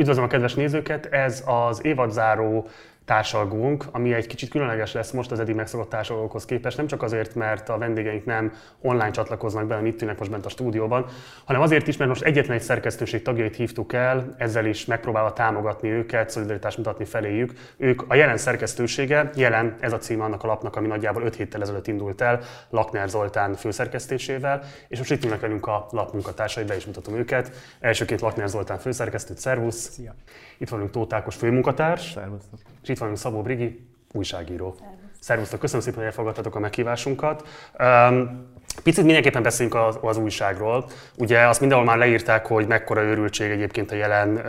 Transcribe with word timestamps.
Üdvözlöm 0.00 0.24
a 0.24 0.28
kedves 0.28 0.54
nézőket! 0.54 1.06
Ez 1.06 1.44
az 1.46 1.84
évadzáró 1.84 2.68
társalgónk, 3.10 3.84
ami 3.92 4.12
egy 4.12 4.26
kicsit 4.26 4.50
különleges 4.50 4.92
lesz 4.92 5.10
most 5.10 5.30
az 5.30 5.40
eddig 5.40 5.54
megszokott 5.54 5.88
társalgókhoz 5.88 6.44
képest, 6.44 6.76
nem 6.76 6.86
csak 6.86 7.02
azért, 7.02 7.34
mert 7.34 7.68
a 7.68 7.78
vendégeink 7.78 8.24
nem 8.24 8.52
online 8.80 9.10
csatlakoznak 9.10 9.66
be, 9.66 9.80
itt 9.84 10.02
ülnek 10.02 10.18
most 10.18 10.30
bent 10.30 10.46
a 10.46 10.48
stúdióban, 10.48 11.06
hanem 11.44 11.62
azért 11.62 11.86
is, 11.86 11.96
mert 11.96 12.10
most 12.10 12.22
egyetlen 12.22 12.56
egy 12.56 12.62
szerkesztőség 12.62 13.22
tagjait 13.22 13.56
hívtuk 13.56 13.92
el, 13.92 14.34
ezzel 14.38 14.66
is 14.66 14.84
megpróbálva 14.84 15.32
támogatni 15.32 15.88
őket, 15.88 16.30
szolidaritást 16.30 16.76
mutatni 16.76 17.04
feléjük. 17.04 17.52
Ők 17.76 18.02
a 18.08 18.14
jelen 18.14 18.36
szerkesztősége, 18.36 19.30
jelen 19.34 19.76
ez 19.80 19.92
a 19.92 19.98
cím 19.98 20.20
annak 20.20 20.42
a 20.42 20.46
lapnak, 20.46 20.76
ami 20.76 20.86
nagyjából 20.86 21.22
5 21.22 21.36
héttel 21.36 21.62
ezelőtt 21.62 21.86
indult 21.86 22.20
el, 22.20 22.40
Lakner 22.68 23.08
Zoltán 23.08 23.54
főszerkesztésével, 23.54 24.62
és 24.88 24.98
most 24.98 25.10
itt 25.10 25.24
ülnek 25.24 25.40
velünk 25.40 25.66
a 25.66 25.86
lap 25.90 26.12
munkatársai, 26.12 26.64
be 26.64 26.76
is 26.76 26.84
mutatom 26.84 27.14
őket. 27.14 27.50
Elsőként 27.80 28.20
Lakner 28.20 28.48
Zoltán 28.48 28.78
főszerkesztő, 28.78 29.34
szervusz! 29.36 29.90
Szia! 29.90 30.14
Itt 30.60 30.68
vanunk 30.68 30.90
Tóth 30.90 31.14
Ákos 31.14 31.34
főmunkatárs. 31.34 32.10
Szervusztok! 32.10 32.58
És 32.82 32.88
itt 32.88 32.98
van 32.98 33.16
Szabó 33.16 33.42
Brigi, 33.42 33.86
újságíró. 34.12 34.76
Szervusztok, 35.20 35.60
köszönöm 35.60 35.82
szépen, 35.82 35.98
hogy 35.98 36.06
elfogadtatok 36.06 36.54
a 36.54 36.58
meghívásunkat. 36.58 37.48
Um, 37.78 38.46
Picit 38.82 39.04
mindenképpen 39.04 39.42
beszéljünk 39.42 39.78
az, 39.78 39.98
az 40.00 40.16
újságról. 40.16 40.88
Ugye 41.18 41.46
azt 41.46 41.60
mindenhol 41.60 41.86
már 41.86 41.98
leírták, 41.98 42.46
hogy 42.46 42.66
mekkora 42.66 43.02
őrültség 43.02 43.50
egyébként 43.50 43.90
a 43.90 43.94
jelen 43.94 44.42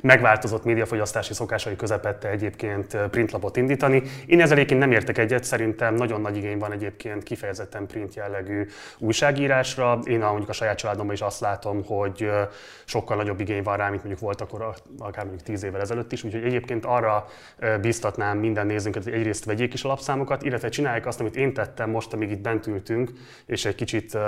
megváltozott 0.00 0.64
médiafogyasztási 0.64 1.32
szokásai 1.34 1.76
közepette 1.76 2.28
egyébként 2.28 2.96
printlapot 2.96 3.56
indítani. 3.56 4.02
Én 4.26 4.40
ezzel 4.40 4.56
egyébként 4.56 4.80
nem 4.80 4.92
értek 4.92 5.18
egyet, 5.18 5.44
szerintem 5.44 5.94
nagyon 5.94 6.20
nagy 6.20 6.36
igény 6.36 6.58
van 6.58 6.72
egyébként 6.72 7.22
kifejezetten 7.22 7.86
print 7.86 8.14
jellegű 8.14 8.66
újságírásra. 8.98 9.98
Én 10.04 10.18
mondjuk 10.18 10.48
a 10.48 10.52
saját 10.52 10.76
családomban 10.76 11.14
is 11.14 11.20
azt 11.20 11.40
látom, 11.40 11.84
hogy 11.84 12.30
sokkal 12.84 13.16
nagyobb 13.16 13.40
igény 13.40 13.62
van 13.62 13.76
rá, 13.76 13.88
mint 13.88 14.02
mondjuk 14.02 14.20
volt 14.20 14.40
akkor 14.40 14.74
akár 14.98 15.24
mondjuk 15.24 15.46
tíz 15.46 15.64
évvel 15.64 15.80
ezelőtt 15.80 16.12
is. 16.12 16.24
Úgyhogy 16.24 16.44
egyébként 16.44 16.84
arra 16.84 17.26
biztatnám 17.80 18.38
minden 18.38 18.66
nézőnket, 18.66 19.04
hogy 19.04 19.12
egyrészt 19.12 19.44
vegyék 19.44 19.72
is 19.72 19.84
a 19.84 19.88
lapszámokat, 19.88 20.42
illetve 20.42 20.68
csinálják 20.68 21.06
azt, 21.06 21.20
amit 21.20 21.36
én 21.36 21.52
tettem 21.52 21.90
most, 21.90 22.12
amíg 22.12 22.30
itt 22.30 22.40
bent 22.40 22.66
ültünk, 22.66 23.10
és 23.50 23.64
egy 23.64 23.74
kicsit 23.74 24.18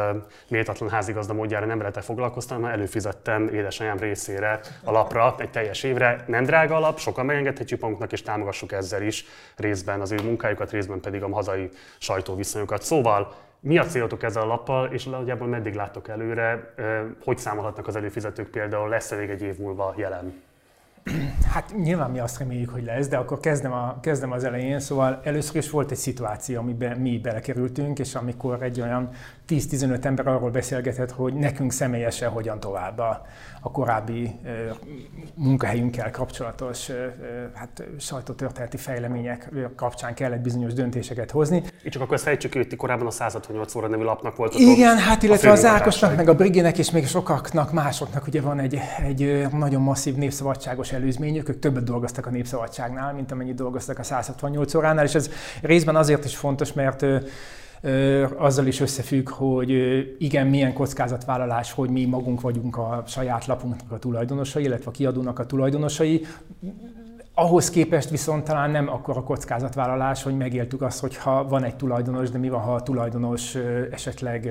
méltatlan 0.48 0.88
házigazda 0.88 1.32
módjára 1.32 1.66
nem 1.66 1.78
vele 1.78 2.00
foglalkoztam, 2.00 2.60
mert 2.60 2.74
előfizettem 2.74 3.48
édesanyám 3.48 3.98
részére 3.98 4.60
a 4.84 4.90
lapra 4.90 5.34
egy 5.38 5.50
teljes 5.50 5.82
évre. 5.82 6.24
Nem 6.26 6.44
drága 6.44 6.76
alap, 6.76 6.98
sokan 6.98 7.26
megengedhetjük 7.26 7.80
magunknak, 7.80 8.12
és 8.12 8.22
támogassuk 8.22 8.72
ezzel 8.72 9.02
is 9.02 9.24
részben 9.56 10.00
az 10.00 10.10
ő 10.10 10.16
munkájukat, 10.22 10.70
részben 10.70 11.00
pedig 11.00 11.22
a 11.22 11.28
hazai 11.34 11.68
sajtóviszonyokat. 11.98 12.82
Szóval 12.82 13.34
mi 13.60 13.78
a 13.78 13.84
célotok 13.84 14.22
ezzel 14.22 14.42
a 14.42 14.46
lappal, 14.46 14.92
és 14.92 15.04
nagyjából 15.04 15.48
meddig 15.48 15.74
láttok 15.74 16.08
előre, 16.08 16.74
hogy 17.24 17.38
számolhatnak 17.38 17.86
az 17.86 17.96
előfizetők 17.96 18.48
például, 18.48 18.88
lesz-e 18.88 19.16
még 19.16 19.30
egy 19.30 19.42
év 19.42 19.58
múlva 19.58 19.94
jelen? 19.96 20.42
Hát 21.52 21.74
nyilván 21.76 22.10
mi 22.10 22.18
azt 22.18 22.38
reméljük, 22.38 22.70
hogy 22.70 22.84
lesz, 22.84 23.08
de 23.08 23.16
akkor 23.16 23.40
kezdem, 23.40 23.72
a, 23.72 24.00
kezdem 24.00 24.32
az 24.32 24.44
elején. 24.44 24.80
Szóval 24.80 25.20
először 25.24 25.56
is 25.56 25.70
volt 25.70 25.90
egy 25.90 25.96
szituáció, 25.96 26.60
amiben 26.60 26.98
mi 26.98 27.18
belekerültünk, 27.18 27.98
és 27.98 28.14
amikor 28.14 28.62
egy 28.62 28.80
olyan 28.80 29.08
10-15 29.48 30.04
ember 30.04 30.26
arról 30.26 30.50
beszélgetett, 30.50 31.10
hogy 31.10 31.34
nekünk 31.34 31.72
személyesen 31.72 32.30
hogyan 32.30 32.60
tovább 32.60 32.98
a, 32.98 33.26
a 33.60 33.70
korábbi 33.70 34.38
ö, 34.44 34.48
munkahelyünkkel 35.34 36.10
kapcsolatos 36.10 36.88
ö, 36.88 37.06
hát, 37.54 37.82
sajtótörténeti 37.98 38.76
fejlemények 38.76 39.50
kapcsán 39.76 40.14
kellett 40.14 40.40
bizonyos 40.40 40.72
döntéseket 40.72 41.30
hozni. 41.30 41.62
Így 41.84 41.92
csak 41.92 42.02
akkor 42.02 42.14
ezt 42.14 42.24
fejtsük 42.24 42.52
hogy 42.52 42.76
korábban 42.76 43.06
a 43.06 43.10
168 43.10 43.74
óra 43.74 43.88
nevű 43.88 44.02
lapnak 44.02 44.36
volt. 44.36 44.54
Igen, 44.54 44.98
hát 44.98 45.22
illetve 45.22 45.50
az 45.50 45.64
Ákosnak, 45.64 46.16
meg 46.16 46.28
a 46.28 46.34
Briginek 46.34 46.78
és 46.78 46.90
még 46.90 47.06
sokaknak, 47.06 47.72
másoknak 47.72 48.26
ugye 48.26 48.40
van 48.40 48.58
egy, 48.58 48.78
egy 49.06 49.46
nagyon 49.52 49.82
masszív 49.82 50.14
népszabadságos 50.14 50.92
előzményük, 50.92 51.48
ők 51.48 51.58
többet 51.58 51.84
dolgoztak 51.84 52.26
a 52.26 52.30
népszabadságnál, 52.30 53.12
mint 53.12 53.32
amennyit 53.32 53.54
dolgoztak 53.54 53.98
a 53.98 54.02
168 54.02 54.74
óránál, 54.74 55.04
és 55.04 55.14
ez 55.14 55.30
részben 55.62 55.96
azért 55.96 56.24
is 56.24 56.36
fontos, 56.36 56.72
mert 56.72 57.04
azzal 58.36 58.66
is 58.66 58.80
összefügg, 58.80 59.28
hogy 59.28 59.70
igen, 60.18 60.46
milyen 60.46 60.72
kockázatvállalás, 60.72 61.72
hogy 61.72 61.90
mi 61.90 62.04
magunk 62.04 62.40
vagyunk 62.40 62.76
a 62.76 63.02
saját 63.06 63.46
lapunknak 63.46 63.92
a 63.92 63.98
tulajdonosai, 63.98 64.62
illetve 64.64 64.90
a 64.90 64.92
kiadónak 64.92 65.38
a 65.38 65.46
tulajdonosai. 65.46 66.26
Ahhoz 67.34 67.70
képest 67.70 68.10
viszont 68.10 68.44
talán 68.44 68.70
nem 68.70 68.88
akkor 68.88 69.16
a 69.16 69.22
kockázatvállalás, 69.22 70.22
hogy 70.22 70.36
megéltük 70.36 70.82
azt, 70.82 71.00
hogy 71.00 71.16
ha 71.16 71.48
van 71.48 71.64
egy 71.64 71.76
tulajdonos, 71.76 72.30
de 72.30 72.38
mi 72.38 72.48
van, 72.48 72.60
ha 72.60 72.74
a 72.74 72.82
tulajdonos 72.82 73.54
esetleg 73.90 74.50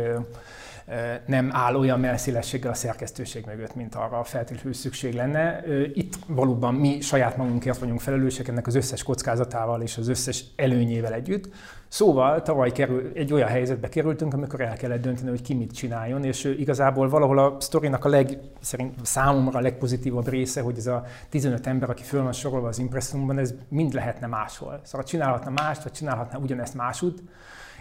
nem 1.25 1.49
áll 1.51 1.75
olyan 1.75 1.99
melszélességgel 1.99 2.71
a 2.71 2.73
szerkesztőség 2.73 3.45
mögött, 3.45 3.75
mint 3.75 3.95
arra 3.95 4.23
feltétlenül 4.23 4.73
szükség 4.73 5.13
lenne. 5.13 5.63
Itt 5.93 6.13
valóban 6.27 6.73
mi 6.73 7.01
saját 7.01 7.37
magunkért 7.37 7.77
vagyunk 7.77 7.99
felelősek 7.99 8.47
ennek 8.47 8.67
az 8.67 8.75
összes 8.75 9.03
kockázatával 9.03 9.81
és 9.81 9.97
az 9.97 10.07
összes 10.07 10.43
előnyével 10.55 11.13
együtt. 11.13 11.49
Szóval 11.91 12.41
tavaly 12.41 12.71
kerül, 12.71 13.11
egy 13.13 13.33
olyan 13.33 13.47
helyzetbe 13.47 13.89
kerültünk, 13.89 14.33
amikor 14.33 14.61
el 14.61 14.75
kellett 14.75 15.01
dönteni, 15.01 15.29
hogy 15.29 15.41
ki 15.41 15.53
mit 15.53 15.71
csináljon, 15.71 16.23
és 16.23 16.43
igazából 16.43 17.09
valahol 17.09 17.39
a 17.39 17.55
sztorinak 17.59 18.05
a 18.05 18.09
leg, 18.09 18.37
szerint 18.59 19.05
számomra 19.05 19.59
a 19.59 19.61
legpozitívabb 19.61 20.27
része, 20.27 20.61
hogy 20.61 20.77
ez 20.77 20.87
a 20.87 21.03
15 21.29 21.67
ember, 21.67 21.89
aki 21.89 22.03
föl 22.03 22.23
van 22.23 22.31
sorolva 22.31 22.67
az 22.67 22.79
impresszumban, 22.79 23.37
ez 23.37 23.53
mind 23.67 23.93
lehetne 23.93 24.27
máshol. 24.27 24.79
Szóval 24.83 25.07
csinálhatna 25.07 25.49
mást, 25.49 25.83
vagy 25.83 25.91
csinálhatna 25.91 26.39
ugyanezt 26.39 26.73
másút, 26.73 27.23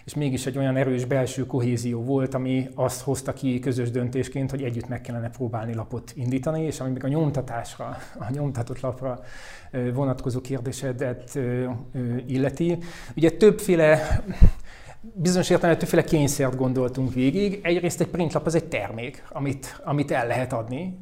és 0.05 0.15
mégis 0.15 0.47
egy 0.47 0.59
olyan 0.59 0.77
erős 0.77 1.05
belső 1.05 1.47
kohézió 1.47 2.03
volt, 2.03 2.35
ami 2.35 2.69
azt 2.75 3.01
hozta 3.03 3.33
ki 3.33 3.59
közös 3.59 3.91
döntésként, 3.91 4.51
hogy 4.51 4.63
együtt 4.63 4.89
meg 4.89 5.01
kellene 5.01 5.31
próbálni 5.31 5.75
lapot 5.75 6.13
indítani, 6.15 6.63
és 6.63 6.81
ami 6.81 6.91
még 6.91 7.05
a 7.05 7.09
nyomtatásra, 7.09 7.97
a 8.19 8.31
nyomtatott 8.31 8.81
lapra 8.81 9.21
vonatkozó 9.95 10.41
kérdésedet 10.41 11.39
illeti. 12.27 12.79
Ugye 13.17 13.31
többféle 13.31 14.23
bizonyos 15.01 15.51
értelemben 15.51 15.79
többféle 15.79 16.05
kényszert 16.05 16.57
gondoltunk 16.57 17.15
végig. 17.15 17.61
Egyrészt 17.63 18.01
egy 18.01 18.09
printlap 18.09 18.47
az 18.47 18.55
egy 18.55 18.65
termék, 18.65 19.25
amit, 19.29 19.81
amit 19.85 20.11
el 20.11 20.27
lehet 20.27 20.53
adni. 20.53 20.99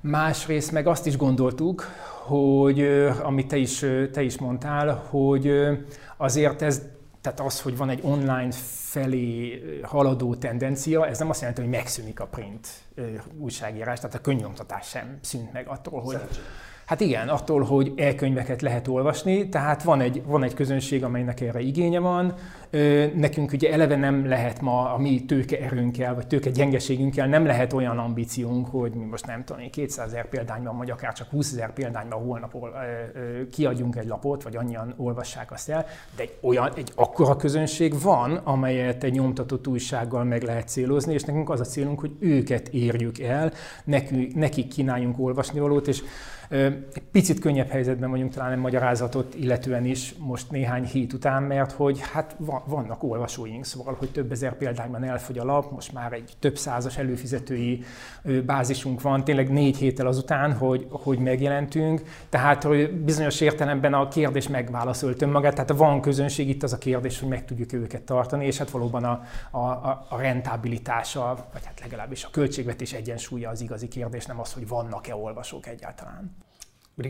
Másrészt 0.00 0.72
meg 0.72 0.86
azt 0.86 1.06
is 1.06 1.16
gondoltuk, 1.16 1.84
hogy, 2.22 2.80
amit 3.22 3.48
te 3.48 3.56
is, 3.56 3.84
te 4.12 4.22
is 4.22 4.38
mondtál, 4.38 5.06
hogy 5.08 5.50
azért 6.16 6.62
ez 6.62 6.82
tehát 7.22 7.40
az, 7.40 7.60
hogy 7.60 7.76
van 7.76 7.90
egy 7.90 8.00
online 8.02 8.52
felé 8.90 9.62
haladó 9.82 10.34
tendencia, 10.34 11.06
ez 11.06 11.18
nem 11.18 11.28
azt 11.28 11.40
jelenti, 11.40 11.60
hogy 11.60 11.70
megszűnik 11.70 12.20
a 12.20 12.26
print 12.26 12.68
újságírás, 13.38 13.98
tehát 13.98 14.14
a 14.14 14.20
könyvnyomtatás 14.20 14.88
sem 14.88 15.18
szűnt 15.20 15.52
meg 15.52 15.66
attól, 15.66 16.00
hogy... 16.00 16.14
Szerencsé 16.14 16.40
Hát 16.92 17.00
igen, 17.00 17.28
attól, 17.28 17.62
hogy 17.62 17.92
e-könyveket 17.96 18.62
lehet 18.62 18.88
olvasni, 18.88 19.48
tehát 19.48 19.82
van 19.82 20.00
egy, 20.00 20.22
van 20.26 20.42
egy 20.42 20.54
közönség, 20.54 21.04
amelynek 21.04 21.40
erre 21.40 21.60
igénye 21.60 21.98
van. 21.98 22.34
Nekünk 23.14 23.52
ugye 23.52 23.72
eleve 23.72 23.96
nem 23.96 24.26
lehet 24.26 24.60
ma 24.60 24.92
a 24.92 24.98
mi 24.98 25.24
tőke 25.24 25.60
erőnkkel, 25.60 26.14
vagy 26.14 26.26
tőke 26.26 26.50
gyengeségünkkel 26.50 27.26
nem 27.26 27.46
lehet 27.46 27.72
olyan 27.72 27.98
ambíciónk, 27.98 28.66
hogy 28.66 28.92
mi 28.92 29.04
most 29.04 29.26
nem 29.26 29.44
tudom, 29.44 29.70
200 29.70 30.06
ezer 30.06 30.28
példányban, 30.28 30.76
vagy 30.76 30.90
akár 30.90 31.12
csak 31.12 31.28
20 31.30 31.52
ezer 31.52 31.72
példányban 31.72 32.22
holnap 32.22 32.56
kiadjunk 33.50 33.96
egy 33.96 34.06
lapot, 34.06 34.42
vagy 34.42 34.56
annyian 34.56 34.94
olvassák 34.96 35.52
azt 35.52 35.68
el, 35.70 35.86
de 36.16 36.22
egy 36.22 36.36
olyan, 36.40 36.72
egy 36.76 36.92
akkora 36.94 37.36
közönség 37.36 38.00
van, 38.02 38.36
amelyet 38.36 39.04
egy 39.04 39.12
nyomtatott 39.12 39.66
újsággal 39.66 40.24
meg 40.24 40.42
lehet 40.42 40.68
célozni, 40.68 41.12
és 41.12 41.22
nekünk 41.22 41.50
az 41.50 41.60
a 41.60 41.64
célunk, 41.64 42.00
hogy 42.00 42.16
őket 42.18 42.68
érjük 42.68 43.18
el, 43.18 43.52
nekünk, 43.84 44.34
nekik 44.34 44.68
kínáljunk 44.68 45.18
olvasnivalót, 45.18 45.88
és 45.88 46.02
egy 46.94 47.02
picit 47.12 47.38
könnyebb 47.38 47.68
helyzetben 47.68 48.10
vagyunk 48.10 48.32
talán 48.32 48.52
egy 48.52 48.58
magyarázatot 48.58 49.34
illetően 49.34 49.84
is 49.84 50.14
most 50.18 50.50
néhány 50.50 50.84
hét 50.84 51.12
után, 51.12 51.42
mert 51.42 51.72
hogy 51.72 52.00
hát 52.12 52.36
vannak 52.66 53.02
olvasóink, 53.02 53.64
szóval, 53.64 53.96
hogy 53.98 54.10
több 54.10 54.32
ezer 54.32 54.56
példányban 54.56 55.04
elfogy 55.04 55.38
a 55.38 55.44
lap, 55.44 55.70
most 55.70 55.92
már 55.92 56.12
egy 56.12 56.32
több 56.38 56.58
százas 56.58 56.96
előfizetői 56.96 57.84
bázisunk 58.46 59.00
van, 59.00 59.24
tényleg 59.24 59.50
négy 59.50 59.76
héttel 59.76 60.06
azután, 60.06 60.52
hogy, 60.52 60.86
hogy 60.90 61.18
megjelentünk, 61.18 62.02
tehát 62.28 62.62
hogy 62.62 62.92
bizonyos 62.92 63.40
értelemben 63.40 63.94
a 63.94 64.08
kérdés 64.08 64.48
megválaszolt 64.48 65.22
önmagát, 65.22 65.54
tehát 65.54 65.72
van 65.72 66.00
közönség, 66.00 66.48
itt 66.48 66.62
az 66.62 66.72
a 66.72 66.78
kérdés, 66.78 67.20
hogy 67.20 67.28
meg 67.28 67.44
tudjuk 67.44 67.72
őket 67.72 68.02
tartani, 68.02 68.46
és 68.46 68.58
hát 68.58 68.70
valóban 68.70 69.04
a, 69.04 69.22
a, 69.50 69.60
a 70.08 70.16
rentabilitása, 70.16 71.34
vagy 71.52 71.64
hát 71.64 71.80
legalábbis 71.80 72.24
a 72.24 72.28
költségvetés 72.30 72.92
egyensúlya 72.92 73.50
az 73.50 73.60
igazi 73.60 73.88
kérdés, 73.88 74.26
nem 74.26 74.40
az, 74.40 74.52
hogy 74.52 74.68
vannak-e 74.68 75.16
olvasók 75.16 75.66
egyáltalán. 75.66 76.36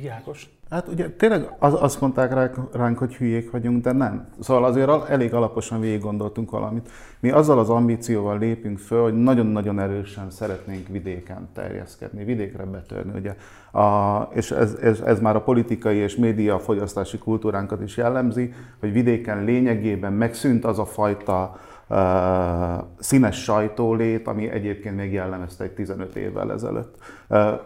Ákos? 0.08 0.50
Hát 0.70 0.88
ugye 0.88 1.10
tényleg 1.10 1.54
az, 1.58 1.74
azt 1.80 2.00
mondták 2.00 2.32
ránk, 2.32 2.56
ránk, 2.72 2.98
hogy 2.98 3.14
hülyék 3.14 3.50
vagyunk, 3.50 3.82
de 3.82 3.92
nem. 3.92 4.28
Szóval 4.40 4.64
azért 4.64 5.10
elég 5.10 5.34
alaposan 5.34 5.80
végig 5.80 6.00
gondoltunk 6.00 6.50
valamit. 6.50 6.90
Mi 7.20 7.30
azzal 7.30 7.58
az 7.58 7.70
ambícióval 7.70 8.38
lépünk 8.38 8.78
föl, 8.78 9.02
hogy 9.02 9.22
nagyon-nagyon 9.22 9.80
erősen 9.80 10.30
szeretnénk 10.30 10.88
vidéken 10.88 11.48
terjeszkedni, 11.54 12.24
vidékre 12.24 12.64
betörni. 12.64 13.12
Ugye. 13.18 13.36
A, 13.82 14.20
és 14.32 14.50
ez, 14.50 14.74
ez, 14.82 15.00
ez 15.00 15.20
már 15.20 15.36
a 15.36 15.42
politikai 15.42 15.96
és 15.96 16.16
média 16.16 16.58
fogyasztási 16.58 17.18
kultúránkat 17.18 17.82
is 17.82 17.96
jellemzi, 17.96 18.52
hogy 18.80 18.92
vidéken 18.92 19.44
lényegében 19.44 20.12
megszűnt 20.12 20.64
az 20.64 20.78
a 20.78 20.84
fajta 20.84 21.60
színes 22.98 23.42
sajtólét, 23.42 24.26
ami 24.26 24.50
egyébként 24.50 24.96
még 24.96 25.12
jellemezte 25.12 25.64
egy 25.64 25.70
15 25.70 26.16
évvel 26.16 26.52
ezelőtt. 26.52 26.96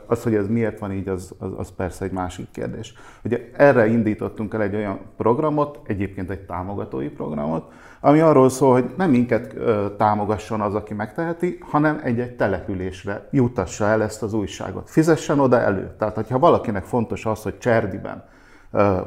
Az, 0.06 0.22
hogy 0.22 0.34
ez 0.34 0.48
miért 0.48 0.78
van 0.78 0.92
így, 0.92 1.08
az, 1.08 1.34
az, 1.38 1.50
az 1.56 1.72
persze 1.76 2.04
egy 2.04 2.10
másik 2.10 2.50
kérdés. 2.50 2.94
Ugye 3.24 3.50
erre 3.56 3.86
indítottunk 3.86 4.54
el 4.54 4.62
egy 4.62 4.74
olyan 4.74 4.98
programot, 5.16 5.80
egyébként 5.86 6.30
egy 6.30 6.40
támogatói 6.40 7.08
programot, 7.08 7.72
ami 8.00 8.20
arról 8.20 8.48
szól, 8.48 8.72
hogy 8.72 8.90
nem 8.96 9.10
minket 9.10 9.54
támogasson 9.96 10.60
az, 10.60 10.74
aki 10.74 10.94
megteheti, 10.94 11.58
hanem 11.60 12.00
egy-egy 12.04 12.36
településre 12.36 13.28
jutassa 13.30 13.84
el 13.84 14.02
ezt 14.02 14.22
az 14.22 14.32
újságot. 14.32 14.90
Fizessen 14.90 15.38
oda 15.38 15.60
elő. 15.60 15.94
Tehát, 15.98 16.14
hogyha 16.14 16.38
valakinek 16.38 16.84
fontos 16.84 17.26
az, 17.26 17.42
hogy 17.42 17.58
Cserdiben 17.58 18.24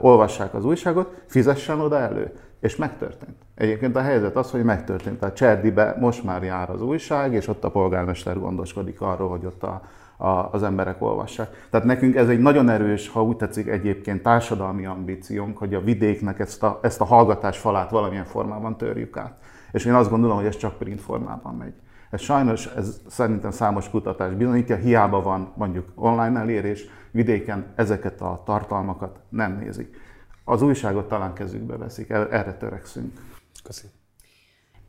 olvassák 0.01 0.53
az 0.53 0.65
újságot, 0.65 1.21
fizessen 1.25 1.79
oda 1.79 1.97
elő. 1.97 2.31
És 2.59 2.75
megtörtént. 2.75 3.35
Egyébként 3.56 3.95
a 3.95 4.01
helyzet 4.01 4.35
az, 4.35 4.51
hogy 4.51 4.63
megtörtént. 4.63 5.19
Tehát 5.19 5.35
Cserdibe 5.35 5.95
most 6.00 6.23
már 6.23 6.44
jár 6.44 6.69
az 6.69 6.81
újság, 6.81 7.33
és 7.33 7.47
ott 7.47 7.63
a 7.63 7.71
polgármester 7.71 8.39
gondoskodik 8.39 9.01
arról, 9.01 9.29
hogy 9.29 9.45
ott 9.45 9.63
a, 9.63 9.81
a, 10.21 10.27
az 10.27 10.63
emberek 10.63 11.01
olvassák. 11.01 11.68
Tehát 11.69 11.86
nekünk 11.86 12.16
ez 12.16 12.30
egy 12.30 12.39
nagyon 12.39 12.69
erős, 12.69 13.07
ha 13.07 13.24
úgy 13.24 13.36
tetszik 13.36 13.68
egyébként 13.68 14.21
társadalmi 14.21 14.86
ambíciónk, 14.86 15.57
hogy 15.57 15.74
a 15.74 15.81
vidéknek 15.81 16.39
ezt 16.39 16.63
a, 16.63 16.80
ezt 16.81 17.01
a 17.01 17.06
hallgatás 17.06 17.57
falát 17.57 17.89
valamilyen 17.89 18.25
formában 18.25 18.77
törjük 18.77 19.18
át. 19.18 19.38
És 19.71 19.86
én 19.86 19.94
azt 19.94 20.10
gondolom, 20.10 20.38
hogy 20.38 20.45
ez 20.45 20.57
csak 20.57 20.77
print 20.77 21.01
formában 21.01 21.56
megy. 21.56 21.74
Ez 22.10 22.21
sajnos, 22.21 22.66
ez 22.66 23.01
szerintem 23.07 23.51
számos 23.51 23.89
kutatás 23.89 24.33
bizonyítja, 24.33 24.75
hiába 24.75 25.21
van 25.21 25.54
mondjuk 25.56 25.88
online 25.95 26.39
elérés, 26.39 26.86
vidéken 27.12 27.66
ezeket 27.75 28.21
a 28.21 28.42
tartalmakat 28.45 29.19
nem 29.30 29.60
nézik. 29.63 29.98
Az 30.44 30.62
újságot 30.62 31.07
talán 31.07 31.33
kezükbe 31.33 31.77
veszik, 31.77 32.10
erre 32.10 32.54
törekszünk. 32.54 33.19
Köszönöm. 33.63 33.92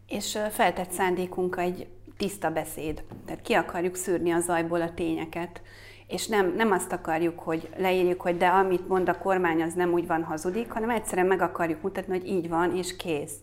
És 0.06 0.38
feltett 0.50 0.90
szándékunk 0.90 1.56
egy 1.56 1.86
tiszta 2.20 2.50
beszéd. 2.50 3.04
Tehát 3.26 3.42
ki 3.42 3.52
akarjuk 3.52 3.94
szűrni 3.94 4.30
a 4.30 4.40
zajból 4.40 4.80
a 4.80 4.94
tényeket, 4.94 5.60
és 6.06 6.26
nem, 6.26 6.54
nem 6.56 6.70
azt 6.72 6.92
akarjuk, 6.92 7.38
hogy 7.38 7.68
leírjuk, 7.76 8.20
hogy 8.20 8.36
de 8.36 8.46
amit 8.46 8.88
mond 8.88 9.08
a 9.08 9.18
kormány, 9.18 9.62
az 9.62 9.74
nem 9.74 9.92
úgy 9.92 10.06
van 10.06 10.24
hazudik, 10.24 10.70
hanem 10.70 10.90
egyszerűen 10.90 11.26
meg 11.26 11.40
akarjuk 11.40 11.82
mutatni, 11.82 12.18
hogy 12.18 12.28
így 12.28 12.48
van, 12.48 12.76
és 12.76 12.96
kész. 12.96 13.34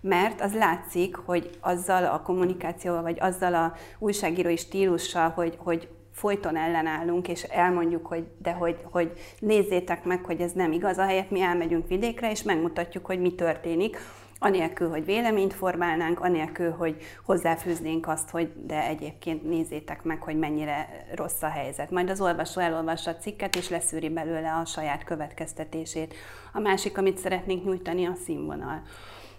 Mert 0.00 0.40
az 0.40 0.54
látszik, 0.54 1.16
hogy 1.16 1.50
azzal 1.60 2.04
a 2.04 2.22
kommunikációval, 2.22 3.02
vagy 3.02 3.16
azzal 3.20 3.54
a 3.54 3.74
újságírói 3.98 4.56
stílussal, 4.56 5.28
hogy, 5.30 5.56
hogy 5.58 5.88
folyton 6.12 6.56
ellenállunk, 6.56 7.28
és 7.28 7.42
elmondjuk, 7.42 8.06
hogy 8.06 8.24
de 8.42 8.52
hogy, 8.52 8.76
hogy 8.90 9.12
nézzétek 9.38 10.04
meg, 10.04 10.24
hogy 10.24 10.40
ez 10.40 10.52
nem 10.52 10.72
igaz, 10.72 10.98
ahelyett 10.98 11.30
mi 11.30 11.40
elmegyünk 11.40 11.88
vidékre, 11.88 12.30
és 12.30 12.42
megmutatjuk, 12.42 13.06
hogy 13.06 13.20
mi 13.20 13.34
történik, 13.34 13.98
anélkül, 14.44 14.88
hogy 14.88 15.04
véleményt 15.04 15.54
formálnánk, 15.54 16.20
anélkül, 16.20 16.70
hogy 16.70 16.96
hozzáfűznénk 17.24 18.08
azt, 18.08 18.30
hogy 18.30 18.52
de 18.66 18.86
egyébként 18.86 19.42
nézzétek 19.42 20.02
meg, 20.02 20.22
hogy 20.22 20.38
mennyire 20.38 21.06
rossz 21.14 21.42
a 21.42 21.48
helyzet. 21.48 21.90
Majd 21.90 22.10
az 22.10 22.20
olvasó 22.20 22.60
elolvassa 22.60 23.10
a 23.10 23.16
cikket, 23.16 23.56
és 23.56 23.68
leszűri 23.68 24.08
belőle 24.08 24.52
a 24.52 24.64
saját 24.64 25.04
következtetését. 25.04 26.14
A 26.52 26.60
másik, 26.60 26.98
amit 26.98 27.18
szeretnénk 27.18 27.64
nyújtani, 27.64 28.06
a 28.06 28.14
színvonal. 28.24 28.82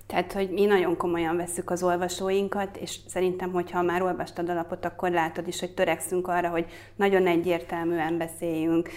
Tehát, 0.07 0.33
hogy 0.33 0.49
mi 0.49 0.65
nagyon 0.65 0.97
komolyan 0.97 1.35
veszük 1.35 1.69
az 1.69 1.83
olvasóinkat, 1.83 2.77
és 2.77 2.99
szerintem, 3.07 3.51
hogyha 3.51 3.81
már 3.81 4.01
olvastad 4.01 4.47
lapot, 4.47 4.85
akkor 4.85 5.11
látod 5.11 5.47
is, 5.47 5.59
hogy 5.59 5.73
törekszünk 5.73 6.27
arra, 6.27 6.49
hogy 6.49 6.65
nagyon 6.95 7.27
egyértelműen 7.27 8.17
beszéljünk, 8.17 8.89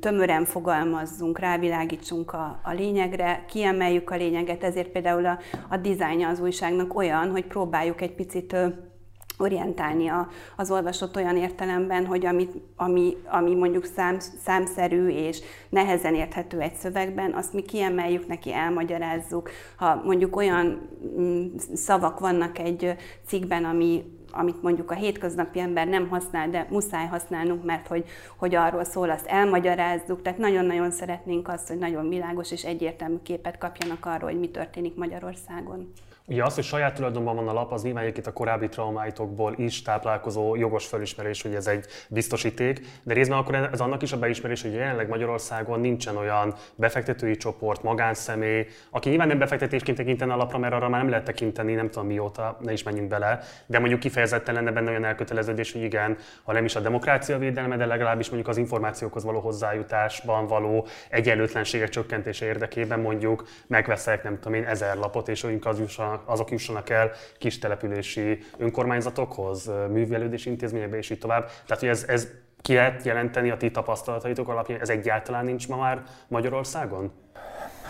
tömören 0.00 0.44
fogalmazzunk, 0.44 1.38
rávilágítsunk 1.38 2.32
a, 2.32 2.60
a 2.62 2.72
lényegre, 2.72 3.44
kiemeljük 3.48 4.10
a 4.10 4.16
lényeget, 4.16 4.64
ezért 4.64 4.88
például 4.88 5.26
a, 5.26 5.38
a 5.68 5.76
dizájnja 5.76 6.28
az 6.28 6.40
újságnak 6.40 6.94
olyan, 6.94 7.30
hogy 7.30 7.44
próbáljuk 7.44 8.00
egy 8.00 8.14
picit 8.14 8.56
orientálni 9.40 10.08
a, 10.08 10.28
az 10.56 10.70
olvasót 10.70 11.16
olyan 11.16 11.36
értelemben, 11.36 12.06
hogy 12.06 12.26
ami, 12.26 12.48
ami, 12.76 13.16
ami 13.26 13.54
mondjuk 13.54 13.84
szám, 13.84 14.18
számszerű 14.44 15.08
és 15.08 15.40
nehezen 15.68 16.14
érthető 16.14 16.60
egy 16.60 16.74
szövegben, 16.74 17.32
azt 17.32 17.52
mi 17.52 17.62
kiemeljük 17.62 18.26
neki, 18.26 18.52
elmagyarázzuk. 18.52 19.50
Ha 19.76 20.02
mondjuk 20.04 20.36
olyan 20.36 20.88
mm, 21.20 21.46
szavak 21.74 22.18
vannak 22.18 22.58
egy 22.58 22.96
cikkben, 23.26 23.64
ami 23.64 24.04
amit 24.32 24.62
mondjuk 24.62 24.90
a 24.90 24.94
hétköznapi 24.94 25.58
ember 25.58 25.86
nem 25.86 26.08
használ, 26.08 26.50
de 26.50 26.66
muszáj 26.70 27.06
használnunk, 27.06 27.64
mert 27.64 27.86
hogy, 27.86 28.04
hogy 28.36 28.54
arról 28.54 28.84
szól, 28.84 29.10
azt 29.10 29.26
elmagyarázzuk. 29.26 30.22
Tehát 30.22 30.38
nagyon-nagyon 30.38 30.90
szeretnénk 30.90 31.48
azt, 31.48 31.68
hogy 31.68 31.78
nagyon 31.78 32.08
világos 32.08 32.52
és 32.52 32.64
egyértelmű 32.64 33.18
képet 33.22 33.58
kapjanak 33.58 34.06
arról, 34.06 34.30
hogy 34.30 34.38
mi 34.38 34.48
történik 34.48 34.94
Magyarországon. 34.94 35.92
Ugye 36.26 36.44
az, 36.44 36.54
hogy 36.54 36.64
saját 36.64 36.94
tulajdonban 36.94 37.36
van 37.36 37.48
a 37.48 37.52
lap, 37.52 37.72
az 37.72 37.82
nyilván 37.82 38.06
itt 38.06 38.26
a 38.26 38.32
korábbi 38.32 38.68
traumáitokból 38.68 39.54
is 39.56 39.82
táplálkozó 39.82 40.56
jogos 40.56 40.86
felismerés, 40.86 41.42
hogy 41.42 41.54
ez 41.54 41.66
egy 41.66 41.86
biztosíték, 42.08 42.80
de 43.02 43.14
részben 43.14 43.38
akkor 43.38 43.54
ez 43.54 43.80
annak 43.80 44.02
is 44.02 44.12
a 44.12 44.18
beismerés, 44.18 44.62
hogy 44.62 44.72
jelenleg 44.72 45.08
Magyarországon 45.08 45.80
nincsen 45.80 46.16
olyan 46.16 46.54
befektetői 46.74 47.36
csoport, 47.36 47.82
magánszemély, 47.82 48.66
aki 48.90 49.08
nyilván 49.08 49.28
nem 49.28 49.38
befektetésként 49.38 49.96
tekintene 49.96 50.32
a 50.32 50.36
lapra, 50.36 50.58
mert 50.58 50.72
arra 50.72 50.88
már 50.88 51.00
nem 51.00 51.10
lehet 51.10 51.24
tekinteni, 51.24 51.74
nem 51.74 51.90
tudom 51.90 52.08
mióta, 52.08 52.58
ne 52.60 52.72
is 52.72 52.82
menjünk 52.82 53.08
bele, 53.08 53.38
de 53.66 53.78
mondjuk 53.78 54.00
kifejezetten 54.00 54.54
lenne 54.54 54.72
benne 54.72 54.90
olyan 54.90 55.04
elköteleződés, 55.04 55.72
hogy 55.72 55.82
igen, 55.82 56.16
ha 56.42 56.52
nem 56.52 56.64
is 56.64 56.76
a 56.76 56.80
demokrácia 56.80 57.38
védelme, 57.38 57.76
de 57.76 57.86
legalábbis 57.86 58.26
mondjuk 58.26 58.48
az 58.48 58.56
információkhoz 58.56 59.24
való 59.24 59.40
hozzájutásban 59.40 60.46
való 60.46 60.86
egyenlőtlenségek 61.08 61.88
csökkentése 61.88 62.46
érdekében 62.46 63.00
mondjuk 63.00 63.48
megveszek, 63.66 64.22
nem 64.22 64.34
tudom 64.34 64.54
én, 64.54 64.64
ezer 64.64 64.96
lapot, 64.96 65.28
és 65.28 65.42
olyan 65.42 65.58
az 65.62 65.78
jussanak 66.10 66.28
azok 66.28 66.50
jussanak 66.50 66.90
el 66.90 67.10
kis 67.38 67.58
települési 67.58 68.38
önkormányzatokhoz, 68.58 69.70
művelődési 69.90 70.50
intézményekbe 70.50 70.96
és 70.96 71.10
így 71.10 71.18
tovább. 71.18 71.46
Tehát, 71.66 71.80
hogy 71.80 71.88
ez, 71.88 72.04
ez 72.08 72.28
ki 72.62 72.74
lehet 72.74 73.04
jelenteni 73.04 73.50
a 73.50 73.56
ti 73.56 73.70
tapasztalataitok 73.70 74.48
alapján, 74.48 74.80
ez 74.80 74.88
egyáltalán 74.88 75.44
nincs 75.44 75.68
ma 75.68 75.76
már 75.76 76.02
Magyarországon? 76.28 77.12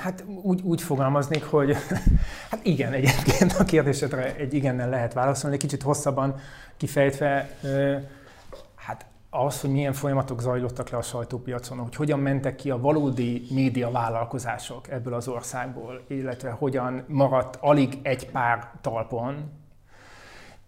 Hát 0.03 0.25
úgy, 0.43 0.61
úgy 0.63 0.83
fogalmaznék, 0.83 1.45
hogy 1.45 1.77
hát 2.51 2.61
igen, 2.63 2.93
egyébként 2.93 3.53
a 3.53 3.65
kérdésedre 3.65 4.35
egy 4.37 4.55
igennel 4.55 4.89
lehet 4.89 5.13
válaszolni, 5.13 5.57
kicsit 5.57 5.83
hosszabban 5.83 6.41
kifejtve, 6.77 7.51
hát 7.63 8.11
az, 9.31 9.61
hogy 9.61 9.71
milyen 9.71 9.93
folyamatok 9.93 10.41
zajlottak 10.41 10.89
le 10.89 10.99
a 10.99 11.03
sajtópiacon, 11.03 11.79
hogy 11.79 11.95
hogyan 11.95 12.19
mentek 12.19 12.57
ki 12.57 12.71
a 12.71 12.81
valódi 12.81 13.43
média 13.51 13.91
vállalkozások 13.91 14.91
ebből 14.91 15.15
az 15.15 15.29
országból, 15.29 16.01
illetve 16.09 16.51
hogyan 16.51 17.05
maradt 17.09 17.57
alig 17.61 17.99
egy 18.03 18.31
pár 18.31 18.71
talpon, 18.81 19.59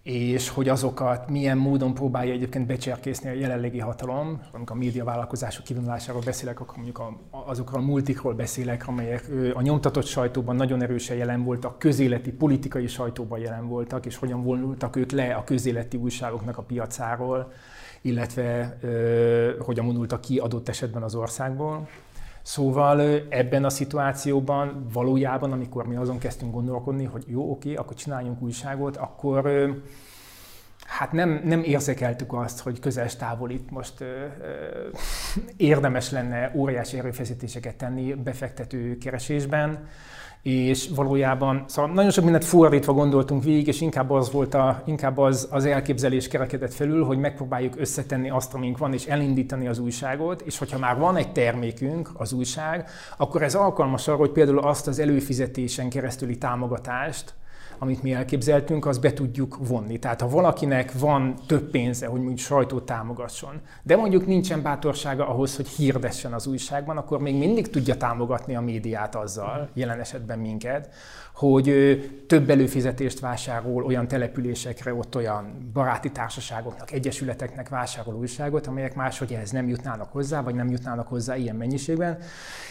és 0.02 0.48
hogy 0.48 0.68
azokat 0.68 1.28
milyen 1.28 1.58
módon 1.58 1.94
próbálja 1.94 2.32
egyébként 2.32 2.66
becserkészni 2.66 3.28
a 3.28 3.32
jelenlegi 3.32 3.78
hatalom. 3.78 4.40
Amikor 4.52 4.76
a 4.76 4.78
média 4.78 5.04
vállalkozások 5.04 5.64
kivonulásáról 5.64 6.22
beszélek, 6.24 6.60
akkor 6.60 6.76
mondjuk 6.76 6.98
a, 6.98 7.18
azokról 7.30 7.80
a 7.80 7.84
multikról 7.84 8.34
beszélek, 8.34 8.88
amelyek 8.88 9.30
a 9.54 9.62
nyomtatott 9.62 10.04
sajtóban 10.06 10.56
nagyon 10.56 10.82
erősen 10.82 11.16
jelen 11.16 11.44
voltak, 11.44 11.78
közéleti, 11.78 12.32
politikai 12.32 12.86
sajtóban 12.86 13.38
jelen 13.38 13.68
voltak, 13.68 14.06
és 14.06 14.16
hogyan 14.16 14.42
vonultak 14.42 14.96
ők 14.96 15.10
le 15.10 15.34
a 15.34 15.44
közéleti 15.44 15.96
újságoknak 15.96 16.58
a 16.58 16.62
piacáról 16.62 17.52
illetve 18.02 18.78
hogyan 19.58 19.86
vonultak 19.86 20.20
ki 20.20 20.38
adott 20.38 20.68
esetben 20.68 21.02
az 21.02 21.14
országból. 21.14 21.88
Szóval 22.42 23.00
ebben 23.28 23.64
a 23.64 23.70
szituációban 23.70 24.86
valójában, 24.92 25.52
amikor 25.52 25.86
mi 25.86 25.96
azon 25.96 26.18
kezdtünk 26.18 26.52
gondolkodni, 26.52 27.04
hogy 27.04 27.24
jó, 27.26 27.50
oké, 27.50 27.74
akkor 27.74 27.96
csináljunk 27.96 28.42
újságot, 28.42 28.96
akkor 28.96 29.72
hát 30.86 31.12
nem, 31.12 31.40
nem 31.44 31.62
érzékeltük 31.62 32.32
azt, 32.32 32.60
hogy 32.60 32.78
közels 32.78 33.16
távol 33.16 33.50
itt 33.50 33.70
most 33.70 34.00
ö, 34.00 34.04
ö, 34.04 34.26
érdemes 35.56 36.10
lenne 36.10 36.52
óriási 36.54 36.98
erőfeszítéseket 36.98 37.76
tenni 37.76 38.14
befektető 38.14 38.98
keresésben 38.98 39.88
és 40.42 40.88
valójában 40.94 41.64
szóval 41.66 41.92
nagyon 41.92 42.10
sok 42.10 42.22
mindent 42.24 42.44
fordítva 42.44 42.92
gondoltunk 42.92 43.44
végig, 43.44 43.66
és 43.66 43.80
inkább 43.80 44.10
az 44.10 44.32
volt 44.32 44.54
a, 44.54 44.82
inkább 44.86 45.18
az, 45.18 45.48
az 45.50 45.64
elképzelés 45.64 46.28
kerekedett 46.28 46.74
felül, 46.74 47.04
hogy 47.04 47.18
megpróbáljuk 47.18 47.74
összetenni 47.76 48.30
azt, 48.30 48.54
amink 48.54 48.78
van, 48.78 48.92
és 48.92 49.06
elindítani 49.06 49.66
az 49.66 49.78
újságot, 49.78 50.40
és 50.40 50.58
hogyha 50.58 50.78
már 50.78 50.98
van 50.98 51.16
egy 51.16 51.32
termékünk, 51.32 52.10
az 52.14 52.32
újság, 52.32 52.88
akkor 53.16 53.42
ez 53.42 53.54
alkalmas 53.54 54.08
arra, 54.08 54.16
hogy 54.16 54.30
például 54.30 54.58
azt 54.58 54.86
az 54.86 54.98
előfizetésen 54.98 55.88
keresztüli 55.88 56.38
támogatást, 56.38 57.34
amit 57.78 58.02
mi 58.02 58.12
elképzeltünk, 58.12 58.86
azt 58.86 59.00
be 59.00 59.12
tudjuk 59.12 59.58
vonni. 59.66 59.98
Tehát 59.98 60.20
ha 60.20 60.28
valakinek 60.28 60.92
van 60.98 61.34
több 61.46 61.70
pénze, 61.70 62.06
hogy 62.06 62.18
mondjuk 62.18 62.38
sajtót 62.38 62.86
támogasson, 62.86 63.60
de 63.82 63.96
mondjuk 63.96 64.26
nincsen 64.26 64.62
bátorsága 64.62 65.28
ahhoz, 65.28 65.56
hogy 65.56 65.68
hirdessen 65.68 66.32
az 66.32 66.46
újságban, 66.46 66.96
akkor 66.96 67.20
még 67.20 67.34
mindig 67.34 67.70
tudja 67.70 67.96
támogatni 67.96 68.56
a 68.56 68.60
médiát 68.60 69.14
azzal, 69.14 69.68
jelen 69.74 70.00
esetben 70.00 70.38
minket, 70.38 70.94
hogy 71.34 72.26
több 72.26 72.50
előfizetést 72.50 73.20
vásárol 73.20 73.84
olyan 73.84 74.08
településekre, 74.08 74.94
ott 74.94 75.16
olyan 75.16 75.70
baráti 75.72 76.10
társaságoknak, 76.10 76.92
egyesületeknek 76.92 77.68
vásárol 77.68 78.14
újságot, 78.14 78.66
amelyek 78.66 78.94
máshogy 78.94 79.32
ehhez 79.32 79.50
nem 79.50 79.68
jutnának 79.68 80.12
hozzá, 80.12 80.42
vagy 80.42 80.54
nem 80.54 80.70
jutnának 80.70 81.08
hozzá 81.08 81.36
ilyen 81.36 81.56
mennyiségben. 81.56 82.18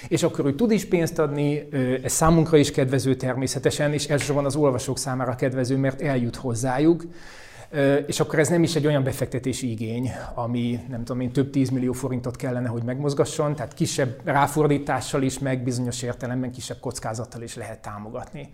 És 0.08 0.24
akkor 0.24 0.46
ő 0.46 0.56
tud 0.56 0.72
is 0.72 0.86
pénzt 0.86 1.20
adni, 1.20 1.68
ez 2.04 2.12
számunkra 2.12 2.58
is 2.58 2.72
kedvező 2.72 3.16
természetesen, 3.16 3.94
és 3.94 4.08
elsősorban 4.08 4.46
az 4.46 4.56
olvasók 4.82 4.98
számára 4.98 5.36
kedvező, 5.36 5.78
mert 5.78 6.02
eljut 6.02 6.36
hozzájuk, 6.36 7.04
és 8.08 8.20
akkor 8.20 8.40
ez 8.40 8.50
nem 8.50 8.64
is 8.64 8.76
egy 8.76 8.86
olyan 8.86 9.04
befektetési 9.04 9.72
igény, 9.72 10.12
ami 10.34 10.80
nem 10.90 11.04
tudom 11.04 11.22
én 11.22 11.32
több 11.32 11.50
tízmillió 11.50 11.92
forintot 11.92 12.36
kellene, 12.36 12.68
hogy 12.68 12.84
megmozgasson, 12.84 13.56
tehát 13.56 13.74
kisebb 13.74 14.22
ráfordítással 14.24 15.22
is, 15.22 15.40
meg 15.40 15.64
bizonyos 15.64 16.02
értelemben 16.02 16.52
kisebb 16.52 16.80
kockázattal 16.80 17.42
is 17.42 17.56
lehet 17.56 17.82
támogatni 17.82 18.54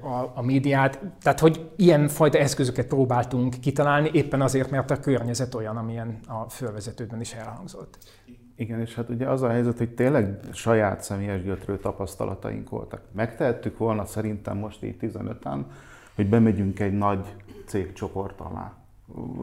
a, 0.00 0.32
a 0.34 0.42
médiát. 0.42 1.00
Tehát, 1.22 1.40
hogy 1.40 1.70
ilyen 1.76 2.08
fajta 2.08 2.38
eszközöket 2.38 2.86
próbáltunk 2.86 3.60
kitalálni, 3.60 4.10
éppen 4.12 4.40
azért, 4.40 4.70
mert 4.70 4.90
a 4.90 5.00
környezet 5.00 5.54
olyan, 5.54 5.76
amilyen 5.76 6.18
a 6.26 6.48
fölvezetőben 6.48 7.20
is 7.20 7.32
elhangzott. 7.32 7.98
Igen, 8.58 8.80
és 8.80 8.94
hát 8.94 9.08
ugye 9.08 9.28
az 9.28 9.42
a 9.42 9.48
helyzet, 9.48 9.78
hogy 9.78 9.94
tényleg 9.94 10.38
saját 10.52 11.02
személyes 11.02 11.42
gyötrő 11.42 11.76
tapasztalataink 11.78 12.70
voltak. 12.70 13.00
Megtehettük 13.12 13.78
volna 13.78 14.04
szerintem 14.04 14.56
most 14.56 14.84
így 14.84 14.96
15-en, 15.00 15.58
hogy 16.14 16.28
bemegyünk 16.28 16.80
egy 16.80 16.92
nagy 16.92 17.34
cégcsoport 17.66 18.40
alá. 18.40 18.72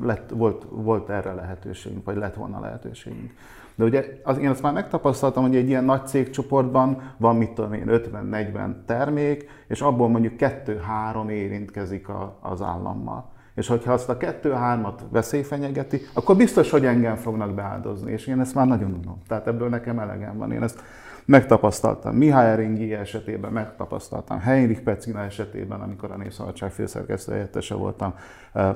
Lett, 0.02 0.30
volt, 0.30 0.66
volt 0.70 1.10
erre 1.10 1.34
lehetőségünk, 1.34 2.06
vagy 2.06 2.16
lett 2.16 2.36
volna 2.36 2.60
lehetőségünk. 2.60 3.34
De 3.76 3.84
ugye 3.84 4.20
az, 4.24 4.38
én 4.38 4.50
azt 4.50 4.62
már 4.62 4.74
megtapasztaltam, 4.74 5.44
hogy 5.44 5.56
egy 5.56 5.68
ilyen 5.68 5.86
nagy 5.86 6.08
cégcsoportban 6.08 7.14
van, 7.18 7.36
mit 7.36 7.52
tudom 7.52 7.74
én, 7.74 7.86
50-40 7.88 8.86
termék, 8.86 9.50
és 9.68 9.82
abból 9.82 10.10
mondjuk 10.10 10.34
2-3 10.38 11.30
érintkezik 11.30 12.10
a, 12.10 12.38
az 12.42 12.62
állammal. 12.62 13.34
És 13.56 13.68
hogyha 13.68 13.94
azt 13.94 14.10
a 14.10 14.18
kettő-hármat 14.18 15.06
veszély 15.10 15.44
fenyegeti, 15.44 16.02
akkor 16.14 16.36
biztos, 16.36 16.70
hogy 16.70 16.86
engem 16.86 17.16
fognak 17.16 17.54
beáldozni, 17.54 18.12
és 18.12 18.28
én 18.28 18.40
ezt 18.40 18.56
már 18.56 18.68
nagyon 18.68 18.94
unom. 18.94 19.22
Tehát 19.28 19.48
ebből 19.48 19.70
nekem 19.70 20.00
elegem 20.00 20.38
van. 20.38 20.52
Én 20.52 20.64
ezt 20.64 20.84
megtapasztaltam 21.26 22.16
Mihály 22.16 22.56
Ringi 22.56 22.94
esetében, 22.94 23.52
megtapasztaltam 23.52 24.40
Heinrich 24.40 24.82
Pecina 24.82 25.20
esetében, 25.20 25.82
amikor 25.82 26.12
a 26.12 26.18
Népszabadság 26.18 26.72
főszerkesztő 26.72 27.32
helyettese 27.32 27.76
voltam. 27.76 28.14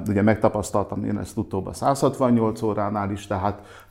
Ugye 0.08 0.22
megtapasztaltam 0.22 1.04
én 1.04 1.18
ezt 1.18 1.38
utóbb 1.38 1.66
a 1.66 1.74
168 1.74 2.62
óránál 2.62 3.12
is, 3.12 3.28
tehát 3.28 3.88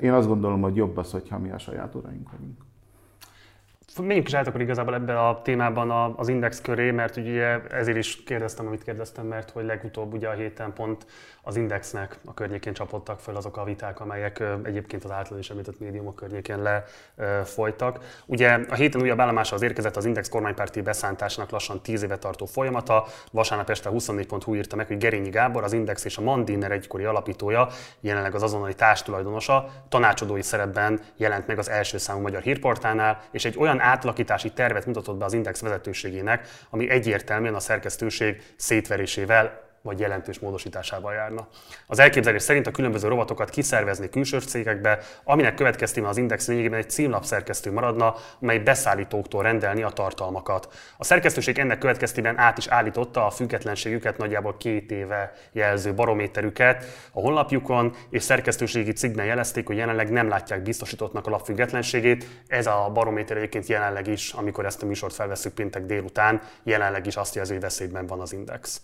én 0.00 0.12
azt 0.12 0.28
gondolom, 0.28 0.60
hogy 0.60 0.76
jobb 0.76 0.96
az, 0.96 1.10
hogyha 1.10 1.38
mi 1.38 1.50
a 1.50 1.58
saját 1.58 1.94
uraink 1.94 2.30
vagyunk. 2.30 2.67
Menjünk 4.06 4.26
is 4.26 4.34
át 4.34 4.46
akkor 4.46 4.60
igazából 4.60 4.94
ebben 4.94 5.16
a 5.16 5.42
témában 5.42 6.14
az 6.16 6.28
Index 6.28 6.60
köré, 6.60 6.90
mert 6.90 7.16
ugye 7.16 7.60
ezért 7.70 7.96
is 7.96 8.22
kérdeztem, 8.24 8.66
amit 8.66 8.82
kérdeztem, 8.82 9.26
mert 9.26 9.50
hogy 9.50 9.64
legutóbb 9.64 10.12
ugye 10.12 10.28
a 10.28 10.32
héten 10.32 10.72
pont 10.72 11.06
az 11.42 11.56
Indexnek 11.56 12.18
a 12.24 12.34
környékén 12.34 12.72
csapottak 12.72 13.20
föl 13.20 13.36
azok 13.36 13.56
a 13.56 13.64
viták, 13.64 14.00
amelyek 14.00 14.42
egyébként 14.62 15.04
az 15.04 15.10
általán 15.10 15.38
is 15.38 15.50
említett 15.50 15.78
médiumok 15.78 16.14
környékén 16.14 16.62
lefolytak. 17.16 18.22
Ugye 18.26 18.58
a 18.68 18.74
héten 18.74 19.00
újabb 19.00 19.20
állomása 19.20 19.54
az 19.54 19.62
érkezett 19.62 19.96
az 19.96 20.04
Index 20.04 20.28
kormánypárti 20.28 20.80
beszántásnak 20.80 21.50
lassan 21.50 21.82
10 21.82 22.02
éve 22.02 22.16
tartó 22.18 22.46
folyamata. 22.46 23.06
Vasárnap 23.32 23.70
este 23.70 23.90
24.hu 23.92 24.54
írta 24.54 24.76
meg, 24.76 24.86
hogy 24.86 24.98
Gerényi 24.98 25.30
Gábor, 25.30 25.64
az 25.64 25.72
Index 25.72 26.04
és 26.04 26.16
a 26.16 26.20
Mandiner 26.20 26.72
egykori 26.72 27.04
alapítója, 27.04 27.68
jelenleg 28.00 28.34
az 28.34 28.42
azonnali 28.42 28.74
társtulajdonosa, 28.74 29.68
tanácsadói 29.88 30.42
szerepben 30.42 31.00
jelent 31.16 31.46
meg 31.46 31.58
az 31.58 31.70
első 31.70 31.98
számú 31.98 32.20
magyar 32.20 32.42
hírportálnál, 32.42 33.22
és 33.30 33.44
egy 33.44 33.58
olyan 33.58 33.80
átalakítási 33.80 34.52
tervet 34.52 34.86
mutatott 34.86 35.16
be 35.16 35.24
az 35.24 35.32
Index 35.32 35.60
vezetőségének, 35.60 36.48
ami 36.70 36.90
egyértelműen 36.90 37.54
a 37.54 37.60
szerkesztőség 37.60 38.42
szétverésével 38.56 39.67
vagy 39.82 40.00
jelentős 40.00 40.38
módosításával 40.38 41.14
járna. 41.14 41.48
Az 41.86 41.98
elképzelés 41.98 42.42
szerint 42.42 42.66
a 42.66 42.70
különböző 42.70 43.08
rovatokat 43.08 43.50
kiszervezni 43.50 44.08
külső 44.08 44.40
cégekbe, 44.40 44.98
aminek 45.24 45.54
következtében 45.54 46.10
az 46.10 46.16
Index 46.16 46.46
lényegében 46.46 46.78
egy 46.78 46.90
címlapszerkesztő 46.90 47.72
maradna, 47.72 48.14
amely 48.40 48.58
beszállítóktól 48.58 49.42
rendelni 49.42 49.82
a 49.82 49.88
tartalmakat. 49.88 50.68
A 50.96 51.04
szerkesztőség 51.04 51.58
ennek 51.58 51.78
következtében 51.78 52.38
át 52.38 52.58
is 52.58 52.66
állította 52.66 53.26
a 53.26 53.30
függetlenségüket 53.30 54.18
nagyjából 54.18 54.56
két 54.56 54.90
éve 54.90 55.32
jelző 55.52 55.94
barométerüket 55.94 56.84
a 57.12 57.20
honlapjukon, 57.20 57.94
és 58.10 58.22
szerkesztőségi 58.22 58.92
cikkben 58.92 59.26
jelezték, 59.26 59.66
hogy 59.66 59.76
jelenleg 59.76 60.10
nem 60.10 60.28
látják 60.28 60.62
biztosítottnak 60.62 61.26
a 61.26 61.30
lap 61.30 61.44
függetlenségét. 61.44 62.26
Ez 62.46 62.66
a 62.66 62.90
barométer 62.94 63.36
egyébként 63.36 63.66
jelenleg 63.66 64.06
is, 64.06 64.32
amikor 64.32 64.64
ezt 64.64 64.82
a 64.82 64.86
műsort 64.86 65.14
felveszünk 65.14 65.54
péntek 65.54 65.84
délután, 65.84 66.42
jelenleg 66.62 67.06
is 67.06 67.16
azt 67.16 67.34
jelzi, 67.34 67.52
hogy 67.52 67.62
veszélyben 67.62 68.06
van 68.06 68.20
az 68.20 68.32
Index. 68.32 68.82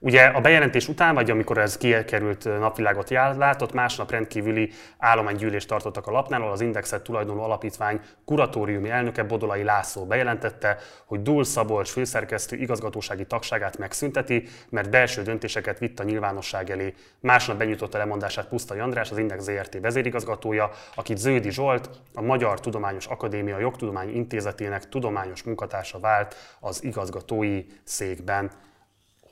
Ugye 0.00 0.22
a 0.22 0.40
bejelentés 0.40 0.88
után, 0.88 1.14
vagy 1.14 1.30
amikor 1.30 1.58
ez 1.58 1.76
kikerült 1.76 2.44
napvilágot 2.44 3.10
látott, 3.10 3.72
másnap 3.72 4.10
rendkívüli 4.10 4.70
állománygyűlést 4.98 5.68
tartottak 5.68 6.06
a 6.06 6.10
lapnál, 6.10 6.40
ahol 6.40 6.52
az 6.52 6.60
Indexet 6.60 7.02
tulajdonú 7.02 7.40
alapítvány 7.40 8.00
kuratóriumi 8.24 8.90
elnöke 8.90 9.22
Bodolai 9.22 9.62
László 9.62 10.04
bejelentette, 10.04 10.78
hogy 11.04 11.22
Dul 11.22 11.44
Szabolcs 11.44 11.90
főszerkesztő 11.90 12.56
igazgatósági 12.56 13.24
tagságát 13.26 13.78
megszünteti, 13.78 14.48
mert 14.68 14.90
belső 14.90 15.22
döntéseket 15.22 15.78
vitt 15.78 16.00
a 16.00 16.04
nyilvánosság 16.04 16.70
elé. 16.70 16.94
Másnap 17.20 17.56
benyújtotta 17.56 17.98
lemondását 17.98 18.46
Pusztai 18.46 18.78
András, 18.78 19.10
az 19.10 19.18
Index 19.18 19.42
ZRT 19.42 19.80
vezérigazgatója, 19.80 20.70
akit 20.94 21.16
Zödi 21.16 21.50
Zsolt, 21.50 21.90
a 22.14 22.22
Magyar 22.22 22.60
Tudományos 22.60 23.06
Akadémia 23.06 23.58
Jogtudományi 23.58 24.14
Intézetének 24.14 24.88
tudományos 24.88 25.42
munkatársa 25.42 25.98
vált 25.98 26.34
az 26.60 26.84
igazgatói 26.84 27.64
székben 27.84 28.50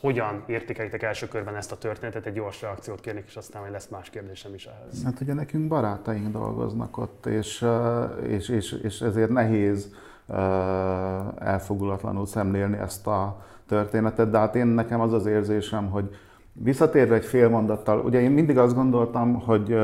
hogyan 0.00 0.42
értékelitek 0.46 1.02
első 1.02 1.28
körben 1.28 1.56
ezt 1.56 1.72
a 1.72 1.78
történetet? 1.78 2.26
Egy 2.26 2.32
gyors 2.32 2.60
reakciót 2.60 3.00
kérnék, 3.00 3.24
és 3.26 3.36
aztán 3.36 3.60
majd 3.60 3.72
lesz 3.72 3.88
más 3.88 4.10
kérdésem 4.10 4.54
is 4.54 4.66
ehhez. 4.66 5.04
Hát 5.04 5.20
ugye 5.20 5.34
nekünk 5.34 5.68
barátaink 5.68 6.32
dolgoznak 6.32 6.98
ott, 6.98 7.26
és, 7.26 7.66
és, 8.26 8.48
és, 8.48 8.72
és 8.72 9.00
ezért 9.00 9.30
nehéz 9.30 9.94
elfogulatlanul 11.38 12.26
szemlélni 12.26 12.78
ezt 12.78 13.06
a 13.06 13.44
történetet, 13.68 14.30
de 14.30 14.38
hát 14.38 14.54
én 14.54 14.66
nekem 14.66 15.00
az 15.00 15.12
az 15.12 15.26
érzésem, 15.26 15.90
hogy 15.90 16.16
visszatérve 16.52 17.14
egy 17.14 17.24
fél 17.24 17.48
mondattal, 17.48 17.98
ugye 18.00 18.20
én 18.20 18.30
mindig 18.30 18.58
azt 18.58 18.74
gondoltam, 18.74 19.34
hogy 19.34 19.78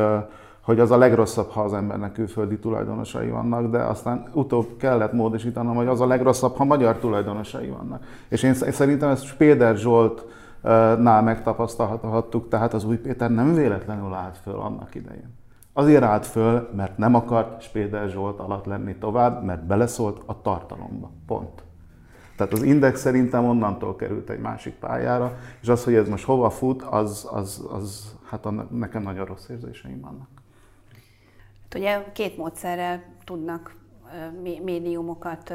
hogy 0.71 0.81
az 0.81 0.91
a 0.91 0.97
legrosszabb, 0.97 1.49
ha 1.49 1.63
az 1.63 1.73
embernek 1.73 2.13
külföldi 2.13 2.59
tulajdonosai 2.59 3.29
vannak, 3.29 3.71
de 3.71 3.79
aztán 3.79 4.29
utóbb 4.33 4.77
kellett 4.77 5.13
módosítanom, 5.13 5.75
hogy 5.75 5.87
az 5.87 6.01
a 6.01 6.07
legrosszabb, 6.07 6.57
ha 6.57 6.65
magyar 6.65 6.97
tulajdonosai 6.97 7.69
vannak. 7.69 8.05
És 8.29 8.43
én 8.43 8.55
szerintem 8.55 9.09
ezt 9.09 9.25
Spéder 9.25 9.77
Zsolt 9.77 10.25
nál 10.99 11.23
megtapasztalhattuk, 11.23 12.49
tehát 12.49 12.75
az 12.75 12.85
új 12.85 12.97
Péter 12.97 13.31
nem 13.31 13.55
véletlenül 13.55 14.13
állt 14.13 14.37
föl 14.37 14.61
annak 14.61 14.95
idején. 14.95 15.35
Azért 15.73 16.03
állt 16.03 16.27
föl, 16.27 16.69
mert 16.77 16.99
nem 16.99 17.15
akart 17.15 17.63
Spéder 17.63 18.09
Zsolt 18.09 18.39
alatt 18.39 18.65
lenni 18.65 18.95
tovább, 18.95 19.45
mert 19.45 19.67
beleszólt 19.67 20.23
a 20.27 20.41
tartalomba. 20.43 21.11
Pont. 21.27 21.63
Tehát 22.37 22.53
az 22.53 22.63
Index 22.63 23.01
szerintem 23.01 23.45
onnantól 23.45 23.97
került 23.97 24.31
egy 24.31 24.41
másik 24.41 24.75
pályára, 24.75 25.39
és 25.61 25.69
az, 25.69 25.85
hogy 25.85 25.95
ez 25.95 26.09
most 26.09 26.25
hova 26.25 26.51
fut, 26.51 26.83
az, 26.83 27.29
az, 27.33 27.69
az 27.73 28.17
hát 28.29 28.47
a, 28.47 28.51
nekem 28.71 29.03
nagyon 29.03 29.25
rossz 29.25 29.49
érzéseim 29.49 30.01
vannak. 30.01 30.40
Ugye 31.75 32.05
két 32.13 32.37
módszerrel 32.37 33.03
tudnak 33.25 33.77
médiumokat 34.63 35.55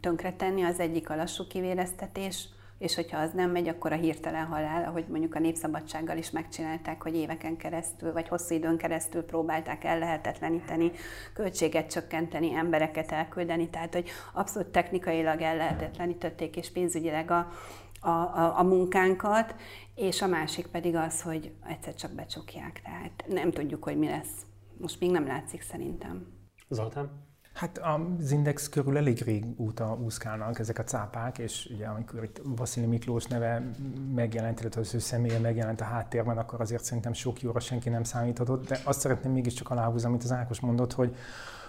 tönkretenni, 0.00 0.62
az 0.62 0.80
egyik 0.80 1.10
a 1.10 1.16
lassú 1.16 1.46
kivéreztetés, 1.46 2.48
és 2.78 2.94
hogyha 2.94 3.18
az 3.18 3.30
nem 3.32 3.50
megy, 3.50 3.68
akkor 3.68 3.92
a 3.92 3.96
hirtelen 3.96 4.46
halál, 4.46 4.84
ahogy 4.84 5.04
mondjuk 5.08 5.34
a 5.34 5.38
népszabadsággal 5.38 6.16
is 6.16 6.30
megcsinálták, 6.30 7.02
hogy 7.02 7.16
éveken 7.16 7.56
keresztül, 7.56 8.12
vagy 8.12 8.28
hosszú 8.28 8.54
időn 8.54 8.76
keresztül 8.76 9.22
próbálták 9.22 9.84
ellehetetleníteni, 9.84 10.90
költséget 11.34 11.90
csökkenteni, 11.90 12.54
embereket 12.54 13.12
elküldeni, 13.12 13.68
tehát 13.68 13.94
hogy 13.94 14.10
abszolút 14.32 14.68
technikailag 14.68 15.40
ellehetetlenítették, 15.40 16.56
és 16.56 16.72
pénzügyileg 16.72 17.30
a, 17.30 17.52
a, 18.00 18.08
a, 18.08 18.58
a 18.58 18.62
munkánkat, 18.62 19.54
és 19.94 20.22
a 20.22 20.26
másik 20.26 20.66
pedig 20.66 20.94
az, 20.94 21.22
hogy 21.22 21.52
egyszer 21.68 21.94
csak 21.94 22.12
becsukják, 22.12 22.80
tehát 22.84 23.24
nem 23.26 23.50
tudjuk, 23.50 23.84
hogy 23.84 23.98
mi 23.98 24.08
lesz 24.08 24.47
most 24.80 25.00
még 25.00 25.10
nem 25.10 25.26
látszik 25.26 25.62
szerintem. 25.62 26.26
Zoltán? 26.68 27.26
Hát 27.58 27.78
az 27.78 28.30
Index 28.30 28.68
körül 28.68 28.96
elég 28.96 29.22
régóta 29.22 29.98
úszkálnak 30.04 30.58
ezek 30.58 30.78
a 30.78 30.82
cápák, 30.84 31.38
és 31.38 31.68
ugye 31.74 31.86
amikor 31.86 32.24
itt 32.24 32.40
Vasili 32.44 32.86
Miklós 32.86 33.24
neve 33.24 33.70
megjelent, 34.14 34.60
illetve 34.60 34.80
az 34.80 34.94
ő 34.94 34.98
személye 34.98 35.38
megjelent 35.38 35.80
a 35.80 35.84
háttérben, 35.84 36.38
akkor 36.38 36.60
azért 36.60 36.84
szerintem 36.84 37.12
sok 37.12 37.40
jóra 37.40 37.60
senki 37.60 37.88
nem 37.88 38.02
számíthatott, 38.02 38.68
de 38.68 38.80
azt 38.84 39.00
szeretném 39.00 39.32
mégiscsak 39.32 39.70
aláhúzni, 39.70 40.08
amit 40.08 40.22
az 40.22 40.32
Ákos 40.32 40.60
mondott, 40.60 40.92
hogy, 40.92 41.16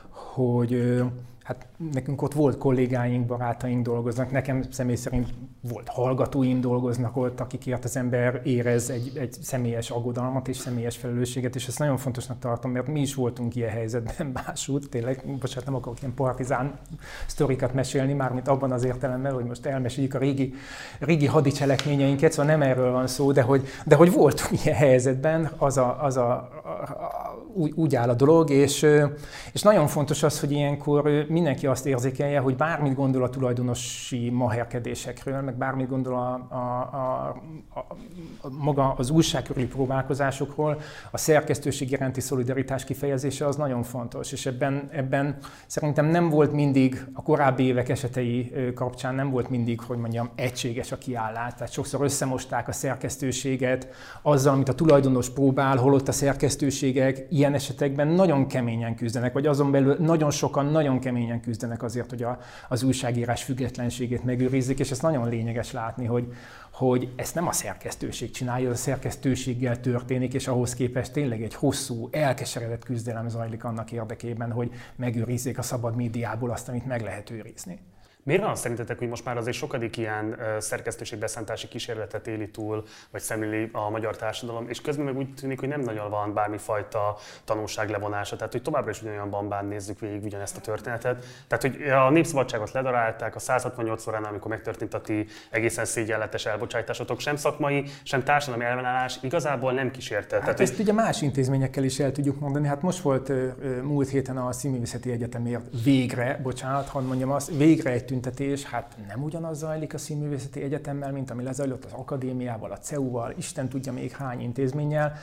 hogy 0.10 1.04
hát 1.50 1.68
nekünk 1.94 2.22
ott 2.22 2.34
volt 2.34 2.58
kollégáink, 2.58 3.25
barátaink 3.25 3.86
dolgoznak, 3.86 4.32
nekem 4.32 4.63
személy 4.72 4.96
szerint 4.96 5.34
volt 5.62 5.88
hallgatóim 5.88 6.62
dolgoznak 6.62 7.18
ott, 7.18 7.39
akikért 7.39 7.84
az 7.84 7.98
ember 7.98 8.41
érez 8.44 8.89
egy, 8.89 9.12
egy 9.15 9.34
személyes 9.41 9.89
aggodalmat 9.89 10.48
és 10.48 10.58
személyes 10.58 10.98
felelősséget, 10.98 11.56
és 11.56 11.68
ezt 11.68 11.79
nagyon 11.79 11.98
fontosnak 11.98 12.39
tartom, 12.39 12.72
mert 12.72 12.88
mi 12.88 13.00
is 13.00 13.15
voltunk 13.15 13.56
ilyen 13.56 13.70
helyzetben 13.70 14.27
másút, 14.46 14.89
tényleg, 14.89 15.24
bocsánat, 15.39 15.65
nem 15.65 15.75
akarok 15.75 16.01
ilyen 16.01 16.13
partizán 16.13 16.79
sztorikat 17.25 17.74
mesélni, 17.74 18.13
mármint 18.13 18.48
abban 18.48 18.72
az 18.72 18.84
értelemben, 18.84 19.34
hogy 19.34 19.46
most 19.46 19.65
elmeséljük 19.65 20.13
a 20.13 20.18
régi, 20.18 20.53
régi 21.00 21.25
hadicselekményeinket, 21.25 22.32
szóval 22.32 22.51
nem 22.51 22.62
erről 22.62 22.91
van 22.91 23.08
szó, 23.08 23.32
de 23.32 23.41
hogy, 23.41 23.68
de 23.86 23.96
hogy 23.96 24.12
voltunk 24.12 24.65
ilyen 24.65 24.77
helyzetben, 24.77 25.51
az 25.58 25.77
a, 25.77 26.03
az 26.03 26.18
a, 26.18 26.32
a 26.32 27.29
úgy, 27.53 27.72
úgy 27.75 27.96
áll 27.96 28.10
a 28.10 28.13
dolog, 28.13 28.50
és, 28.50 28.86
és 29.51 29.62
nagyon 29.62 29.88
fontos 29.88 30.24
az, 30.24 30.39
hogy 30.39 30.51
ilyenkor 30.51 31.25
mindenki 31.39 31.67
azt 31.67 31.86
érzékelje, 31.86 32.39
hogy 32.39 32.55
bármit 32.55 32.96
gondol 32.96 33.24
a 33.24 33.29
tulajdonosi 33.29 34.29
maherkedésekről, 34.29 35.41
meg 35.41 35.58
bármit 35.58 35.89
gondol 35.89 36.13
a, 36.13 36.55
a, 36.55 36.60
a, 36.93 37.27
a, 37.74 37.79
a 38.41 38.50
maga 38.50 38.93
az 38.98 39.10
újság 39.10 39.43
körüli 39.43 39.65
próbálkozásokról, 39.65 40.79
a 41.12 41.17
szerkesztőség 41.17 41.91
iránti 41.91 42.22
szolidaritás 42.22 42.84
kifejezése 42.84 43.46
az 43.46 43.55
nagyon 43.55 43.84
fontos, 43.84 44.31
és 44.31 44.46
ebben, 44.46 44.89
ebben 44.91 45.38
szerintem 45.67 46.05
nem 46.05 46.29
volt 46.29 46.51
mindig, 46.51 47.05
a 47.13 47.22
korábbi 47.22 47.63
évek 47.63 47.89
esetei 47.89 48.53
kapcsán 48.75 49.15
nem 49.15 49.29
volt 49.29 49.50
mindig, 49.50 49.81
hogy 49.81 49.98
mondjam, 49.98 50.29
egységes 50.36 50.91
a 50.91 50.98
kiállás, 50.98 51.53
tehát 51.53 51.72
sokszor 51.72 52.03
összemosták 52.03 52.67
a 52.67 52.72
szerkesztőséget 52.72 53.88
azzal, 54.22 54.53
amit 54.53 54.69
a 54.69 54.75
tulajdonos 54.75 55.29
próbál, 55.29 55.77
holott 55.77 56.08
a 56.08 56.12
szerkesztőségek 56.12 57.25
ilyen 57.29 57.53
esetekben 57.53 58.08
nagyon 58.08 58.48
keményen 58.48 58.96
küzdenek, 58.96 59.34
vagy 59.34 59.46
azon 59.46 59.72
belül 59.72 59.96
nagyon 60.00 60.31
sokan 60.31 60.65
nagyon 60.65 61.00
keményen 61.00 61.19
küzdenek 61.42 61.84
azért, 61.84 62.10
hogy 62.10 62.24
a, 62.24 62.40
az 62.70 62.84
újságírás 62.84 63.44
függetlenségét 63.44 64.24
megőrizzék, 64.24 64.80
és 64.80 64.92
ez 64.92 65.00
nagyon 65.00 65.30
lényeges 65.30 65.72
látni, 65.72 66.06
hogy, 66.06 66.34
hogy 66.72 67.14
ezt 67.16 67.36
nem 67.36 67.48
a 67.48 67.52
szerkesztőség 67.52 68.32
csinálja, 68.32 68.70
a 68.70 68.76
szerkesztőséggel 68.76 69.80
történik, 69.80 70.34
és 70.34 70.48
ahhoz 70.48 70.74
képest 70.74 71.14
tényleg 71.14 71.44
egy 71.44 71.54
hosszú, 71.54 72.08
elkeseredett 72.12 72.84
küzdelem 72.84 73.30
zajlik 73.30 73.64
annak 73.64 73.92
érdekében, 73.92 74.52
hogy 74.52 74.72
megőrizzék 74.96 75.58
a 75.58 75.62
szabad 75.62 75.96
médiából 75.96 76.50
azt, 76.52 76.70
amit 76.70 76.86
meg 76.86 77.02
lehet 77.02 77.30
őrizni. 77.30 77.80
Miért 78.30 78.44
van 78.44 78.56
szerintetek, 78.56 78.98
hogy 78.98 79.08
most 79.08 79.26
már 79.26 79.38
azért 79.38 79.58
sokadik 79.58 79.98
ilyen 79.98 80.38
szerkesztőségbeszántási 80.60 81.68
kísérletet 81.68 82.28
éli 82.28 82.50
túl, 82.50 82.84
vagy 83.12 83.22
szemléli 83.22 83.70
a 83.72 83.90
magyar 83.90 84.16
társadalom, 84.16 84.70
és 84.70 84.82
közben 84.82 85.06
meg 85.06 85.18
úgy 85.18 85.34
tűnik, 85.34 85.60
hogy 85.60 85.68
nem 85.68 85.82
nagyon 85.82 86.10
van 86.10 86.34
bármifajta 86.34 87.18
tanulság 87.44 87.90
levonása, 87.90 88.36
tehát 88.36 88.52
hogy 88.52 88.62
továbbra 88.62 88.90
is 88.90 89.02
ugyanolyan 89.02 89.30
bambán 89.30 89.66
nézzük 89.66 90.00
végig 90.00 90.24
ugyanezt 90.24 90.58
a 90.58 90.60
történetet. 90.60 91.26
Tehát, 91.48 91.62
hogy 91.62 91.90
a 91.90 92.10
népszabadságot 92.10 92.72
ledarálták 92.72 93.36
a 93.36 93.40
168 93.40 94.08
órán, 94.08 94.24
amikor 94.24 94.52
megtörtént 94.52 94.94
a 94.94 95.02
ti 95.02 95.26
egészen 95.50 95.86
szégyenletes 95.86 96.46
elbocsájtásotok, 96.46 97.20
sem 97.20 97.36
szakmai, 97.36 97.86
sem 98.04 98.24
társadalmi 98.24 98.66
ellenállás 98.66 99.18
igazából 99.22 99.72
nem 99.74 99.92
kísérte. 99.92 100.36
Hát 100.36 100.44
tehát, 100.44 100.60
ezt 100.60 100.76
hogy... 100.76 100.82
ugye 100.82 100.94
más 100.94 101.22
intézményekkel 101.22 101.84
is 101.84 102.00
el 102.00 102.12
tudjuk 102.12 102.40
mondani. 102.40 102.68
Hát 102.68 102.82
most 102.82 103.00
volt 103.00 103.32
múlt 103.84 104.10
héten 104.10 104.38
a 104.38 104.52
Színművészeti 104.52 105.12
Egyetemért 105.12 105.64
végre, 105.84 106.40
bocsánat, 106.44 106.88
hadd 106.88 107.04
mondjam 107.04 107.32
azt, 107.32 107.52
végre 107.58 107.92
egy 107.92 108.06
tüntetés, 108.22 108.64
hát 108.64 108.96
nem 109.08 109.24
ugyanaz 109.24 109.58
zajlik 109.58 109.94
a 109.94 109.98
Színművészeti 109.98 110.62
Egyetemmel, 110.62 111.12
mint 111.12 111.32
ami 111.32 111.44
lezajlott 111.44 111.86
az 111.86 111.92
akadémiával, 111.92 112.72
a 112.72 112.78
CEU-val, 112.78 113.34
Isten 113.38 113.70
tudja 113.70 113.94
még 113.94 114.12
hány 114.12 114.42
intézménnyel. 114.42 115.18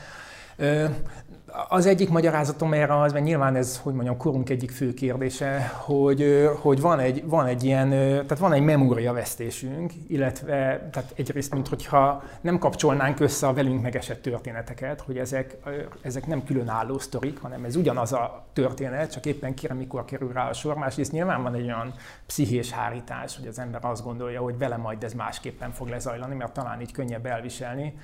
Az 1.69 1.87
egyik 1.87 2.09
magyarázatom 2.09 2.73
erre 2.73 3.01
az, 3.01 3.13
mert 3.13 3.25
nyilván 3.25 3.57
ez, 3.57 3.81
hogy 3.83 3.95
mondjam, 3.95 4.17
korunk 4.17 4.51
egyik 4.51 4.71
fő 4.71 4.95
kérdése, 4.95 5.73
hogy, 5.75 6.49
hogy 6.61 6.81
van, 6.81 6.99
egy, 6.99 7.25
van 7.27 7.47
egy 7.47 7.65
ilyen, 7.65 7.89
tehát 7.91 8.39
van 8.39 8.53
egy 8.53 8.63
memóriavesztésünk, 8.63 9.93
illetve 10.09 10.89
tehát 10.93 11.13
egyrészt, 11.17 11.53
mint 11.53 11.69
hogyha 11.69 12.23
nem 12.41 12.59
kapcsolnánk 12.59 13.21
össze 13.21 13.47
a 13.47 13.53
velünk 13.53 13.83
megesett 13.83 14.23
történeteket, 14.23 15.01
hogy 15.01 15.19
ezek, 15.19 15.57
ezek 16.03 16.27
nem 16.27 16.45
különálló 16.45 16.99
sztorik, 16.99 17.39
hanem 17.39 17.65
ez 17.65 17.77
ugyanaz 17.77 18.13
a 18.13 18.47
történet, 18.53 19.13
csak 19.13 19.27
éppen 19.27 19.55
kire 19.55 19.75
mikor 19.75 20.05
kerül 20.05 20.33
rá 20.33 20.49
a 20.49 20.53
sor. 20.53 20.75
Másrészt 20.77 21.13
nyilván 21.13 21.43
van 21.43 21.55
egy 21.55 21.65
olyan 21.65 21.95
pszichés 22.27 22.71
hárítás, 22.71 23.37
hogy 23.37 23.47
az 23.47 23.59
ember 23.59 23.85
azt 23.85 24.05
gondolja, 24.05 24.41
hogy 24.41 24.59
vele 24.59 24.77
majd 24.77 25.05
ez 25.05 25.13
másképpen 25.13 25.71
fog 25.71 25.89
lezajlani, 25.89 26.35
mert 26.35 26.53
talán 26.53 26.81
így 26.81 26.93
könnyebb 26.93 27.27
elviselni 27.27 27.95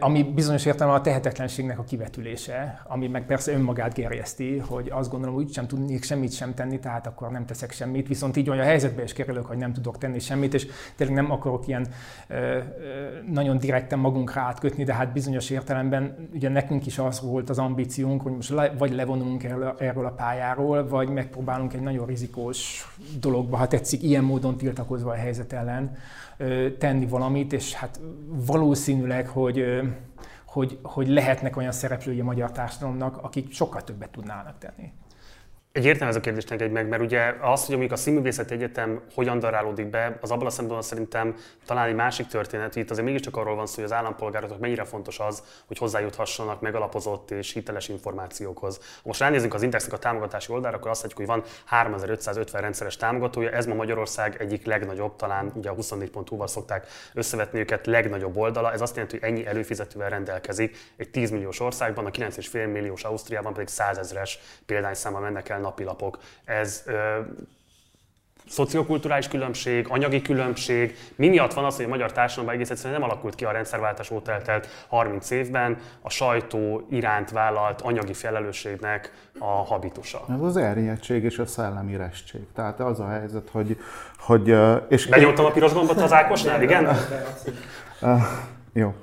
ami 0.00 0.22
bizonyos 0.22 0.66
értelemben 0.66 1.00
a 1.00 1.04
tehetetlenségnek 1.04 1.78
a 1.78 1.84
kivetülése, 1.84 2.82
ami 2.86 3.08
meg 3.08 3.26
persze 3.26 3.52
önmagát 3.52 3.94
gerjeszti, 3.94 4.58
hogy 4.58 4.90
azt 4.90 5.10
gondolom, 5.10 5.34
hogy 5.34 5.52
sem 5.52 5.66
tudnék 5.66 6.04
semmit 6.04 6.32
sem 6.32 6.54
tenni, 6.54 6.78
tehát 6.78 7.06
akkor 7.06 7.30
nem 7.30 7.46
teszek 7.46 7.72
semmit, 7.72 8.08
viszont 8.08 8.36
így 8.36 8.50
olyan 8.50 8.64
helyzetbe 8.64 9.02
is 9.02 9.12
kerülök, 9.12 9.46
hogy 9.46 9.56
nem 9.56 9.72
tudok 9.72 9.98
tenni 9.98 10.18
semmit, 10.18 10.54
és 10.54 10.66
tényleg 10.96 11.16
nem 11.16 11.30
akarok 11.30 11.66
ilyen 11.66 11.86
nagyon 13.30 13.58
direkten 13.58 13.98
magunkra 13.98 14.40
átkötni, 14.40 14.84
de 14.84 14.94
hát 14.94 15.12
bizonyos 15.12 15.50
értelemben 15.50 16.28
ugye 16.34 16.48
nekünk 16.48 16.86
is 16.86 16.98
az 16.98 17.20
volt 17.20 17.50
az 17.50 17.58
ambíciónk, 17.58 18.22
hogy 18.22 18.32
most 18.32 18.50
le, 18.50 18.74
vagy 18.78 18.94
levonulunk 18.94 19.44
erről, 19.44 19.74
erről 19.78 20.06
a 20.06 20.10
pályáról, 20.10 20.88
vagy 20.88 21.08
megpróbálunk 21.08 21.72
egy 21.72 21.82
nagyon 21.82 22.06
rizikós 22.06 22.88
dologba, 23.20 23.56
ha 23.56 23.66
tetszik, 23.66 24.02
ilyen 24.02 24.24
módon 24.24 24.56
tiltakozva 24.56 25.10
a 25.10 25.14
helyzet 25.14 25.52
ellen, 25.52 25.96
tenni 26.78 27.06
valamit, 27.06 27.52
és 27.52 27.74
hát 27.74 28.00
valószínűleg, 28.46 29.28
hogy, 29.28 29.51
hogy, 30.46 30.78
hogy 30.82 31.08
lehetnek 31.08 31.56
olyan 31.56 31.72
szereplői 31.72 32.20
a 32.20 32.24
magyar 32.24 32.52
társadalomnak, 32.52 33.16
akik 33.16 33.52
sokkal 33.52 33.84
többet 33.84 34.10
tudnának 34.10 34.58
tenni. 34.58 34.92
Egy 35.72 35.84
értem 35.84 36.08
ez 36.08 36.16
a 36.16 36.20
kérdést 36.20 36.50
egy 36.50 36.70
meg, 36.70 36.88
mert 36.88 37.02
ugye 37.02 37.34
az, 37.40 37.66
hogy 37.66 37.74
amíg 37.74 37.92
a 37.92 37.96
Színművészet 37.96 38.50
Egyetem 38.50 39.00
hogyan 39.14 39.38
darálódik 39.38 39.86
be, 39.86 40.18
az 40.20 40.30
abban 40.30 40.46
a 40.46 40.50
szempontból 40.50 40.82
szerintem 40.82 41.34
talán 41.66 41.88
egy 41.88 41.94
másik 41.94 42.26
történet. 42.26 42.76
Itt 42.76 42.90
azért 42.90 43.06
mégiscsak 43.06 43.36
arról 43.36 43.54
van 43.54 43.66
szó, 43.66 43.74
hogy 43.74 43.84
az 43.84 43.92
állampolgároknak 43.92 44.58
mennyire 44.58 44.84
fontos 44.84 45.18
az, 45.18 45.42
hogy 45.66 45.78
hozzájuthassanak 45.78 46.60
megalapozott 46.60 47.30
és 47.30 47.52
hiteles 47.52 47.88
információkhoz. 47.88 48.80
Most 49.02 49.20
ránézzünk 49.20 49.54
az 49.54 49.62
Indexnek 49.62 49.92
a 49.92 49.98
támogatási 49.98 50.52
oldalra, 50.52 50.76
akkor 50.76 50.90
azt 50.90 51.02
látjuk, 51.02 51.18
hogy 51.18 51.28
van 51.28 51.44
3550 51.64 52.60
rendszeres 52.60 52.96
támogatója, 52.96 53.50
ez 53.50 53.66
ma 53.66 53.74
Magyarország 53.74 54.36
egyik 54.40 54.66
legnagyobb, 54.66 55.16
talán 55.16 55.52
ugye 55.54 55.70
a 55.70 55.74
24.hu-val 55.74 56.46
szokták 56.46 56.86
összevetni 57.14 57.58
őket, 57.58 57.86
legnagyobb 57.86 58.36
oldala. 58.36 58.72
Ez 58.72 58.80
azt 58.80 58.94
jelenti, 58.94 59.18
hogy 59.18 59.28
ennyi 59.28 59.46
előfizetővel 59.46 60.08
rendelkezik 60.08 60.76
egy 60.96 61.10
10 61.10 61.30
milliós 61.30 61.60
országban, 61.60 62.06
a 62.06 62.10
9,5 62.10 62.72
milliós 62.72 63.04
Ausztriában 63.04 63.52
pedig 63.52 63.68
100 63.68 63.98
ezres 63.98 64.38
példányszámmal 64.66 65.20
mennek 65.20 65.48
el 65.48 65.60
napilapok. 65.62 66.18
Ez 66.44 66.82
ö, 66.86 67.18
szociokulturális 68.48 69.28
különbség, 69.28 69.86
anyagi 69.88 70.22
különbség, 70.22 70.96
mi 71.16 71.28
miatt 71.28 71.52
van 71.52 71.64
az, 71.64 71.76
hogy 71.76 71.84
a 71.84 71.88
magyar 71.88 72.12
társadalomban 72.12 72.54
egész 72.54 72.70
egyszerűen 72.70 73.00
nem 73.00 73.10
alakult 73.10 73.34
ki 73.34 73.44
a 73.44 73.50
rendszerváltás 73.50 74.10
óta 74.10 74.32
eltelt 74.32 74.68
30 74.88 75.30
évben 75.30 75.78
a 76.00 76.10
sajtó 76.10 76.86
iránt 76.90 77.30
vállalt 77.30 77.80
anyagi 77.80 78.12
felelősségnek 78.12 79.12
a 79.38 79.64
habitusa? 79.64 80.24
Ez 80.34 80.40
az 80.40 80.56
ernyedtség 80.56 81.24
és 81.24 81.38
a 81.38 81.46
szellemi 81.46 81.96
restség. 81.96 82.40
Tehát 82.54 82.80
az 82.80 83.00
a 83.00 83.08
helyzet, 83.08 83.48
hogy... 83.50 83.76
hogy 84.18 84.56
és 84.88 85.06
Benyomtam 85.06 85.44
a 85.44 85.50
piros 85.50 85.72
gombot 85.72 86.00
az 86.00 86.12
Ákosnál, 86.12 86.62
igen? 86.62 86.96
jó. 88.72 88.94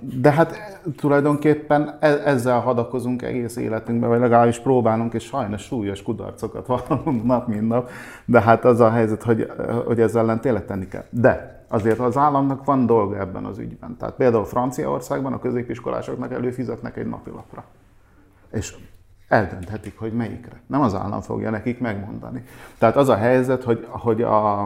De 0.00 0.30
hát 0.30 0.80
tulajdonképpen 0.96 1.96
e, 2.00 2.06
ezzel 2.24 2.60
hadakozunk 2.60 3.22
egész 3.22 3.56
életünkben, 3.56 4.08
vagy 4.08 4.20
legalábbis 4.20 4.58
próbálunk, 4.58 5.14
és 5.14 5.24
sajnos 5.24 5.62
súlyos 5.62 6.02
kudarcokat 6.02 6.66
vallunk 6.88 7.24
nap, 7.24 7.46
mint 7.46 7.68
nap, 7.68 7.90
de 8.24 8.40
hát 8.40 8.64
az 8.64 8.80
a 8.80 8.90
helyzet, 8.90 9.22
hogy, 9.22 9.52
hogy 9.84 10.00
ezzel 10.00 10.22
ellen 10.22 10.40
tényleg 10.40 10.64
tenni 10.64 10.88
kell. 10.88 11.04
De 11.10 11.64
azért 11.68 11.98
az 11.98 12.16
államnak 12.16 12.64
van 12.64 12.86
dolga 12.86 13.18
ebben 13.18 13.44
az 13.44 13.58
ügyben. 13.58 13.96
Tehát 13.96 14.14
például 14.14 14.44
Franciaországban 14.44 15.32
a 15.32 15.38
középiskolásoknak 15.38 16.32
előfizetnek 16.32 16.96
egy 16.96 17.06
napilapra. 17.06 17.64
És 18.52 18.76
eldönthetik, 19.28 19.98
hogy 19.98 20.12
melyikre. 20.12 20.60
Nem 20.66 20.80
az 20.80 20.94
állam 20.94 21.20
fogja 21.20 21.50
nekik 21.50 21.80
megmondani. 21.80 22.44
Tehát 22.78 22.96
az 22.96 23.08
a 23.08 23.16
helyzet, 23.16 23.64
hogy, 23.64 23.86
hogy 23.90 24.22
a, 24.22 24.62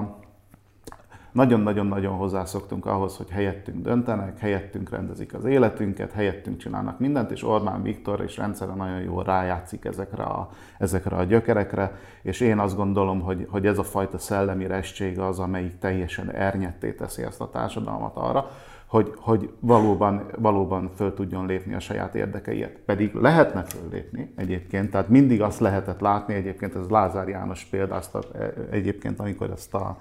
nagyon-nagyon-nagyon 1.37 2.17
hozzászoktunk 2.17 2.87
ahhoz, 2.87 3.17
hogy 3.17 3.31
helyettünk 3.31 3.83
döntenek, 3.83 4.39
helyettünk 4.39 4.91
rendezik 4.91 5.35
az 5.35 5.45
életünket, 5.45 6.13
helyettünk 6.13 6.59
csinálnak 6.59 6.99
mindent, 6.99 7.31
és 7.31 7.43
Orbán 7.43 7.83
Viktor 7.83 8.21
és 8.21 8.37
rendszere 8.37 8.75
nagyon 8.75 9.01
jól 9.01 9.25
rájátszik 9.25 9.85
ezekre 9.85 10.23
a, 10.23 10.51
ezekre 10.79 11.17
a 11.17 11.25
gyökerekre, 11.25 11.99
és 12.23 12.41
én 12.41 12.59
azt 12.59 12.77
gondolom, 12.77 13.21
hogy, 13.21 13.47
hogy 13.51 13.67
ez 13.67 13.79
a 13.79 13.83
fajta 13.83 14.19
szellemi 14.19 14.67
restség 14.67 15.19
az, 15.19 15.39
amelyik 15.39 15.79
teljesen 15.79 16.31
ernyetté 16.31 16.93
teszi 16.93 17.23
ezt 17.23 17.41
a 17.41 17.51
társadalmat 17.51 18.17
arra, 18.17 18.51
hogy, 18.87 19.13
hogy 19.17 19.51
valóban, 19.61 20.27
valóban 20.39 20.91
föl 20.95 21.15
tudjon 21.15 21.47
lépni 21.47 21.75
a 21.75 21.81
saját 21.81 22.15
érdekeiért. 22.15 22.79
Pedig 22.79 23.15
lehetne 23.15 23.63
föllépni 23.63 24.33
egyébként, 24.37 24.91
tehát 24.91 25.09
mindig 25.09 25.43
azt 25.43 25.61
lehetett 25.61 26.01
látni, 26.01 26.35
egyébként 26.35 26.75
ez 26.75 26.89
Lázár 26.89 27.29
János 27.29 27.65
példáztat 27.65 28.37
egyébként, 28.71 29.21
amikor 29.21 29.51
ezt 29.51 29.75
a 29.75 29.99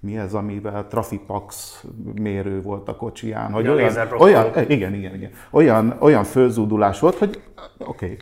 mi 0.00 0.16
ez, 0.18 0.34
amivel 0.34 0.86
Trafipax 0.86 1.84
mérő 2.14 2.62
volt 2.62 2.88
a 2.88 2.96
kocsiján, 2.96 3.52
hogy 3.52 3.64
ja, 3.64 3.72
olyan, 3.72 3.92
olyan, 4.18 4.46
igen, 4.68 4.94
igen, 4.94 5.14
igen, 5.14 5.30
olyan, 5.50 5.96
olyan 5.98 6.24
fölzúdulás 6.24 7.00
volt, 7.00 7.14
hogy 7.14 7.42
oké, 7.78 8.04
okay, 8.04 8.16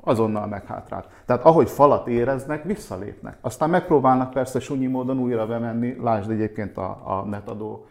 azonnal 0.00 0.46
meghátrált. 0.46 1.08
Tehát 1.26 1.44
ahogy 1.44 1.70
falat 1.70 2.08
éreznek, 2.08 2.64
visszalépnek. 2.64 3.38
Aztán 3.40 3.70
megpróbálnak 3.70 4.30
persze 4.30 4.60
sunyi 4.60 4.86
módon 4.86 5.18
újra 5.18 5.46
bemenni, 5.46 5.96
lásd 6.02 6.30
egyébként 6.30 6.76
a, 6.76 7.00
a 7.04 7.24
netadó 7.28 7.86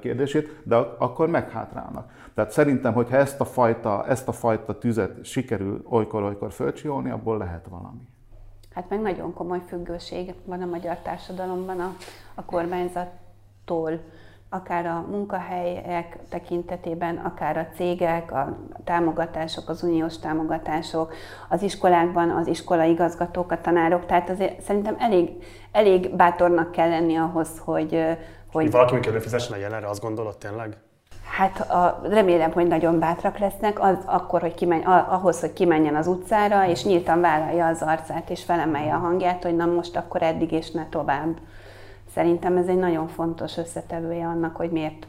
kérdését, 0.00 0.60
de 0.62 0.76
akkor 0.76 1.28
meghátrálnak. 1.28 2.10
Tehát 2.34 2.50
szerintem, 2.50 2.92
hogyha 2.92 3.16
ezt 3.16 3.40
a 3.40 3.44
fajta, 3.44 4.06
ezt 4.06 4.28
a 4.28 4.32
fajta 4.32 4.78
tüzet 4.78 5.24
sikerül 5.24 5.82
olykor-olykor 5.88 6.52
fölcsiolni, 6.52 7.10
abból 7.10 7.38
lehet 7.38 7.66
valami 7.68 8.08
hát 8.74 8.88
meg 8.88 9.00
nagyon 9.00 9.34
komoly 9.34 9.60
függőség 9.68 10.34
van 10.44 10.62
a 10.62 10.66
magyar 10.66 10.96
társadalomban 10.96 11.80
a, 11.80 11.96
a 12.34 12.44
kormányzattól. 12.44 14.00
akár 14.52 14.86
a 14.86 15.06
munkahelyek 15.10 16.18
tekintetében, 16.28 17.16
akár 17.16 17.56
a 17.56 17.66
cégek, 17.74 18.32
a 18.32 18.56
támogatások, 18.84 19.68
az 19.68 19.82
uniós 19.82 20.18
támogatások, 20.18 21.14
az 21.48 21.62
iskolákban 21.62 22.30
az 22.30 22.46
iskolaigazgatók, 22.46 23.52
a 23.52 23.60
tanárok, 23.60 24.06
tehát 24.06 24.30
azért 24.30 24.60
szerintem 24.60 24.96
elég, 24.98 25.44
elég 25.72 26.16
bátornak 26.16 26.70
kell 26.70 26.88
lenni 26.88 27.16
ahhoz, 27.16 27.58
hogy... 27.58 28.04
hogy 28.52 28.70
valaki 28.70 28.94
még 28.94 29.06
előfizessen 29.06 29.56
a 29.56 29.60
jelenre, 29.60 29.88
azt 29.88 30.02
gondolod 30.02 30.38
tényleg? 30.38 30.76
Hát 31.36 31.60
a, 31.60 32.00
remélem, 32.02 32.52
hogy 32.52 32.66
nagyon 32.66 32.98
bátrak 32.98 33.38
lesznek, 33.38 33.80
az, 33.82 33.96
akkor, 34.04 34.40
hogy 34.40 34.54
kimenj, 34.54 34.82
ahhoz, 34.84 35.40
hogy 35.40 35.52
kimenjen 35.52 35.94
az 35.94 36.06
utcára, 36.06 36.68
és 36.68 36.84
nyíltan 36.84 37.20
vállalja 37.20 37.66
az 37.66 37.82
arcát, 37.82 38.30
és 38.30 38.44
felemelje 38.44 38.94
a 38.94 38.98
hangját, 38.98 39.42
hogy 39.42 39.56
na 39.56 39.66
most 39.66 39.96
akkor 39.96 40.22
eddig 40.22 40.52
és 40.52 40.70
ne 40.70 40.88
tovább. 40.88 41.36
Szerintem 42.14 42.56
ez 42.56 42.66
egy 42.66 42.78
nagyon 42.78 43.08
fontos 43.08 43.56
összetevője 43.56 44.26
annak, 44.26 44.56
hogy 44.56 44.70
miért 44.70 45.06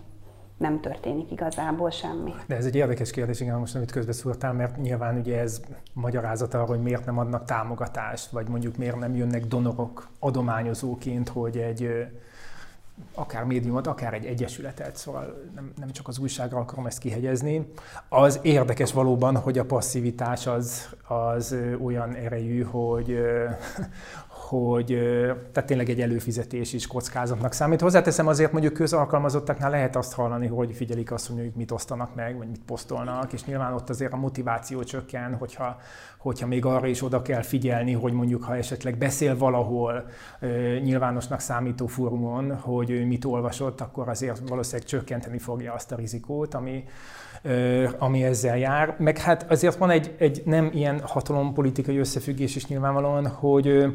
nem 0.57 0.79
történik 0.79 1.31
igazából 1.31 1.89
semmi. 1.89 2.34
De 2.47 2.55
ez 2.55 2.65
egy 2.65 2.75
érdekes 2.75 3.12
kérdés, 3.12 3.39
igen, 3.39 3.60
most 3.60 3.75
amit 3.75 3.91
közbeszúrtál, 3.91 4.53
mert 4.53 4.77
nyilván 4.77 5.17
ugye 5.17 5.39
ez 5.39 5.62
magyarázata 5.93 6.57
arra, 6.57 6.67
hogy 6.67 6.81
miért 6.81 7.05
nem 7.05 7.17
adnak 7.17 7.45
támogatást, 7.45 8.31
vagy 8.31 8.47
mondjuk 8.47 8.77
miért 8.77 8.99
nem 8.99 9.15
jönnek 9.15 9.45
donorok 9.45 10.07
adományozóként, 10.19 11.29
hogy 11.29 11.57
egy 11.57 12.07
akár 13.13 13.43
médiumot, 13.43 13.87
akár 13.87 14.13
egy 14.13 14.25
egyesületet, 14.25 14.95
szóval 14.95 15.49
nem, 15.55 15.71
nem 15.75 15.91
csak 15.91 16.07
az 16.07 16.17
újságra 16.17 16.59
akarom 16.59 16.85
ezt 16.85 16.99
kihegyezni. 16.99 17.71
Az 18.09 18.39
érdekes 18.41 18.91
valóban, 18.91 19.37
hogy 19.37 19.57
a 19.57 19.65
passzivitás 19.65 20.47
az, 20.47 20.89
az 21.07 21.55
olyan 21.83 22.15
erejű, 22.15 22.63
hogy, 22.63 23.19
hogy 24.49 24.86
tehát 25.51 25.65
tényleg 25.65 25.89
egy 25.89 26.01
előfizetés 26.01 26.73
is 26.73 26.88
kockázatnak 26.88 27.54
számít. 27.54 27.82
Hozzáteszem 27.82 28.27
azért 28.27 28.51
mondjuk 28.51 28.73
közalkalmazottaknál 28.73 29.69
lehet 29.69 29.95
azt 29.95 30.13
hallani, 30.13 30.47
hogy 30.47 30.73
figyelik 30.73 31.12
azt, 31.12 31.27
hogy 31.27 31.51
mit 31.56 31.71
osztanak 31.71 32.15
meg, 32.15 32.38
vagy 32.38 32.47
mit 32.47 32.62
posztolnak, 32.65 33.34
és 33.34 33.45
nyilván 33.45 33.73
ott 33.73 33.89
azért 33.89 34.13
a 34.13 34.17
motiváció 34.17 34.84
csökken, 34.84 35.36
hogyha, 35.36 35.77
hogyha 36.17 36.47
még 36.47 36.65
arra 36.65 36.88
is 36.88 37.04
oda 37.04 37.21
kell 37.21 37.41
figyelni, 37.41 37.93
hogy 37.93 38.13
mondjuk 38.13 38.43
ha 38.43 38.56
esetleg 38.56 38.97
beszél 38.97 39.38
valahol 39.38 40.06
nyilvánosnak 40.84 41.39
számító 41.39 41.88
fórumon, 41.88 42.56
hogy 42.56 42.89
ő 42.89 43.06
mit 43.06 43.25
olvasott, 43.25 43.82
akkor 43.82 44.10
azért 44.10 44.49
valószínűleg 44.49 44.88
csökkenteni 44.88 45.38
fogja 45.38 45.73
azt 45.73 45.91
a 45.91 45.95
rizikót, 45.95 46.54
ami, 46.54 46.84
ami 47.97 48.23
ezzel 48.23 48.58
jár. 48.58 48.95
Meg 48.99 49.17
hát 49.17 49.51
azért 49.51 49.75
van 49.75 49.89
egy, 49.89 50.15
egy 50.17 50.41
nem 50.45 50.69
ilyen 50.73 50.99
hatalompolitikai 50.99 51.97
összefüggés 51.97 52.56
is 52.56 52.67
nyilvánvalóan, 52.67 53.27
hogy 53.27 53.86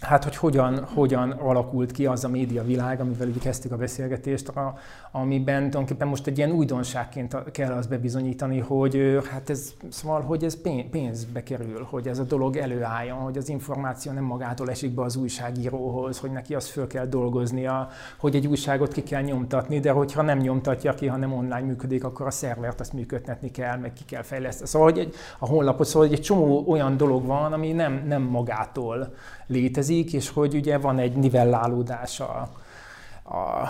hát 0.00 0.24
hogy 0.24 0.36
hogyan, 0.36 0.84
hogyan 0.84 1.30
alakult 1.30 1.92
ki 1.92 2.06
az 2.06 2.24
a 2.24 2.28
média 2.28 2.64
világ, 2.64 3.00
amivel 3.00 3.28
ugye 3.28 3.38
kezdtük 3.38 3.72
a 3.72 3.76
beszélgetést, 3.76 4.48
a, 4.48 4.74
amiben 5.10 5.56
tulajdonképpen 5.56 6.08
most 6.08 6.26
egy 6.26 6.38
ilyen 6.38 6.50
újdonságként 6.50 7.50
kell 7.50 7.72
azt 7.72 7.88
bebizonyítani, 7.88 8.58
hogy 8.58 9.20
hát 9.30 9.50
ez, 9.50 9.72
szóval, 9.88 10.20
hogy 10.20 10.44
ez 10.44 10.60
pénzbe 10.90 11.42
kerül, 11.42 11.86
hogy 11.90 12.08
ez 12.08 12.18
a 12.18 12.22
dolog 12.22 12.56
előálljon, 12.56 13.18
hogy 13.18 13.36
az 13.36 13.48
információ 13.48 14.12
nem 14.12 14.24
magától 14.24 14.70
esik 14.70 14.90
be 14.90 15.02
az 15.02 15.16
újságíróhoz, 15.16 16.18
hogy 16.18 16.30
neki 16.30 16.54
azt 16.54 16.68
föl 16.68 16.86
kell 16.86 17.06
dolgoznia, 17.06 17.88
hogy 18.18 18.34
egy 18.34 18.46
újságot 18.46 18.92
ki 18.92 19.02
kell 19.02 19.22
nyomtatni, 19.22 19.80
de 19.80 19.90
hogyha 19.90 20.22
nem 20.22 20.38
nyomtatja 20.38 20.94
ki, 20.94 21.06
hanem 21.06 21.32
online 21.32 21.60
működik, 21.60 22.04
akkor 22.04 22.26
a 22.26 22.30
szervert 22.30 22.80
azt 22.80 22.92
működtetni 22.92 23.50
kell, 23.50 23.76
meg 23.76 23.92
ki 23.92 24.04
kell 24.04 24.22
fejleszteni. 24.22 24.68
Szóval, 24.68 24.90
hogy 24.90 24.98
egy, 24.98 25.14
a 25.38 25.46
honlapot, 25.46 25.86
szóval 25.86 26.08
hogy 26.08 26.16
egy 26.16 26.24
csomó 26.24 26.64
olyan 26.66 26.96
dolog 26.96 27.26
van, 27.26 27.52
ami 27.52 27.72
nem, 27.72 28.04
nem 28.06 28.22
magától 28.22 29.14
létezik, 29.50 30.12
és 30.12 30.28
hogy 30.28 30.54
ugye 30.54 30.78
van 30.78 30.98
egy 30.98 31.16
nivellálódás 31.16 32.20
a, 32.20 32.50
a, 33.22 33.68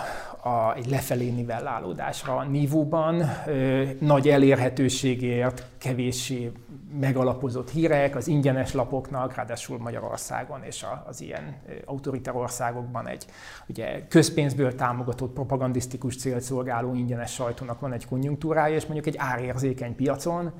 a, 0.49 0.73
egy 0.75 0.89
lefelé 0.89 1.29
nivellálódásra 1.29 2.35
a 2.35 2.43
nívóban, 2.43 3.21
ö, 3.47 3.83
nagy 3.99 4.29
elérhetőségért, 4.29 5.65
kevéssé 5.77 6.51
megalapozott 6.99 7.69
hírek, 7.69 8.15
az 8.15 8.27
ingyenes 8.27 8.73
lapoknak, 8.73 9.35
ráadásul 9.35 9.77
Magyarországon 9.77 10.63
és 10.63 10.85
az 11.07 11.21
ilyen 11.21 11.55
autoritár 11.85 12.35
országokban 12.35 13.07
egy 13.07 13.25
ugye, 13.67 14.07
közpénzből 14.07 14.75
támogatott 14.75 15.33
propagandisztikus 15.33 16.17
célt 16.17 16.51
ingyenes 16.93 17.33
sajtónak 17.33 17.79
van 17.79 17.93
egy 17.93 18.07
konjunktúrája, 18.07 18.75
és 18.75 18.85
mondjuk 18.85 19.05
egy 19.05 19.15
árérzékeny 19.17 19.95
piacon, 19.95 20.51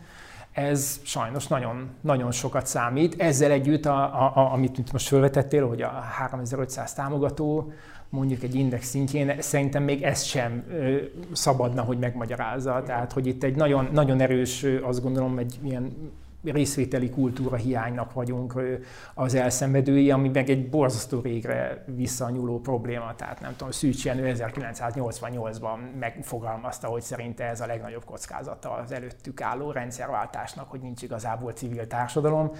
ez 0.52 1.00
sajnos 1.04 1.48
nagyon, 1.48 1.90
nagyon 2.02 2.32
sokat 2.32 2.66
számít. 2.66 3.22
Ezzel 3.22 3.52
együtt, 3.52 3.86
a, 3.86 3.98
a, 3.98 4.32
a, 4.36 4.54
amit 4.54 4.92
most 4.92 5.08
felvetettél, 5.08 5.68
hogy 5.68 5.82
a 5.82 5.90
3500 5.90 6.94
támogató, 6.94 7.72
mondjuk 8.10 8.44
egy 8.44 8.56
index 8.56 8.88
szintjén, 8.88 9.42
szerintem 9.42 9.84
még 9.84 10.02
ezt 10.02 10.26
sem 10.26 10.64
ö, 10.70 10.98
szabadna, 11.32 11.82
hogy 11.82 12.00
megmagyarázza. 12.00 12.84
Tehát, 12.86 13.12
hogy 13.12 13.28
itt 13.28 13.44
egy 13.44 13.56
nagyon, 13.56 13.90
nagyon 13.92 14.20
erős, 14.20 14.66
azt 14.84 15.02
gondolom, 15.02 15.38
egy 15.38 15.60
ilyen 15.64 16.12
részvételi 16.43 17.10
kultúra 17.10 17.56
hiánynak 17.56 18.13
vagyunk 18.13 18.62
az 19.13 19.36
elszenvedői, 19.36 20.12
ami 20.12 20.30
meg 20.30 20.49
egy 20.49 20.69
borzasztó 20.69 21.19
régre 21.19 21.84
visszanyúló 21.95 22.60
probléma. 22.60 23.15
Tehát 23.15 23.39
nem 23.39 23.51
tudom, 23.56 23.71
Szűcs 23.71 24.06
Jenő 24.06 24.34
1988-ban 24.38 25.77
megfogalmazta, 25.99 26.88
hogy 26.88 27.01
szerinte 27.01 27.43
ez 27.43 27.62
a 27.62 27.65
legnagyobb 27.65 28.06
kockázata 28.06 28.71
az 28.71 28.91
előttük 28.91 29.41
álló 29.41 29.71
rendszerváltásnak, 29.71 30.69
hogy 30.69 30.82
nincs 30.82 31.01
igazából 31.01 31.51
civil 31.51 31.88
társadalom. 31.88 32.51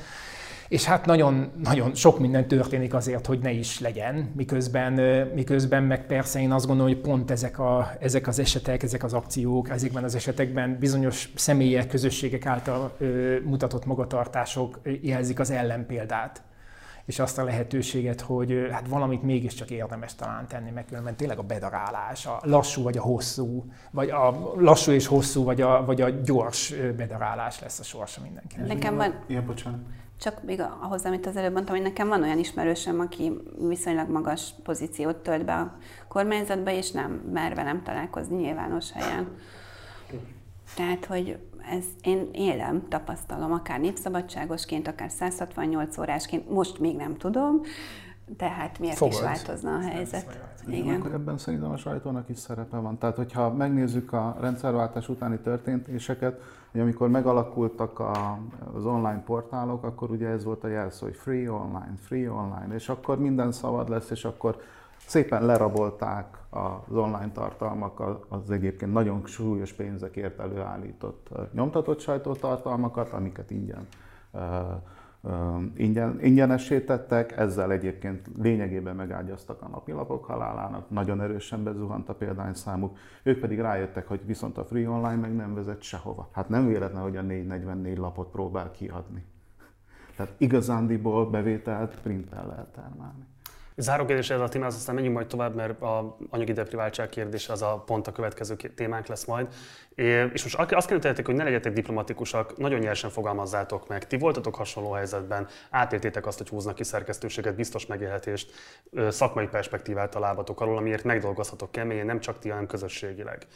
És 0.71 0.86
hát 0.86 1.05
nagyon, 1.05 1.51
nagyon 1.63 1.95
sok 1.95 2.19
minden 2.19 2.47
történik 2.47 2.93
azért, 2.93 3.25
hogy 3.25 3.39
ne 3.39 3.51
is 3.51 3.79
legyen, 3.79 4.31
miközben, 4.36 4.93
miközben 5.36 5.84
meg 5.84 6.05
persze 6.05 6.41
én 6.41 6.51
azt 6.51 6.67
gondolom, 6.67 6.91
hogy 6.91 7.01
pont 7.01 7.31
ezek, 7.31 7.60
a, 7.60 7.91
ezek 7.99 8.27
az 8.27 8.39
esetek, 8.39 8.84
ezek 8.84 9.03
az 9.03 9.13
akciók, 9.13 9.69
ezekben 9.69 10.03
az 10.03 10.15
esetekben 10.15 10.77
bizonyos 10.79 11.29
személyek, 11.36 11.88
közösségek 11.88 12.45
által 12.45 12.95
ö, 12.97 13.36
mutatott 13.43 13.86
magatartások 13.86 14.79
jelzik 15.01 15.39
az 15.39 15.51
ellenpéldát 15.51 16.43
és 17.05 17.19
azt 17.19 17.38
a 17.38 17.43
lehetőséget, 17.43 18.21
hogy 18.21 18.67
hát 18.71 18.88
valamit 18.88 19.23
mégiscsak 19.23 19.69
érdemes 19.69 20.15
talán 20.15 20.47
tenni, 20.47 20.69
meg 20.71 20.86
különben 20.86 21.15
tényleg 21.15 21.38
a 21.38 21.43
bedarálás, 21.43 22.25
a 22.25 22.39
lassú 22.43 22.84
vagy 22.84 22.97
a 22.97 23.01
hosszú, 23.01 23.65
vagy 23.91 24.10
a 24.10 24.53
lassú 24.55 24.91
és 24.91 25.07
hosszú, 25.07 25.43
vagy 25.43 25.62
a, 25.62 25.86
vagy 25.86 26.01
a 26.01 26.10
gyors 26.10 26.73
bedarálás 26.97 27.60
lesz 27.60 27.79
a 27.79 27.84
sorsa 27.84 28.21
mindenkinek. 28.21 28.67
Nekem 28.67 28.95
van... 28.95 29.23
Ja, 29.27 29.43
bocsánat. 29.43 29.79
Csak 30.21 30.43
még 30.43 30.62
ahhoz, 30.81 31.03
amit 31.03 31.25
az 31.25 31.36
előbb 31.36 31.53
mondtam, 31.53 31.75
hogy 31.75 31.84
nekem 31.84 32.07
van 32.07 32.21
olyan 32.21 32.38
ismerősöm, 32.38 32.99
aki 32.99 33.31
viszonylag 33.67 34.10
magas 34.10 34.53
pozíciót 34.63 35.15
tölt 35.15 35.45
be 35.45 35.53
a 35.53 35.77
kormányzatba, 36.07 36.71
és 36.71 36.91
nem 36.91 37.12
mer 37.12 37.55
velem 37.55 37.84
találkozni 37.84 38.36
nyilvános 38.36 38.91
helyen. 38.91 39.27
Tehát, 40.75 41.05
hogy 41.05 41.38
ez 41.71 41.86
én 42.01 42.29
élem, 42.31 42.88
tapasztalom, 42.88 43.51
akár 43.51 43.79
népszabadságosként, 43.79 44.88
akár 44.88 45.12
168 45.12 45.97
órásként, 45.97 46.49
most 46.49 46.79
még 46.79 46.95
nem 46.95 47.17
tudom, 47.17 47.62
tehát 48.38 48.79
miért 48.79 48.97
Fogad. 48.97 49.13
is 49.13 49.21
változna 49.21 49.75
a 49.75 49.79
helyzet? 49.79 50.39
Igen. 50.67 50.99
Akkor 50.99 51.13
ebben 51.13 51.38
szerintem 51.38 51.71
a 51.71 51.77
sajtónak 51.77 52.29
is 52.29 52.38
szerepe 52.38 52.77
van. 52.77 52.97
Tehát, 52.97 53.15
hogyha 53.15 53.53
megnézzük 53.53 54.13
a 54.13 54.38
rendszerváltás 54.39 55.10
utáni 55.10 55.39
történtéseket, 55.39 56.41
hogy 56.71 56.81
amikor 56.81 57.10
megalakultak 57.10 57.99
a, 57.99 58.39
az 58.73 58.86
online 58.86 59.23
portálok, 59.23 59.84
akkor 59.84 60.12
ugye 60.12 60.27
ez 60.27 60.43
volt 60.43 60.63
a 60.63 60.67
jelszó, 60.67 61.05
hogy 61.05 61.15
free 61.15 61.51
online, 61.51 61.93
free 61.99 62.31
online, 62.31 62.73
és 62.73 62.89
akkor 62.89 63.19
minden 63.19 63.51
szabad 63.51 63.89
lesz, 63.89 64.10
és 64.10 64.25
akkor 64.25 64.62
szépen 65.05 65.45
lerabolták 65.45 66.38
az 66.49 66.95
online 66.95 67.31
tartalmak 67.31 67.99
az 68.29 68.51
egyébként 68.51 68.93
nagyon 68.93 69.25
súlyos 69.25 69.73
pénzekért 69.73 70.39
előállított 70.39 71.29
nyomtatott 71.53 71.99
sajtótartalmakat, 71.99 73.13
amiket 73.13 73.51
ingyen 73.51 73.88
ingyen, 75.75 76.19
ingyenessé 76.21 76.86
ezzel 77.36 77.71
egyébként 77.71 78.29
lényegében 78.41 78.95
megágyaztak 78.95 79.62
a 79.62 79.67
napilapok 79.67 80.25
halálának, 80.25 80.89
nagyon 80.89 81.21
erősen 81.21 81.63
bezuhant 81.63 82.10
a 82.10 82.13
példányszámuk, 82.13 82.97
ők 83.23 83.39
pedig 83.39 83.60
rájöttek, 83.60 84.07
hogy 84.07 84.25
viszont 84.25 84.57
a 84.57 84.65
Free 84.65 84.89
Online 84.89 85.15
meg 85.15 85.36
nem 85.36 85.53
vezet 85.53 85.81
sehova. 85.81 86.29
Hát 86.31 86.49
nem 86.49 86.67
véletlen, 86.67 87.01
hogy 87.01 87.17
a 87.17 87.21
444 87.21 87.97
lapot 87.97 88.31
próbál 88.31 88.71
kiadni. 88.71 89.25
Tehát 90.15 90.34
igazándiból 90.38 91.29
bevételt 91.29 92.01
printen 92.01 92.47
lehet 92.47 92.67
termelni. 92.67 93.25
Záró 93.75 94.05
kérdés 94.05 94.29
ez 94.29 94.39
a 94.39 94.47
témához, 94.47 94.75
aztán 94.75 94.95
menjünk 94.95 95.15
majd 95.15 95.27
tovább, 95.27 95.55
mert 95.55 95.81
a 95.81 96.17
anyagi 96.29 96.53
depriváltság 96.53 97.10
kérdése 97.10 97.53
az 97.53 97.62
a 97.62 97.84
pont 97.86 98.07
a 98.07 98.12
következő 98.12 98.55
témánk 98.55 99.07
lesz 99.07 99.25
majd. 99.25 99.47
És 100.33 100.43
most 100.43 100.71
azt 100.71 100.87
kérdezték, 100.87 101.25
hogy 101.25 101.35
ne 101.35 101.43
legyetek 101.43 101.73
diplomatikusak, 101.73 102.57
nagyon 102.57 102.79
nyersen 102.79 103.09
fogalmazzátok 103.09 103.87
meg. 103.87 104.07
Ti 104.07 104.17
voltatok 104.17 104.55
hasonló 104.55 104.91
helyzetben, 104.91 105.47
átéltétek 105.69 106.27
azt, 106.27 106.37
hogy 106.37 106.49
húznak 106.49 106.75
ki 106.75 106.83
szerkesztőséget, 106.83 107.55
biztos 107.55 107.85
megélhetést, 107.85 108.51
szakmai 109.09 109.47
perspektívát 109.47 110.15
a 110.15 110.19
lábatok 110.19 110.61
alól, 110.61 110.77
amiért 110.77 111.03
megdolgozhatok 111.03 111.71
keményen, 111.71 112.05
nem 112.05 112.19
csak 112.19 112.39
ti, 112.39 112.49
hanem 112.49 112.65
közösségileg. 112.65 113.47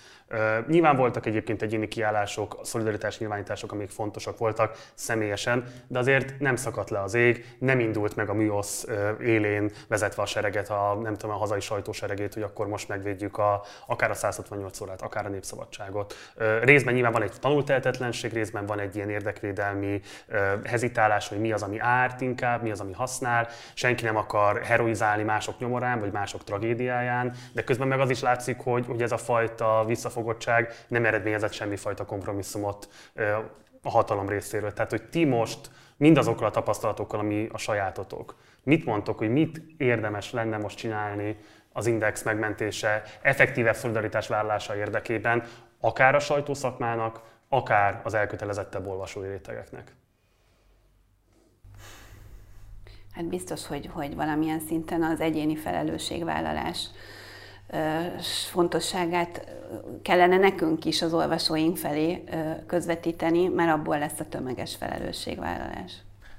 Nyilván 0.67 0.95
voltak 0.95 1.25
egyébként 1.25 1.62
egyéni 1.62 1.88
kiállások, 1.88 2.60
szolidaritás 2.63 3.19
nyilvánítások, 3.19 3.71
amik 3.71 3.89
fontosak 3.89 4.38
voltak 4.38 4.77
személyesen, 4.93 5.65
de 5.88 5.99
azért 5.99 6.39
nem 6.39 6.55
szakadt 6.55 6.89
le 6.89 7.01
az 7.01 7.13
ég, 7.13 7.55
nem 7.60 7.79
indult 7.79 8.15
meg 8.15 8.29
a 8.29 8.34
műosz 8.34 8.88
élén 9.21 9.71
vezetve 9.88 10.21
a 10.21 10.25
sereget, 10.25 10.69
a, 10.69 10.99
nem 11.01 11.15
tudom, 11.15 11.36
a 11.36 11.39
hazai 11.39 11.60
sajtóseregét, 11.60 12.34
hogy 12.34 12.43
akkor 12.43 12.67
most 12.67 12.88
megvédjük 12.88 13.38
a, 13.38 13.63
akár 13.88 14.10
a 14.10 14.13
168 14.13 14.81
órát, 14.81 15.01
akár 15.01 15.25
a 15.25 15.29
népszabadságot. 15.29 16.13
Részben 16.62 16.93
nyilván 16.93 17.12
van 17.12 17.21
egy 17.21 17.32
tanultehetetlenség, 17.39 18.34
részben 18.34 18.65
van 18.65 18.80
egy 18.80 18.95
ilyen 18.95 19.10
érdekvédelmi 19.10 20.02
hezitálás, 20.63 21.28
hogy 21.28 21.39
mi 21.39 21.52
az, 21.52 21.63
ami 21.63 21.80
árt 21.80 22.21
inkább, 22.21 22.62
mi 22.62 22.71
az, 22.71 22.80
ami 22.80 22.93
használ. 22.93 23.48
Senki 23.74 24.04
nem 24.04 24.15
akar 24.15 24.62
heroizálni 24.62 25.24
mások 25.24 25.60
nyomorán, 25.60 26.00
vagy 26.00 26.12
mások 26.12 26.43
tragédiáján, 26.43 27.34
de 27.54 27.63
közben 27.63 27.88
meg 27.88 28.00
az 28.00 28.10
is 28.10 28.21
látszik, 28.21 28.60
hogy, 28.60 28.86
hogy 28.86 29.02
ez 29.02 29.12
a 29.12 29.17
fajta 29.17 29.84
visszafogottság 29.88 30.74
nem 30.88 31.06
eredményezett 31.06 31.54
semmifajta 31.54 32.06
kompromisszumot 32.06 32.89
a 33.82 33.89
hatalom 33.89 34.30
részéről. 34.30 34.74
Tehát, 34.74 34.91
hogy 34.91 35.04
ti 35.04 35.26
most 35.26 35.69
mindazokkal 35.98 36.48
a 36.48 36.52
tapasztalatokkal, 36.52 37.19
ami 37.19 37.48
a 37.52 37.58
sajátotok, 37.58 38.36
mit 38.63 38.86
mondtok, 38.86 39.17
hogy 39.17 39.30
mit 39.30 39.62
érdemes 39.78 40.32
lenne 40.32 40.58
most 40.58 40.78
csinálni 40.78 41.38
az 41.74 41.86
index 41.88 42.24
megmentése, 42.24 43.04
effektívebb 43.21 43.76
szolidaritás 43.76 44.28
vállalása 44.28 44.76
érdekében, 44.76 45.43
akár 45.86 46.15
a 46.15 46.19
sajtószakmának, 46.19 47.21
akár 47.50 48.02
az 48.04 48.13
elkötelezettebb 48.13 48.88
olvasói 48.88 49.28
rétegeknek? 49.28 49.95
Hát 53.12 53.26
biztos, 53.26 53.67
hogy, 53.67 53.89
hogy 53.93 54.15
valamilyen 54.15 54.60
szinten 54.60 55.04
az 55.04 55.19
egyéni 55.19 55.56
felelősségvállalás 55.56 56.89
fontosságát 58.50 59.48
kellene 60.02 60.38
nekünk 60.38 60.86
is 60.86 61.02
az 61.02 61.13
olvasóink 61.13 61.78
felé 61.78 62.24
közvetíteni, 62.67 63.48
mert 63.48 63.71
abból 63.71 64.00
lesz 64.00 64.19
a 64.19 64.30
tömeges 64.30 64.76
felelősségvállalás. 64.76 65.93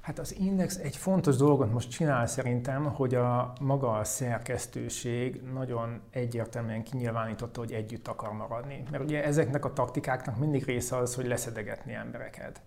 Hát 0.06 0.18
az 0.18 0.34
Index 0.38 0.76
egy 0.76 0.96
fontos 0.96 1.36
dolgot 1.36 1.72
most 1.72 1.90
csinál 1.90 2.26
szerintem, 2.26 2.84
hogy 2.84 3.14
a 3.14 3.52
maga 3.60 3.98
a 3.98 4.04
szerkesztőség 4.04 5.42
nagyon 5.52 6.00
egyértelműen 6.10 6.82
kinyilvánította, 6.82 7.60
hogy 7.60 7.72
együtt 7.72 8.08
akar 8.08 8.32
maradni. 8.32 8.82
Mert 8.90 9.02
ugye 9.02 9.24
ezeknek 9.24 9.64
a 9.64 9.72
taktikáknak 9.72 10.38
mindig 10.38 10.64
része 10.64 10.96
az, 10.96 11.14
hogy 11.14 11.26
leszedegetni 11.26 11.94
embereket. 11.94 12.60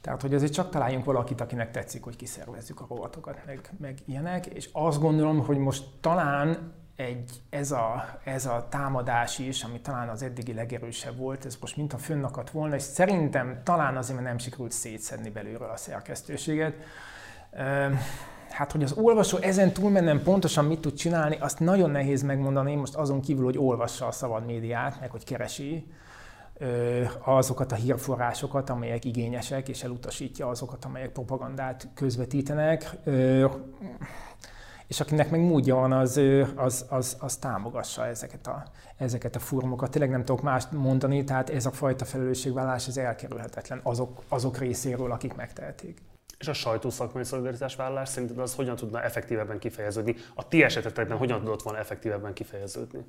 Tehát, 0.00 0.22
hogy 0.22 0.34
azért 0.34 0.52
csak 0.52 0.70
találjunk 0.70 1.04
valakit, 1.04 1.40
akinek 1.40 1.70
tetszik, 1.70 2.04
hogy 2.04 2.16
kiszervezzük 2.16 2.80
a 2.80 2.86
rovatokat, 2.88 3.40
meg, 3.46 3.70
meg 3.80 3.98
ilyenek, 4.06 4.46
és 4.46 4.68
azt 4.72 5.00
gondolom, 5.00 5.44
hogy 5.44 5.58
most 5.58 5.84
talán 6.00 6.72
egy, 7.00 7.42
ez, 7.50 7.70
a, 7.70 8.18
ez 8.24 8.46
a 8.46 8.66
támadás 8.70 9.38
is, 9.38 9.62
ami 9.62 9.80
talán 9.80 10.08
az 10.08 10.22
eddigi 10.22 10.54
legerősebb 10.54 11.16
volt, 11.16 11.44
ez 11.44 11.56
most 11.60 11.76
mintha 11.76 11.98
fönnakadt 11.98 12.50
volna, 12.50 12.74
és 12.74 12.82
szerintem 12.82 13.60
talán 13.64 13.96
azért, 13.96 14.14
mert 14.14 14.28
nem 14.28 14.38
sikerült 14.38 14.72
szétszedni 14.72 15.30
belülről 15.30 15.70
a 15.70 15.76
szerkesztőséget. 15.76 16.74
Hát, 18.50 18.72
hogy 18.72 18.82
az 18.82 18.92
olvasó 18.92 19.38
ezen 19.38 19.72
túlmenően 19.72 20.22
pontosan 20.22 20.64
mit 20.64 20.80
tud 20.80 20.94
csinálni, 20.94 21.36
azt 21.40 21.58
nagyon 21.60 21.90
nehéz 21.90 22.22
megmondani, 22.22 22.74
most 22.74 22.94
azon 22.94 23.20
kívül, 23.20 23.44
hogy 23.44 23.58
olvassa 23.58 24.06
a 24.06 24.12
szabad 24.12 24.44
médiát, 24.44 25.00
meg 25.00 25.10
hogy 25.10 25.24
keresi 25.24 25.92
azokat 27.24 27.72
a 27.72 27.74
hírforrásokat, 27.74 28.70
amelyek 28.70 29.04
igényesek, 29.04 29.68
és 29.68 29.82
elutasítja 29.82 30.48
azokat, 30.48 30.84
amelyek 30.84 31.10
propagandát 31.10 31.88
közvetítenek 31.94 32.96
és 34.90 35.00
akinek 35.00 35.30
meg 35.30 35.40
módja 35.40 35.74
van, 35.74 35.92
az, 35.92 36.20
az, 36.56 36.86
az, 36.88 37.16
az 37.20 37.36
támogassa 37.36 38.06
ezeket 38.06 38.46
a, 38.46 38.62
ezeket 38.96 39.36
a 39.36 39.38
fórumokat. 39.38 39.90
Tényleg 39.90 40.10
nem 40.10 40.24
tudok 40.24 40.42
mást 40.42 40.72
mondani, 40.72 41.24
tehát 41.24 41.50
ez 41.50 41.66
a 41.66 41.70
fajta 41.70 42.04
felelősségvállás 42.04 42.88
ez 42.88 42.96
elkerülhetetlen 42.96 43.80
azok, 43.82 44.22
azok 44.28 44.58
részéről, 44.58 45.12
akik 45.12 45.34
megtehetik. 45.34 45.98
És 46.38 46.48
a 46.48 46.52
sajtószakmai 46.52 47.24
szolidaritás 47.24 47.76
vállalás 47.76 48.08
szerinted 48.08 48.38
az 48.38 48.54
hogyan 48.54 48.76
tudna 48.76 49.02
effektívebben 49.02 49.58
kifejeződni? 49.58 50.14
A 50.34 50.48
ti 50.48 50.62
esetetekben 50.62 51.18
hogyan 51.18 51.38
tudott 51.38 51.62
volna 51.62 51.78
effektívebben 51.78 52.32
kifejeződni? 52.32 53.04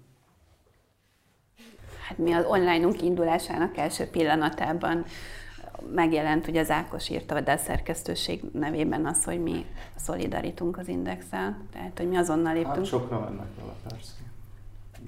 Hát 2.08 2.18
mi 2.18 2.34
az 2.34 2.46
online-unk 2.46 3.02
indulásának 3.02 3.78
első 3.78 4.10
pillanatában 4.10 5.06
megjelent, 5.94 6.46
hogy 6.46 6.58
az 6.58 6.70
Ákos 6.70 7.10
írta 7.10 7.36
a 7.36 7.58
szerkesztőség 7.58 8.44
nevében 8.54 9.06
az, 9.06 9.24
hogy 9.24 9.42
mi 9.42 9.66
szolidarítunk 9.96 10.78
az 10.78 10.88
indexel, 10.88 11.58
tehát 11.74 11.98
hogy 11.98 12.10
mi 12.10 12.16
azonnal 12.16 12.54
léptünk. 12.54 12.76
Hát 12.76 12.86
sokra 12.86 13.20
mennek 13.20 13.48
vele, 13.60 13.74
persze. 13.90 14.12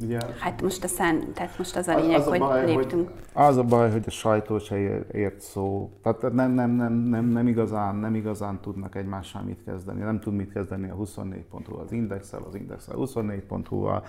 Ugye, 0.02 0.20
hát 0.40 0.62
most 0.62 0.84
a 0.84 0.88
szán, 0.88 1.34
tehát 1.34 1.58
most 1.58 1.76
az 1.76 1.88
a 1.88 2.00
lényeg, 2.00 2.20
az 2.20 2.28
a 2.28 2.38
baj, 2.38 2.60
hogy 2.60 2.76
léptünk. 2.76 3.08
Hogy 3.08 3.44
az 3.46 3.58
a 3.58 3.64
baj, 3.64 3.92
hogy 3.92 4.04
a 4.06 4.10
sajtó 4.10 4.60
se 4.60 4.78
ért 5.12 5.40
szó. 5.40 5.92
Tehát 6.02 6.22
nem, 6.22 6.52
nem, 6.52 6.72
nem, 6.72 6.94
nem, 6.94 7.26
nem, 7.26 7.48
igazán, 7.48 7.96
nem 7.96 8.16
igazán 8.16 8.60
tudnak 8.60 8.96
egymással 8.96 9.42
mit 9.42 9.64
kezdeni. 9.66 10.02
Nem 10.02 10.20
tud 10.20 10.34
mit 10.34 10.52
kezdeni 10.52 10.90
a 10.90 10.96
24.hu 10.96 11.78
az 11.78 11.92
indexel, 11.92 12.42
az 12.48 12.56
indexel 12.56 12.96
24.hu-val 12.98 14.06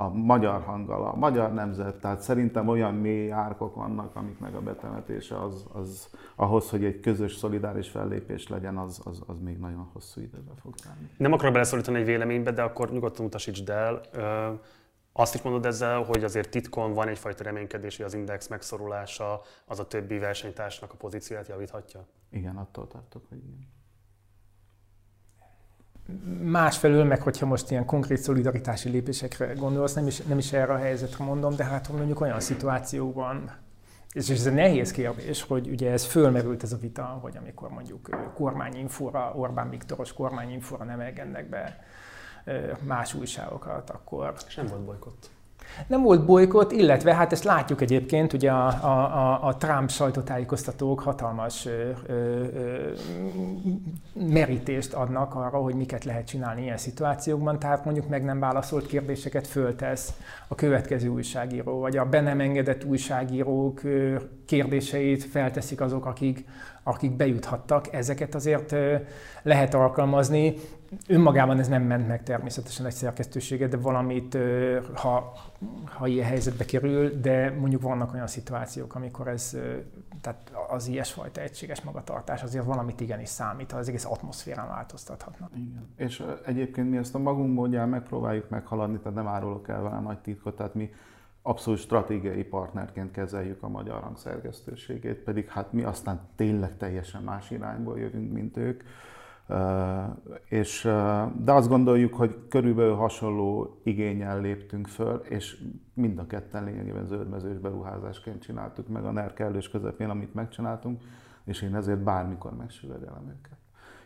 a 0.00 0.08
magyar 0.08 0.62
hanggal, 0.62 1.06
a 1.06 1.16
magyar 1.16 1.54
nemzet, 1.54 2.00
tehát 2.00 2.20
szerintem 2.20 2.68
olyan 2.68 2.94
mély 2.94 3.30
árkok 3.32 3.74
vannak, 3.74 4.16
amiknek 4.16 4.54
a 4.54 4.60
betemetése 4.60 5.42
az, 5.42 5.64
az 5.72 6.08
ahhoz, 6.34 6.70
hogy 6.70 6.84
egy 6.84 7.00
közös, 7.00 7.36
szolidáris 7.36 7.88
fellépés 7.88 8.48
legyen, 8.48 8.76
az, 8.76 9.00
az, 9.04 9.22
az 9.26 9.38
még 9.38 9.58
nagyon 9.58 9.90
hosszú 9.92 10.20
időbe 10.20 10.52
fog 10.62 10.74
tenni. 10.74 11.08
Nem 11.16 11.32
akarok 11.32 11.52
beleszólítani 11.52 11.98
egy 11.98 12.04
véleménybe, 12.04 12.50
de 12.50 12.62
akkor 12.62 12.90
nyugodtan 12.90 13.26
utasítsd 13.26 13.68
el. 13.68 14.00
Azt 15.12 15.34
is 15.34 15.42
mondod 15.42 15.66
ezzel, 15.66 16.02
hogy 16.02 16.24
azért 16.24 16.50
titkon 16.50 16.92
van 16.92 17.08
egyfajta 17.08 17.44
reménykedés, 17.44 17.96
hogy 17.96 18.06
az 18.06 18.14
index 18.14 18.48
megszorulása 18.48 19.40
az 19.66 19.78
a 19.78 19.86
többi 19.86 20.18
versenytársnak 20.18 20.92
a 20.92 20.96
pozícióját 20.96 21.48
javíthatja? 21.48 22.06
Igen, 22.30 22.56
attól 22.56 22.86
tartok, 22.86 23.22
hogy 23.28 23.38
igen. 23.38 23.78
Másfelől 26.42 27.04
meg, 27.04 27.22
hogyha 27.22 27.46
most 27.46 27.70
ilyen 27.70 27.84
konkrét 27.84 28.18
szolidaritási 28.18 28.88
lépésekre 28.88 29.52
gondolsz, 29.52 29.94
nem 29.94 30.06
is, 30.06 30.18
nem 30.18 30.38
is 30.38 30.52
erre 30.52 30.72
a 30.72 30.76
helyzetre 30.76 31.24
mondom, 31.24 31.54
de 31.56 31.64
hát 31.64 31.88
mondjuk 31.92 32.20
olyan 32.20 32.40
szituációban, 32.40 33.50
és 34.12 34.28
ez 34.28 34.46
egy 34.46 34.52
nehéz 34.52 34.90
kérdés, 34.90 35.42
hogy 35.42 35.68
ugye 35.68 35.90
ez 35.90 36.04
fölmerült 36.04 36.62
ez 36.62 36.72
a 36.72 36.76
vita, 36.76 37.02
hogy 37.02 37.36
amikor 37.36 37.70
mondjuk 37.70 38.30
kormányinfóra, 38.34 39.32
Orbán 39.34 39.70
Viktoros 39.70 40.12
kormányinfóra 40.12 40.84
nem 40.84 41.00
engednek 41.00 41.48
be 41.48 41.84
más 42.82 43.14
újságokat, 43.14 43.90
akkor... 43.90 44.34
És 44.46 44.54
nem 44.54 44.66
volt 44.66 44.80
bolykott. 44.80 45.30
Nem 45.86 46.02
volt 46.02 46.24
bolykott, 46.24 46.72
illetve 46.72 47.14
hát 47.14 47.32
ezt 47.32 47.44
látjuk 47.44 47.80
egyébként, 47.80 48.32
ugye 48.32 48.50
a, 48.50 48.66
a, 48.66 49.46
a 49.46 49.56
Trump 49.56 49.90
sajtótájékoztatók 49.90 51.00
hatalmas 51.00 51.66
ö, 51.66 51.90
ö, 52.06 52.14
ö, 52.14 52.90
merítést 54.12 54.92
adnak 54.92 55.34
arra, 55.34 55.58
hogy 55.58 55.74
miket 55.74 56.04
lehet 56.04 56.26
csinálni 56.26 56.62
ilyen 56.62 56.76
szituációkban, 56.76 57.58
tehát 57.58 57.84
mondjuk 57.84 58.08
meg 58.08 58.24
nem 58.24 58.40
válaszolt 58.40 58.86
kérdéseket 58.86 59.46
föltesz 59.46 60.12
a 60.48 60.54
következő 60.54 61.08
újságíró, 61.08 61.78
vagy 61.78 61.96
a 61.96 62.04
be 62.04 62.20
nem 62.20 62.40
engedett 62.40 62.84
újságírók 62.84 63.80
kérdéseit 64.46 65.24
felteszik 65.24 65.80
azok, 65.80 66.06
akik, 66.06 66.44
akik 66.90 67.16
bejuthattak. 67.16 67.92
Ezeket 67.92 68.34
azért 68.34 68.74
lehet 69.42 69.74
alkalmazni. 69.74 70.54
Önmagában 71.08 71.58
ez 71.58 71.68
nem 71.68 71.82
ment 71.82 72.08
meg 72.08 72.22
természetesen 72.22 72.86
egy 72.86 72.92
szerkesztőséget, 72.92 73.70
de 73.70 73.76
valamit, 73.76 74.38
ha, 74.94 75.32
ha 75.84 76.06
ilyen 76.06 76.26
helyzetbe 76.26 76.64
kerül, 76.64 77.20
de 77.20 77.50
mondjuk 77.58 77.82
vannak 77.82 78.14
olyan 78.14 78.26
szituációk, 78.26 78.94
amikor 78.94 79.28
ez, 79.28 79.56
tehát 80.20 80.52
az 80.68 80.86
ilyesfajta 80.86 81.40
egységes 81.40 81.80
magatartás 81.82 82.42
azért 82.42 82.64
valamit 82.64 83.00
igenis 83.00 83.28
számít, 83.28 83.72
az 83.72 83.88
egész 83.88 84.04
atmoszférán 84.04 84.68
változtathatna. 84.68 85.50
Igen. 85.54 85.88
És 85.96 86.24
egyébként 86.46 86.90
mi 86.90 86.96
ezt 86.96 87.14
a 87.14 87.18
magunk 87.18 87.54
módján 87.54 87.88
megpróbáljuk 87.88 88.48
meghaladni, 88.48 88.98
tehát 88.98 89.14
nem 89.14 89.26
árulok 89.26 89.68
el 89.68 89.82
vele 89.82 90.00
nagy 90.00 90.18
titkot, 90.18 90.56
tehát 90.56 90.74
mi 90.74 90.90
abszolút 91.42 91.80
stratégiai 91.80 92.44
partnerként 92.44 93.10
kezeljük 93.10 93.62
a 93.62 93.68
magyar 93.68 94.02
hangszerkesztőségét, 94.02 95.18
pedig 95.18 95.48
hát 95.48 95.72
mi 95.72 95.82
aztán 95.82 96.20
tényleg 96.36 96.76
teljesen 96.76 97.22
más 97.22 97.50
irányból 97.50 97.98
jövünk, 97.98 98.32
mint 98.32 98.56
ők. 98.56 98.82
És, 100.48 100.82
de 101.42 101.52
azt 101.52 101.68
gondoljuk, 101.68 102.14
hogy 102.14 102.38
körülbelül 102.48 102.94
hasonló 102.94 103.80
igényel 103.82 104.40
léptünk 104.40 104.86
föl, 104.86 105.16
és 105.16 105.64
mind 105.94 106.18
a 106.18 106.26
ketten 106.26 106.64
lényegében 106.64 107.06
zöldmezős 107.06 107.58
beruházásként 107.58 108.42
csináltuk 108.42 108.88
meg 108.88 109.04
a 109.04 109.10
NER 109.10 109.32
kellős 109.32 109.68
közepén, 109.68 110.08
amit 110.08 110.34
megcsináltunk, 110.34 111.02
és 111.44 111.62
én 111.62 111.74
ezért 111.74 112.02
bármikor 112.02 112.56
megsüvegelem 112.56 113.28
őket. 113.28 113.58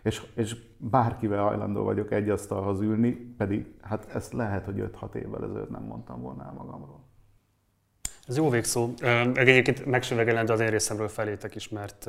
És, 0.02 0.26
és 0.34 0.56
bárkivel 0.78 1.42
hajlandó 1.42 1.82
vagyok 1.82 2.12
egy 2.12 2.28
asztalhoz 2.28 2.80
ülni, 2.80 3.10
pedig 3.12 3.74
hát 3.80 4.14
ezt 4.14 4.32
lehet, 4.32 4.64
hogy 4.64 4.90
5-6 5.00 5.14
évvel 5.14 5.44
ezelőtt 5.44 5.70
nem 5.70 5.82
mondtam 5.82 6.20
volna 6.20 6.44
el 6.44 6.52
magamról. 6.52 7.03
Ez 8.28 8.37
jó 8.37 8.50
végszó. 8.50 8.90
Egyébként 9.34 9.84
megsüvegelendő 9.84 10.52
az 10.52 10.60
én 10.60 10.70
részemről 10.70 11.08
felétek 11.08 11.54
is, 11.54 11.68
mert 11.68 12.08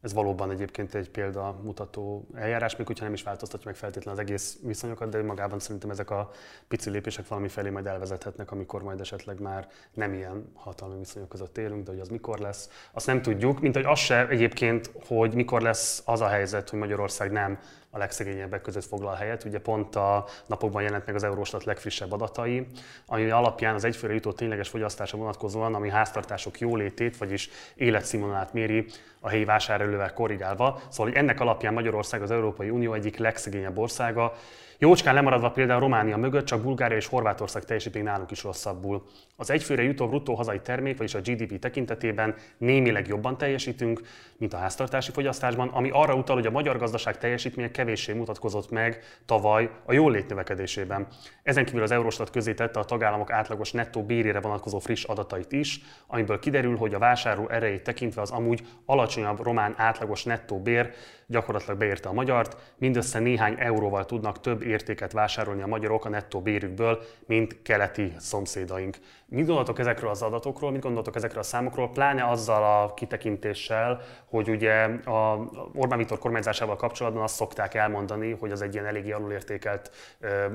ez 0.00 0.12
valóban 0.12 0.50
egyébként 0.50 0.94
egy 0.94 1.10
példa 1.10 1.60
mutató 1.62 2.26
eljárás, 2.34 2.76
még 2.76 2.86
hogyha 2.86 3.04
nem 3.04 3.12
is 3.12 3.22
változtatja 3.22 3.66
meg 3.66 3.76
feltétlenül 3.76 4.20
az 4.20 4.26
egész 4.26 4.58
viszonyokat, 4.62 5.08
de 5.08 5.22
magában 5.22 5.58
szerintem 5.58 5.90
ezek 5.90 6.10
a 6.10 6.30
pici 6.68 6.90
lépések 6.90 7.28
valami 7.28 7.48
felé 7.48 7.70
majd 7.70 7.86
elvezethetnek, 7.86 8.50
amikor 8.50 8.82
majd 8.82 9.00
esetleg 9.00 9.40
már 9.40 9.68
nem 9.94 10.14
ilyen 10.14 10.52
hatalmi 10.54 10.98
viszonyok 10.98 11.28
között 11.28 11.58
élünk, 11.58 11.84
de 11.84 11.90
hogy 11.90 12.00
az 12.00 12.08
mikor 12.08 12.38
lesz, 12.38 12.70
azt 12.92 13.06
nem 13.06 13.22
tudjuk, 13.22 13.60
mint 13.60 13.74
hogy 13.74 13.84
az 13.84 13.98
se 13.98 14.28
egyébként, 14.28 14.90
hogy 15.06 15.34
mikor 15.34 15.62
lesz 15.62 16.02
az 16.04 16.20
a 16.20 16.28
helyzet, 16.28 16.70
hogy 16.70 16.78
Magyarország 16.78 17.30
nem 17.30 17.58
a 17.90 17.98
legszegényebbek 17.98 18.60
között 18.60 18.84
foglal 18.84 19.14
helyet. 19.14 19.44
Ugye 19.44 19.60
pont 19.60 19.96
a 19.96 20.24
napokban 20.46 20.82
jelent 20.82 21.06
meg 21.06 21.14
az 21.14 21.22
Eurostat 21.22 21.64
legfrissebb 21.64 22.12
adatai, 22.12 22.66
ami 23.06 23.30
alapján 23.30 23.74
az 23.74 23.84
egyfőre 23.84 24.12
jutott 24.12 24.36
tényleges 24.36 24.68
fogyasztása 24.68 25.16
vonatkozóan, 25.16 25.74
ami 25.74 25.88
háztartások 25.88 26.58
jólétét, 26.58 27.16
vagyis 27.16 27.50
életszínvonalát 27.74 28.52
méri 28.52 28.86
a 29.20 29.28
helyi 29.28 29.44
vásárlóval 29.44 30.12
korrigálva. 30.12 30.80
Szóval 30.88 31.06
hogy 31.06 31.22
ennek 31.22 31.40
alapján 31.40 31.72
Magyarország 31.72 32.22
az 32.22 32.30
Európai 32.30 32.70
Unió 32.70 32.92
egyik 32.92 33.16
legszegényebb 33.16 33.78
országa, 33.78 34.34
Jócskán 34.82 35.14
lemaradva 35.14 35.50
például 35.50 35.80
Románia 35.80 36.16
mögött, 36.16 36.44
csak 36.44 36.62
Bulgária 36.62 36.96
és 36.96 37.06
Horvátország 37.06 37.64
teljesít 37.64 37.94
még 37.94 38.02
nálunk 38.02 38.30
is 38.30 38.42
rosszabbul. 38.42 39.06
Az 39.40 39.50
egyfőre 39.50 39.82
jutó 39.82 40.08
bruttó 40.08 40.34
hazai 40.34 40.60
termék, 40.60 40.96
vagyis 40.96 41.14
a 41.14 41.20
GDP 41.20 41.58
tekintetében 41.58 42.34
némileg 42.58 43.06
jobban 43.06 43.38
teljesítünk, 43.38 44.00
mint 44.36 44.52
a 44.52 44.56
háztartási 44.56 45.10
fogyasztásban, 45.10 45.68
ami 45.68 45.90
arra 45.92 46.14
utal, 46.14 46.36
hogy 46.36 46.46
a 46.46 46.50
magyar 46.50 46.78
gazdaság 46.78 47.18
teljesítménye 47.18 47.70
kevéssé 47.70 48.12
mutatkozott 48.12 48.70
meg 48.70 49.02
tavaly 49.26 49.70
a 49.84 49.92
jólét 49.92 50.28
növekedésében. 50.28 51.06
Ezen 51.42 51.64
kívül 51.64 51.82
az 51.82 51.90
Eurostat 51.90 52.30
közé 52.30 52.54
tette 52.54 52.80
a 52.80 52.84
tagállamok 52.84 53.32
átlagos 53.32 53.72
nettó 53.72 54.02
bérére 54.02 54.40
vonatkozó 54.40 54.78
friss 54.78 55.04
adatait 55.04 55.52
is, 55.52 55.80
amiből 56.06 56.38
kiderül, 56.38 56.76
hogy 56.76 56.94
a 56.94 56.98
vásárló 56.98 57.48
erejét 57.48 57.82
tekintve 57.82 58.20
az 58.20 58.30
amúgy 58.30 58.66
alacsonyabb 58.84 59.42
román 59.42 59.74
átlagos 59.76 60.24
nettó 60.24 60.62
bér 60.62 60.92
gyakorlatilag 61.30 61.78
beérte 61.78 62.08
a 62.08 62.12
magyart, 62.12 62.74
mindössze 62.78 63.18
néhány 63.18 63.54
euróval 63.58 64.04
tudnak 64.04 64.40
több 64.40 64.62
értéket 64.62 65.12
vásárolni 65.12 65.62
a 65.62 65.66
magyarok 65.66 66.04
a 66.04 66.08
nettó 66.08 66.40
bérükből, 66.40 67.02
mint 67.26 67.62
keleti 67.62 68.12
szomszédaink. 68.18 68.96
Mit 69.30 69.46
gondoltok 69.46 69.78
ezekről 69.78 70.10
az 70.10 70.22
adatokról, 70.22 70.70
mit 70.70 70.80
gondoltok 70.80 71.16
ezekről 71.16 71.40
a 71.40 71.44
számokról, 71.44 71.90
pláne 71.90 72.28
azzal 72.28 72.82
a 72.82 72.94
kitekintéssel, 72.94 74.00
hogy 74.24 74.48
ugye 74.48 74.84
a 75.04 75.48
Orbán 75.74 75.98
Viktor 75.98 76.18
kormányzásával 76.18 76.76
kapcsolatban 76.76 77.22
azt 77.22 77.34
szokták 77.34 77.74
elmondani, 77.74 78.36
hogy 78.40 78.50
az 78.50 78.62
egy 78.62 78.74
ilyen 78.74 78.86
eléggé 78.86 79.10
alulértékelt 79.10 79.90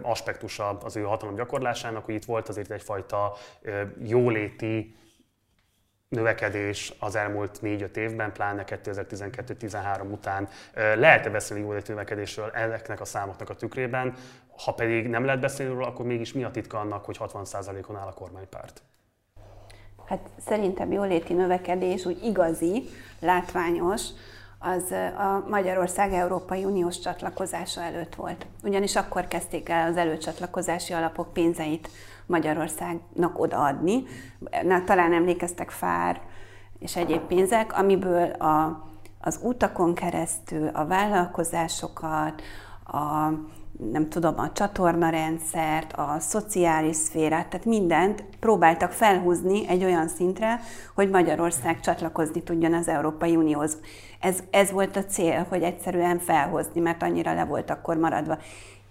aspektusa 0.01 0.77
az 0.83 0.95
ő 0.95 1.01
hatalom 1.01 1.35
gyakorlásának, 1.35 2.05
hogy 2.05 2.13
itt 2.13 2.25
volt 2.25 2.49
azért 2.49 2.71
egyfajta 2.71 3.33
jóléti 4.03 4.95
növekedés 6.09 6.93
az 6.99 7.15
elmúlt 7.15 7.59
4-5 7.63 7.95
évben, 7.95 8.31
pláne 8.31 8.63
2012-13 8.67 10.11
után. 10.11 10.47
Lehet-e 10.73 11.29
beszélni 11.29 11.63
jóléti 11.63 11.91
növekedésről 11.91 12.49
ezeknek 12.49 13.01
a 13.01 13.05
számoknak 13.05 13.49
a 13.49 13.55
tükrében? 13.55 14.15
Ha 14.63 14.73
pedig 14.73 15.07
nem 15.07 15.25
lehet 15.25 15.39
beszélni 15.39 15.73
róla, 15.73 15.87
akkor 15.87 16.05
mégis 16.05 16.33
mi 16.33 16.43
a 16.43 16.51
titka 16.51 16.79
annak, 16.79 17.05
hogy 17.05 17.17
60%-on 17.19 17.95
áll 17.95 18.07
a 18.07 18.13
kormánypárt? 18.13 18.81
Hát 20.05 20.29
szerintem 20.47 20.91
jóléti 20.91 21.33
növekedés 21.33 22.05
úgy 22.05 22.23
igazi, 22.23 22.83
látványos, 23.19 24.01
az 24.59 24.91
a 25.17 25.45
Magyarország 25.49 26.13
Európai 26.13 26.63
Uniós 26.63 26.99
csatlakozása 26.99 27.81
előtt 27.81 28.15
volt. 28.15 28.45
Ugyanis 28.63 28.95
akkor 28.95 29.27
kezdték 29.27 29.69
el 29.69 29.89
az 29.89 29.97
előcsatlakozási 29.97 30.93
alapok 30.93 31.33
pénzeit 31.33 31.89
Magyarországnak 32.25 33.39
odaadni. 33.39 34.03
Na, 34.63 34.83
talán 34.83 35.13
emlékeztek 35.13 35.69
FÁR 35.69 36.21
és 36.79 36.95
egyéb 36.95 37.21
pénzek, 37.21 37.77
amiből 37.77 38.29
a, 38.29 38.87
az 39.19 39.39
utakon 39.43 39.93
keresztül 39.93 40.67
a 40.67 40.85
vállalkozásokat, 40.85 42.41
a, 42.85 43.31
nem 43.91 44.09
tudom, 44.09 44.39
a 44.39 44.51
csatornarendszert, 44.51 45.93
a 45.93 46.15
szociális 46.19 46.95
szférát, 46.95 47.47
tehát 47.47 47.65
mindent 47.65 48.23
próbáltak 48.39 48.91
felhúzni 48.91 49.67
egy 49.67 49.83
olyan 49.83 50.07
szintre, 50.07 50.59
hogy 50.95 51.09
Magyarország 51.09 51.79
csatlakozni 51.79 52.43
tudjon 52.43 52.73
az 52.73 52.88
Európai 52.88 53.35
Unióhoz. 53.35 53.77
Ez, 54.19 54.39
ez 54.51 54.71
volt 54.71 54.95
a 54.95 55.05
cél, 55.05 55.45
hogy 55.49 55.61
egyszerűen 55.61 56.19
felhozni, 56.19 56.81
mert 56.81 57.03
annyira 57.03 57.33
le 57.33 57.45
volt 57.45 57.69
akkor 57.69 57.97
maradva. 57.97 58.38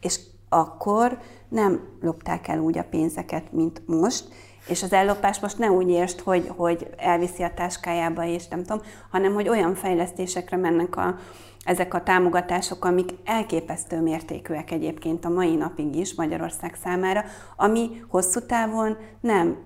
És 0.01 0.21
akkor 0.49 1.19
nem 1.49 1.81
lopták 2.01 2.49
el 2.49 2.59
úgy 2.59 2.79
a 2.79 2.85
pénzeket, 2.91 3.53
mint 3.53 3.83
most, 3.87 4.25
és 4.69 4.83
az 4.83 4.93
ellopás 4.93 5.41
most 5.41 5.59
ne 5.59 5.71
úgy 5.71 5.89
értsd, 5.89 6.21
hogy, 6.21 6.51
hogy 6.57 6.91
elviszi 6.97 7.43
a 7.43 7.55
táskájába, 7.55 8.25
és 8.25 8.49
nem 8.49 8.65
tudom, 8.65 8.83
hanem 9.11 9.35
hogy 9.35 9.49
olyan 9.49 9.75
fejlesztésekre 9.75 10.57
mennek 10.57 10.97
a, 10.97 11.19
ezek 11.65 11.95
a 11.95 12.03
támogatások, 12.03 12.85
amik 12.85 13.11
elképesztő 13.25 14.01
mértékűek 14.01 14.71
egyébként 14.71 15.25
a 15.25 15.29
mai 15.29 15.55
napig 15.55 15.97
is 15.97 16.15
Magyarország 16.15 16.77
számára, 16.83 17.25
ami 17.57 18.05
hosszú 18.09 18.41
távon 18.47 18.97
nem 19.21 19.57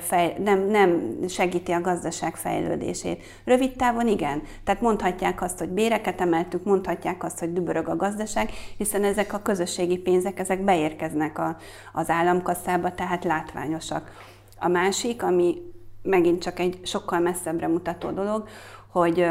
fej, 0.00 0.36
nem, 0.38 0.66
nem 0.66 1.16
segíti 1.28 1.72
a 1.72 1.80
gazdaság 1.80 2.36
fejlődését. 2.36 3.22
Rövid 3.44 3.76
távon 3.76 4.08
igen. 4.08 4.42
Tehát 4.64 4.80
mondhatják 4.80 5.42
azt, 5.42 5.58
hogy 5.58 5.68
béreket 5.68 6.20
emeltük, 6.20 6.64
mondhatják 6.64 7.24
azt, 7.24 7.38
hogy 7.38 7.52
dübörög 7.52 7.88
a 7.88 7.96
gazdaság, 7.96 8.50
hiszen 8.76 9.04
ezek 9.04 9.32
a 9.32 9.42
közösségi 9.42 9.98
pénzek, 9.98 10.38
ezek 10.38 10.64
beérkeznek 10.64 11.38
a, 11.38 11.56
az 11.92 12.10
államkasszába, 12.10 12.94
tehát 12.94 13.24
látványosak. 13.24 14.10
A 14.58 14.68
másik, 14.68 15.22
ami 15.22 15.56
megint 16.02 16.42
csak 16.42 16.58
egy 16.58 16.80
sokkal 16.82 17.20
messzebbre 17.20 17.68
mutató 17.68 18.10
dolog, 18.10 18.48
hogy 18.92 19.26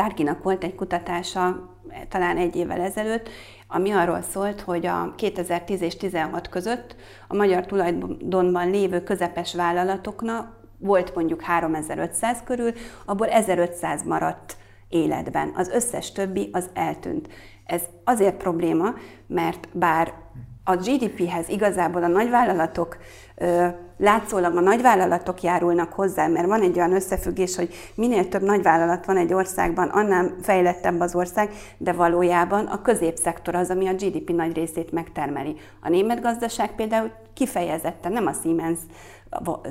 Tárkinak 0.00 0.42
volt 0.42 0.64
egy 0.64 0.74
kutatása 0.74 1.68
talán 2.08 2.36
egy 2.36 2.56
évvel 2.56 2.80
ezelőtt, 2.80 3.28
ami 3.68 3.90
arról 3.90 4.22
szólt, 4.22 4.60
hogy 4.60 4.86
a 4.86 5.14
2010 5.16 5.82
és 5.82 5.96
16 5.96 6.48
között 6.48 6.96
a 7.28 7.34
magyar 7.34 7.66
tulajdonban 7.66 8.70
lévő 8.70 9.02
közepes 9.02 9.54
vállalatoknak 9.54 10.60
volt 10.78 11.14
mondjuk 11.14 11.42
3500 11.42 12.42
körül, 12.44 12.72
abból 13.04 13.28
1500 13.28 14.02
maradt 14.04 14.56
életben. 14.88 15.52
Az 15.56 15.68
összes 15.68 16.12
többi 16.12 16.48
az 16.52 16.70
eltűnt. 16.74 17.28
Ez 17.64 17.82
azért 18.04 18.36
probléma, 18.36 18.94
mert 19.26 19.68
bár 19.72 20.12
a 20.64 20.76
GDP-hez 20.76 21.48
igazából 21.48 22.02
a 22.02 22.08
nagyvállalatok 22.08 22.96
látszólag 23.98 24.56
a 24.56 24.60
nagyvállalatok 24.60 25.42
járulnak 25.42 25.92
hozzá, 25.92 26.26
mert 26.26 26.46
van 26.46 26.62
egy 26.62 26.76
olyan 26.76 26.94
összefüggés, 26.94 27.56
hogy 27.56 27.74
minél 27.94 28.28
több 28.28 28.42
nagyvállalat 28.42 29.06
van 29.06 29.16
egy 29.16 29.32
országban, 29.32 29.88
annál 29.88 30.34
fejlettebb 30.42 31.00
az 31.00 31.14
ország, 31.14 31.50
de 31.78 31.92
valójában 31.92 32.66
a 32.66 32.82
középszektor 32.82 33.54
az, 33.54 33.70
ami 33.70 33.88
a 33.88 33.94
GDP 33.94 34.30
nagy 34.30 34.54
részét 34.54 34.92
megtermeli. 34.92 35.56
A 35.80 35.88
német 35.88 36.20
gazdaság 36.20 36.74
például 36.74 37.10
kifejezetten 37.34 38.12
nem 38.12 38.26
a 38.26 38.32
Siemens 38.42 38.78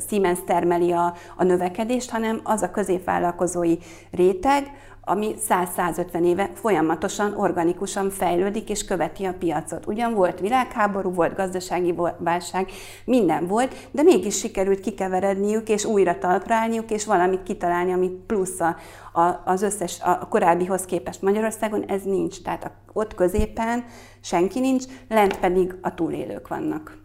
Siemens 0.07 0.39
termeli 0.45 0.91
a, 0.91 1.13
a 1.35 1.43
növekedést, 1.43 2.09
hanem 2.09 2.41
az 2.43 2.61
a 2.61 2.71
középvállalkozói 2.71 3.75
réteg, 4.11 4.71
ami 5.09 5.35
100-150 5.49 6.23
éve 6.23 6.51
folyamatosan, 6.53 7.33
organikusan 7.37 8.09
fejlődik 8.09 8.69
és 8.69 8.85
követi 8.85 9.25
a 9.25 9.33
piacot. 9.33 9.85
Ugyan 9.85 10.13
volt 10.13 10.39
világháború, 10.39 11.13
volt 11.13 11.35
gazdasági 11.35 11.95
válság, 12.17 12.71
minden 13.05 13.47
volt, 13.47 13.75
de 13.91 14.03
mégis 14.03 14.37
sikerült 14.37 14.79
kikeveredniük 14.79 15.69
és 15.69 15.85
újra 15.85 16.17
talpra 16.17 16.55
állniuk, 16.55 16.91
és 16.91 17.05
valamit 17.05 17.43
kitalálni, 17.43 17.93
ami 17.93 18.09
plusz 18.09 18.59
a, 18.59 18.75
a, 19.13 19.41
az 19.45 19.61
összes, 19.61 20.01
a 20.01 20.27
korábbihoz 20.27 20.85
képest 20.85 21.21
Magyarországon, 21.21 21.85
ez 21.85 22.03
nincs. 22.03 22.41
Tehát 22.41 22.71
ott 22.93 23.15
középen 23.15 23.85
senki 24.21 24.59
nincs, 24.59 24.83
lent 25.09 25.39
pedig 25.39 25.75
a 25.81 25.93
túlélők 25.93 26.47
vannak. 26.47 26.97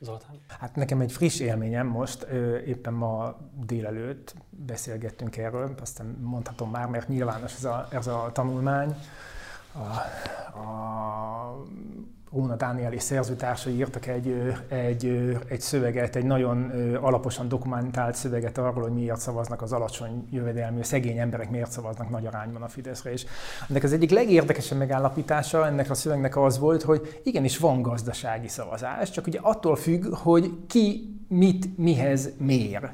Zoltán? 0.00 0.33
Hát 0.58 0.76
nekem 0.76 1.00
egy 1.00 1.12
friss 1.12 1.40
élményem 1.40 1.86
most, 1.86 2.22
éppen 2.66 2.92
ma 2.92 3.36
délelőtt 3.66 4.34
beszélgettünk 4.50 5.36
erről, 5.36 5.74
aztán 5.80 6.06
mondhatom 6.20 6.70
már, 6.70 6.88
mert 6.88 7.08
nyilvános 7.08 7.54
ez 7.54 7.64
a, 7.64 7.86
ez 7.90 8.06
a 8.06 8.30
tanulmány. 8.32 8.96
A, 9.72 10.58
a 10.58 11.64
Róna 12.34 12.56
Dániel 12.56 12.92
és 12.92 13.02
szerzőtársai 13.02 13.74
írtak 13.74 14.06
egy, 14.06 14.54
egy, 14.68 15.38
egy 15.48 15.60
szöveget, 15.60 16.16
egy 16.16 16.24
nagyon 16.24 16.70
alaposan 17.00 17.48
dokumentált 17.48 18.14
szöveget 18.14 18.58
arról, 18.58 18.82
hogy 18.82 18.92
miért 18.92 19.20
szavaznak 19.20 19.62
az 19.62 19.72
alacsony 19.72 20.26
jövedelmű, 20.30 20.82
szegény 20.82 21.18
emberek 21.18 21.50
miért 21.50 21.70
szavaznak 21.70 22.10
nagy 22.10 22.26
arányban 22.26 22.62
a 22.62 22.68
Fideszre. 22.68 23.12
És 23.12 23.26
ennek 23.68 23.82
az 23.82 23.92
egyik 23.92 24.10
legérdekesebb 24.10 24.78
megállapítása 24.78 25.66
ennek 25.66 25.90
a 25.90 25.94
szövegnek 25.94 26.36
az 26.36 26.58
volt, 26.58 26.82
hogy 26.82 27.20
igenis 27.24 27.58
van 27.58 27.82
gazdasági 27.82 28.48
szavazás, 28.48 29.10
csak 29.10 29.26
ugye 29.26 29.38
attól 29.42 29.76
függ, 29.76 30.14
hogy 30.14 30.50
ki 30.66 31.14
mit 31.28 31.78
mihez 31.78 32.30
mér. 32.38 32.90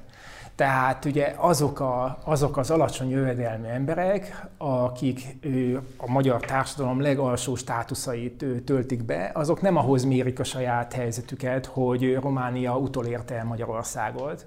Tehát 0.61 1.05
ugye 1.05 1.35
azok, 1.37 1.81
a, 1.81 2.19
azok 2.25 2.57
az 2.57 2.71
alacsony 2.71 3.11
jövedelmi 3.11 3.69
emberek, 3.69 4.47
akik 4.59 5.37
ő, 5.41 5.81
a 5.97 6.11
magyar 6.11 6.41
társadalom 6.41 7.01
legalsó 7.01 7.55
státuszait 7.55 8.43
ő, 8.43 8.61
töltik 8.61 9.05
be, 9.05 9.31
azok 9.35 9.61
nem 9.61 9.77
ahhoz 9.77 10.05
mérik 10.05 10.41
a 10.41 10.45
saját 10.45 10.93
helyzetüket, 10.93 11.67
hogy 11.67 12.15
Románia 12.15 12.77
utolérte 12.77 13.43
Magyarországot, 13.45 14.47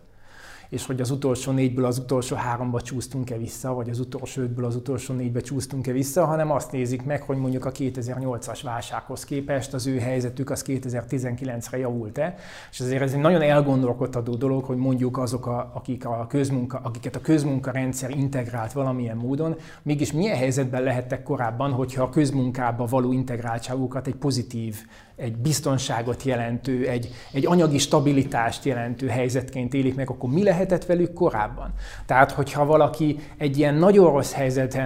és 0.74 0.86
hogy 0.86 1.02
az 1.02 1.12
utolsó 1.12 1.52
négyből 1.52 1.86
az 1.86 1.98
utolsó 1.98 2.36
háromba 2.36 2.82
csúsztunk-e 2.82 3.38
vissza, 3.38 3.74
vagy 3.74 3.90
az 3.90 4.00
utolsó 4.00 4.42
ötből 4.42 4.66
az 4.66 4.76
utolsó 4.76 5.14
négybe 5.14 5.40
csúsztunk-e 5.40 5.92
vissza, 5.92 6.26
hanem 6.26 6.52
azt 6.52 6.72
nézik 6.72 7.04
meg, 7.04 7.22
hogy 7.22 7.38
mondjuk 7.38 7.66
a 7.66 7.72
2008-as 7.72 8.60
válsághoz 8.64 9.24
képest 9.24 9.74
az 9.74 9.88
ő 9.88 10.00
helyzetük 10.00 10.50
az 10.50 10.64
2019-re 10.68 11.78
javult-e. 11.78 12.36
És 12.72 12.80
azért 12.80 13.02
ez 13.02 13.14
egy 13.14 13.20
nagyon 13.20 13.42
elgondolkodható 13.42 14.36
dolog, 14.36 14.64
hogy 14.64 14.78
mondjuk 14.78 15.18
azok, 15.18 15.46
a, 15.46 15.72
akik 15.74 16.06
a 16.06 16.26
közmunka, 16.30 16.80
akiket 16.84 17.16
a 17.16 17.22
közmunkarendszer 17.22 18.10
integrált 18.10 18.72
valamilyen 18.72 19.18
módon, 19.18 19.56
mégis 19.82 20.12
milyen 20.12 20.38
helyzetben 20.38 20.84
lehettek 20.84 21.24
korábban, 21.24 21.72
hogyha 21.72 22.04
a 22.04 22.10
közmunkába 22.10 22.86
való 22.86 23.12
integráltságukat 23.12 24.08
egy 24.08 24.16
pozitív 24.16 24.76
egy 25.16 25.36
biztonságot 25.36 26.24
jelentő, 26.24 26.88
egy, 26.88 27.10
egy 27.32 27.46
anyagi 27.46 27.78
stabilitást 27.78 28.66
jelentő 28.66 29.08
helyzetként 29.08 29.74
élik 29.74 29.96
meg, 29.96 30.10
akkor 30.10 30.30
mi 30.30 30.44
lehetett 30.44 30.86
velük 30.86 31.14
korábban? 31.14 31.74
Tehát, 32.06 32.32
hogyha 32.32 32.66
valaki 32.66 33.20
egy 33.38 33.58
ilyen 33.58 33.76
nagyon 33.76 34.12
rossz 34.12 34.34
helyzet, 34.34 34.78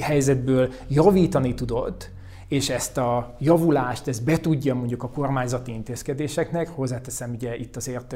helyzetből 0.00 0.72
javítani 0.88 1.54
tudott, 1.54 2.10
és 2.54 2.68
ezt 2.68 2.96
a 2.98 3.34
javulást, 3.38 4.08
ezt 4.08 4.24
betudja 4.24 4.74
mondjuk 4.74 5.02
a 5.02 5.08
kormányzati 5.08 5.72
intézkedéseknek, 5.72 6.68
hozzáteszem, 6.68 7.30
ugye 7.30 7.56
itt 7.56 7.76
azért 7.76 8.14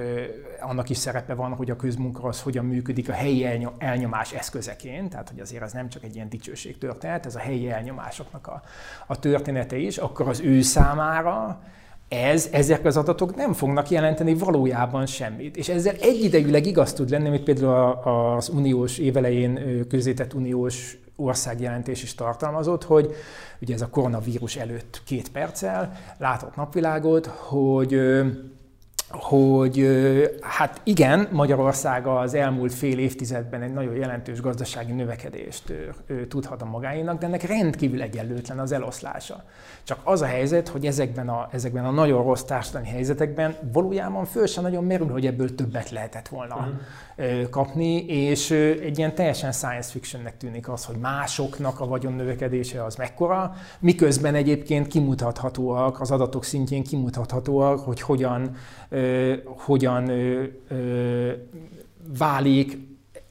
annak 0.60 0.88
is 0.88 0.96
szerepe 0.96 1.34
van, 1.34 1.54
hogy 1.54 1.70
a 1.70 1.76
közmunka 1.76 2.22
az 2.22 2.42
hogyan 2.42 2.64
működik 2.64 3.08
a 3.08 3.12
helyi 3.12 3.46
elnyomás 3.78 4.32
eszközeként, 4.32 5.10
tehát 5.10 5.28
hogy 5.28 5.40
azért 5.40 5.62
ez 5.62 5.72
nem 5.72 5.88
csak 5.88 6.04
egy 6.04 6.14
ilyen 6.14 6.28
dicsőség 6.28 6.78
történet, 6.78 7.26
ez 7.26 7.34
a 7.34 7.38
helyi 7.38 7.70
elnyomásoknak 7.70 8.46
a, 8.46 8.62
a 9.06 9.18
története 9.18 9.76
is, 9.76 9.96
akkor 9.96 10.28
az 10.28 10.40
ő 10.40 10.62
számára 10.62 11.60
ez, 12.08 12.48
ezek 12.52 12.84
az 12.84 12.96
adatok 12.96 13.36
nem 13.36 13.52
fognak 13.52 13.90
jelenteni 13.90 14.34
valójában 14.34 15.06
semmit. 15.06 15.56
És 15.56 15.68
ezzel 15.68 15.94
egyidejűleg 16.00 16.66
igaz 16.66 16.92
tud 16.92 17.10
lenni, 17.10 17.28
amit 17.28 17.42
például 17.42 18.00
az 18.36 18.48
uniós 18.48 18.98
évelején 18.98 19.84
közétett 19.88 20.34
uniós 20.34 20.98
országjelentés 21.20 22.02
is 22.02 22.14
tartalmazott, 22.14 22.84
hogy 22.84 23.14
ugye 23.60 23.74
ez 23.74 23.80
a 23.80 23.88
koronavírus 23.88 24.56
előtt 24.56 25.02
két 25.04 25.30
perccel 25.30 25.92
látott 26.18 26.56
napvilágot, 26.56 27.26
hogy 27.26 28.00
hogy 29.10 29.88
hát 30.40 30.80
igen, 30.84 31.28
Magyarország 31.32 32.06
az 32.06 32.34
elmúlt 32.34 32.74
fél 32.74 32.98
évtizedben 32.98 33.62
egy 33.62 33.72
nagyon 33.72 33.94
jelentős 33.94 34.40
gazdasági 34.40 34.92
növekedést 34.92 35.72
tudhat 36.28 36.62
a 36.62 36.64
magáénak, 36.64 37.18
de 37.18 37.26
ennek 37.26 37.42
rendkívül 37.42 38.02
egyenlőtlen 38.02 38.58
az 38.58 38.72
eloszlása. 38.72 39.44
Csak 39.82 40.00
az 40.04 40.22
a 40.22 40.26
helyzet, 40.26 40.68
hogy 40.68 40.86
ezekben 40.86 41.28
a, 41.28 41.48
ezekben 41.52 41.84
a 41.84 41.90
nagyon 41.90 42.22
rossz 42.22 42.42
társadalmi 42.42 42.88
helyzetekben 42.88 43.56
valójában 43.72 44.24
föl 44.24 44.46
sem 44.46 44.62
nagyon 44.62 44.84
merül, 44.84 45.08
hogy 45.08 45.26
ebből 45.26 45.54
többet 45.54 45.90
lehetett 45.90 46.28
volna 46.28 46.54
uh-huh. 46.56 47.48
kapni, 47.48 48.04
és 48.04 48.50
egy 48.50 48.98
ilyen 48.98 49.14
teljesen 49.14 49.52
science 49.52 49.90
fictionnek 49.90 50.36
tűnik 50.36 50.68
az, 50.68 50.84
hogy 50.84 50.96
másoknak 50.96 51.80
a 51.80 51.86
vagyon 51.86 52.12
növekedése 52.12 52.84
az 52.84 52.96
mekkora, 52.96 53.54
miközben 53.80 54.34
egyébként 54.34 54.86
kimutathatóak, 54.86 56.00
az 56.00 56.10
adatok 56.10 56.44
szintjén 56.44 56.84
kimutathatóak, 56.84 57.78
hogy 57.78 58.00
hogyan 58.00 58.56
hogyan 59.44 60.10
válik 62.18 62.78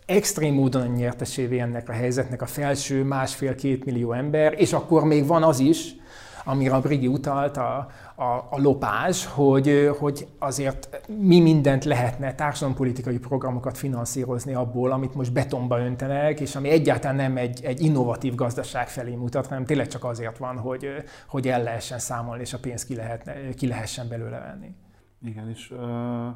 extrém 0.05 0.53
módon 0.53 0.88
nyertesévé 0.88 1.60
ennek 1.60 1.89
a 1.89 1.91
helyzetnek 1.91 2.41
a 2.41 2.45
felső 2.45 3.03
másfél-két 3.03 3.86
millió 3.86 4.12
ember, 4.12 4.53
és 4.58 4.74
akkor 4.74 5.03
még 5.03 5.26
van 5.26 5.43
az 5.43 5.60
is, 5.60 5.95
amire 6.47 6.74
a 6.74 6.82
Brigi 6.82 7.08
utalt, 7.08 7.58
a, 7.58 7.88
a, 8.16 8.24
a 8.49 8.60
lopás, 8.62 9.26
hogy, 9.26 9.89
hogy 9.99 10.28
azért 10.39 11.01
mi 11.08 11.39
mindent 11.39 11.86
lehetne 11.86 12.36
társadalompolitikai 12.36 13.18
programokat 13.18 13.78
finanszírozni 13.78 14.53
abból, 14.53 14.91
amit 14.91 15.16
most 15.16 15.34
betonba 15.34 15.80
öntenek, 15.80 16.39
és 16.39 16.55
ami 16.55 16.70
egyáltalán 16.70 17.16
nem 17.16 17.38
egy, 17.38 17.64
egy 17.64 17.82
innovatív 17.82 18.36
gazdaság 18.36 18.89
felé 18.89 19.16
mutat, 19.16 19.47
hanem 19.47 19.66
tényleg 19.66 19.88
csak 19.88 20.03
azért 20.03 20.38
van, 20.38 20.58
hogy, 20.58 20.88
hogy 21.28 21.47
el 21.47 21.64
lehessen 21.64 21.99
számolni, 21.99 22.41
és 22.41 22.53
a 22.53 22.60
pénzt 22.60 22.86
ki, 22.86 22.95
lehetne, 22.95 23.34
ki 23.55 23.68
lehessen 23.68 24.08
belőle 24.08 24.39
venni. 24.39 24.76
Igen, 25.22 25.49
és 25.49 25.72
uh, 25.72 26.28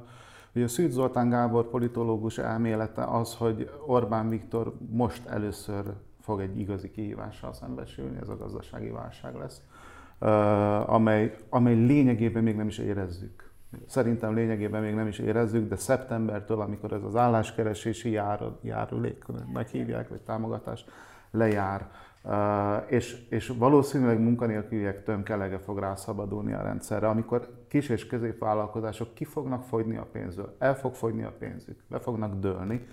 ugye 0.56 0.68
Szűz 0.68 0.94
Zoltán 0.94 1.30
Gábor 1.30 1.70
politológus 1.70 2.38
elmélete 2.38 3.04
az, 3.04 3.36
hogy 3.36 3.72
Orbán 3.86 4.30
Viktor 4.30 4.74
most 4.90 5.26
először 5.26 5.94
fog 6.20 6.42
egy 6.42 6.60
igazi 6.60 6.92
kihívással 6.92 7.54
szembesülni, 7.54 8.18
ez 8.22 8.30
a 8.30 8.38
gazdasági 8.38 8.90
válság 8.90 9.36
lesz, 9.36 9.62
uh, 10.20 10.94
amely, 10.94 11.36
amely 11.50 11.76
lényegében 11.76 12.44
még 12.44 12.56
nem 12.56 12.68
is 12.68 12.78
érezzük. 12.78 13.50
Szerintem 13.86 14.34
lényegében 14.34 14.82
még 14.82 14.94
nem 14.94 15.08
is 15.08 15.20
érezzük, 15.20 15.70
de 15.70 15.76
szeptembertől, 15.76 16.62
amikor 16.62 16.94
ez 16.94 17.04
az 17.04 17.16
álláskeresési 17.16 18.10
jár, 18.10 18.44
járulék, 18.62 19.26
meg 19.54 19.68
hívják, 19.68 20.10
vagy 20.10 20.22
támogatás 20.22 20.86
lejár, 21.32 21.90
és, 22.88 23.26
és 23.30 23.48
valószínűleg 23.48 24.20
munkanélküliek 24.20 25.04
tömkelege 25.04 25.60
fog 25.60 25.80
rászabadulni 25.80 26.54
a 26.54 26.62
rendszerre, 26.62 27.08
amikor 27.08 27.66
kis 27.68 27.90
és 27.90 28.08
középvállalkozások 28.08 29.14
ki 29.14 29.26
fognak 29.26 29.64
fogyni 29.64 29.98
a 29.98 30.08
pénzből, 30.12 30.56
el 30.60 30.76
fog 30.76 30.94
fogyni 30.94 31.24
a 31.24 31.34
pénzük, 31.40 31.84
be 31.88 32.00
fognak 32.00 32.40
dőlni. 32.40 32.88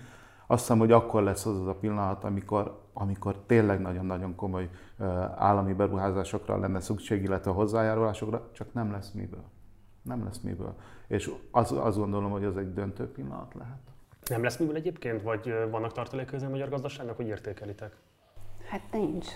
Azt 0.47 0.61
hiszem, 0.61 0.77
hogy 0.77 0.91
akkor 0.91 1.23
lesz 1.23 1.45
az 1.45 1.59
az 1.59 1.67
a 1.67 1.75
pillanat, 1.75 2.23
amikor, 2.23 2.81
amikor 2.93 3.35
tényleg 3.45 3.81
nagyon-nagyon 3.81 4.35
komoly 4.35 4.69
állami 5.35 5.73
beruházásokra 5.73 6.57
lenne 6.57 6.79
szükség, 6.79 7.23
illetve 7.23 7.51
hozzájárulásokra, 7.51 8.49
csak 8.51 8.73
nem 8.73 8.91
lesz 8.91 9.11
miből. 9.11 9.43
Nem 10.03 10.23
lesz 10.23 10.39
miből. 10.39 10.75
És 11.07 11.31
az, 11.51 11.71
azt 11.71 11.97
gondolom, 11.97 12.31
hogy 12.31 12.43
az 12.43 12.57
egy 12.57 12.73
döntő 12.73 13.11
pillanat 13.11 13.53
lehet. 13.53 13.79
Nem 14.29 14.43
lesz 14.43 14.57
miből 14.57 14.75
egyébként, 14.75 15.21
vagy 15.21 15.53
vannak 15.71 15.91
tartalékok 15.91 16.41
a 16.41 16.49
magyar 16.49 16.69
gazdaságnak, 16.69 17.15
hogy 17.15 17.27
értékelitek? 17.27 17.95
Hát 18.69 18.81
nincs. 18.91 19.27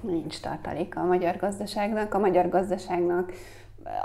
Nincs 0.00 0.40
tartaléka 0.40 1.00
a 1.00 1.04
magyar 1.04 1.36
gazdaságnak. 1.36 2.14
A 2.14 2.18
magyar 2.18 2.48
gazdaságnak 2.48 3.32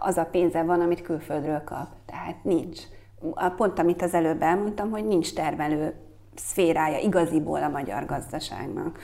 az 0.02 0.18
a 0.18 0.26
pénze 0.26 0.64
van, 0.64 0.82
amit 0.82 1.02
külföldről 1.02 1.64
kap. 1.64 1.88
Tehát 2.06 2.44
nincs. 2.44 2.80
Pont 3.56 3.80
amit 3.80 4.02
az 4.02 4.14
előbb 4.14 4.42
elmondtam, 4.42 4.90
hogy 4.90 5.06
nincs 5.06 5.34
termelő 5.34 5.94
szférája 6.36 6.98
igaziból 6.98 7.64
a 7.64 7.70
magyar 7.70 8.06
gazdaságnak. 8.06 9.00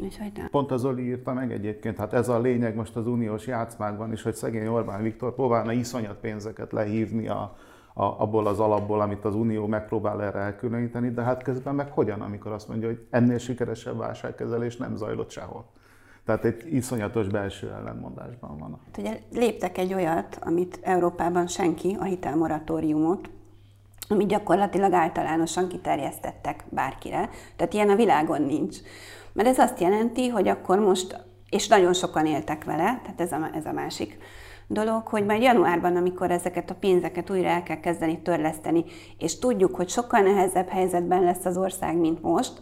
Úgyhogy 0.00 0.32
nem. 0.36 0.48
Pont 0.50 0.70
az 0.70 0.80
Zoli 0.80 1.02
írta 1.02 1.32
meg 1.32 1.52
egyébként, 1.52 1.96
hát 1.96 2.12
ez 2.12 2.28
a 2.28 2.38
lényeg 2.38 2.74
most 2.74 2.96
az 2.96 3.06
uniós 3.06 3.46
játszmákban 3.46 4.12
is, 4.12 4.22
hogy 4.22 4.34
szegény 4.34 4.66
Orbán 4.66 5.02
Viktor 5.02 5.34
próbálna 5.34 5.72
iszonyat 5.72 6.16
pénzeket 6.16 6.72
lehívni 6.72 7.28
a, 7.28 7.56
a, 7.98 8.20
abból 8.22 8.46
az 8.46 8.60
alapból, 8.60 9.00
amit 9.00 9.24
az 9.24 9.34
Unió 9.34 9.66
megpróbál 9.66 10.22
erre 10.22 10.38
elkülöníteni, 10.38 11.10
de 11.10 11.22
hát 11.22 11.42
közben 11.42 11.74
meg 11.74 11.90
hogyan, 11.90 12.20
amikor 12.20 12.52
azt 12.52 12.68
mondja, 12.68 12.88
hogy 12.88 13.06
ennél 13.10 13.38
sikeresebb 13.38 13.96
válságkezelés 13.96 14.76
nem 14.76 14.96
zajlott 14.96 15.30
sehol. 15.30 15.64
Tehát 16.24 16.44
egy 16.44 16.74
iszonyatos 16.74 17.26
belső 17.26 17.72
ellenmondásban 17.72 18.58
van. 18.58 18.80
Hát 18.84 18.98
ugye 18.98 19.18
léptek 19.32 19.78
egy 19.78 19.94
olyat, 19.94 20.38
amit 20.40 20.78
Európában 20.82 21.46
senki, 21.46 21.96
a 22.00 22.04
hitelmoratóriumot, 22.04 23.30
amit 24.08 24.28
gyakorlatilag 24.28 24.92
általánosan 24.92 25.68
kiterjesztettek 25.68 26.64
bárkire. 26.68 27.28
Tehát 27.56 27.72
ilyen 27.72 27.90
a 27.90 27.96
világon 27.96 28.42
nincs. 28.42 28.76
Mert 29.32 29.48
ez 29.48 29.58
azt 29.58 29.80
jelenti, 29.80 30.28
hogy 30.28 30.48
akkor 30.48 30.78
most, 30.78 31.24
és 31.50 31.68
nagyon 31.68 31.92
sokan 31.92 32.26
éltek 32.26 32.64
vele, 32.64 33.00
tehát 33.02 33.20
ez 33.20 33.32
a, 33.32 33.50
ez 33.54 33.66
a 33.66 33.72
másik 33.72 34.18
dolog, 34.68 35.06
hogy 35.06 35.24
majd 35.24 35.42
januárban, 35.42 35.96
amikor 35.96 36.30
ezeket 36.30 36.70
a 36.70 36.74
pénzeket 36.74 37.30
újra 37.30 37.48
el 37.48 37.62
kell 37.62 37.80
kezdeni 37.80 38.18
törleszteni, 38.22 38.84
és 39.18 39.38
tudjuk, 39.38 39.74
hogy 39.74 39.88
sokkal 39.88 40.20
nehezebb 40.20 40.68
helyzetben 40.68 41.22
lesz 41.22 41.44
az 41.44 41.56
ország, 41.56 41.96
mint 41.96 42.22
most, 42.22 42.52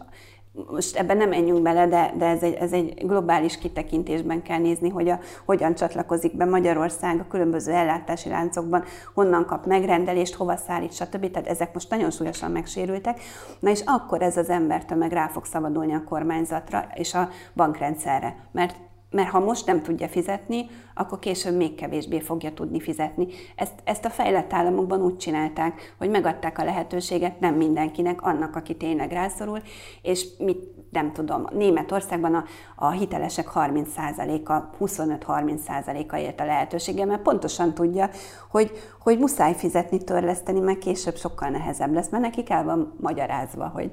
most 0.71 0.95
ebben 0.95 1.17
nem 1.17 1.29
menjünk 1.29 1.61
bele, 1.61 1.87
de, 1.87 2.13
de 2.17 2.25
ez, 2.25 2.41
egy, 2.41 2.53
ez 2.53 2.71
egy 2.71 3.05
globális 3.05 3.57
kitekintésben 3.57 4.41
kell 4.41 4.59
nézni, 4.59 4.89
hogy 4.89 5.09
a, 5.09 5.19
hogyan 5.45 5.75
csatlakozik 5.75 6.37
be 6.37 6.45
Magyarország 6.45 7.19
a 7.19 7.27
különböző 7.29 7.71
ellátási 7.71 8.29
láncokban, 8.29 8.83
honnan 9.13 9.45
kap 9.45 9.65
megrendelést, 9.65 10.35
hova 10.35 10.55
szállít, 10.55 10.93
stb. 10.93 11.31
Tehát 11.31 11.47
ezek 11.47 11.73
most 11.73 11.89
nagyon 11.89 12.11
súlyosan 12.11 12.51
megsérültek. 12.51 13.19
Na 13.59 13.69
és 13.69 13.81
akkor 13.85 14.21
ez 14.21 14.37
az 14.37 14.49
embertömeg 14.49 15.11
rá 15.11 15.27
fog 15.27 15.45
szabadulni 15.45 15.93
a 15.93 16.03
kormányzatra 16.03 16.87
és 16.93 17.13
a 17.13 17.29
bankrendszerre. 17.55 18.35
Mert 18.51 18.75
mert 19.09 19.29
ha 19.29 19.39
most 19.39 19.65
nem 19.65 19.81
tudja 19.81 20.07
fizetni, 20.07 20.65
akkor 20.93 21.19
később 21.19 21.55
még 21.55 21.75
kevésbé 21.75 22.19
fogja 22.19 22.53
tudni 22.53 22.79
fizetni. 22.79 23.27
Ezt, 23.55 23.73
ezt 23.83 24.05
a 24.05 24.09
fejlett 24.09 24.53
államokban 24.53 25.01
úgy 25.01 25.17
csinálták, 25.17 25.95
hogy 25.97 26.09
megadták 26.09 26.59
a 26.59 26.63
lehetőséget 26.63 27.39
nem 27.39 27.55
mindenkinek, 27.55 28.21
annak, 28.21 28.55
aki 28.55 28.75
tényleg 28.75 29.11
rászorul, 29.11 29.61
és 30.01 30.25
mit 30.37 30.75
nem 30.91 31.13
tudom, 31.13 31.47
Németországban 31.53 32.33
a, 32.33 32.43
a 32.75 32.89
hitelesek 32.89 33.49
30%-a, 33.55 34.85
25-30%-a 34.85 36.15
élt 36.15 36.39
a 36.39 36.45
lehetőséggel, 36.45 37.05
mert 37.05 37.21
pontosan 37.21 37.73
tudja, 37.73 38.09
hogy, 38.49 38.71
hogy 38.99 39.19
muszáj 39.19 39.53
fizetni, 39.55 40.03
törleszteni, 40.03 40.59
meg 40.59 40.77
később 40.77 41.15
sokkal 41.15 41.49
nehezebb 41.49 41.93
lesz, 41.93 42.09
mert 42.09 42.23
nekik 42.23 42.49
el 42.49 42.63
van 42.63 42.93
magyarázva, 42.99 43.67
hogy 43.67 43.91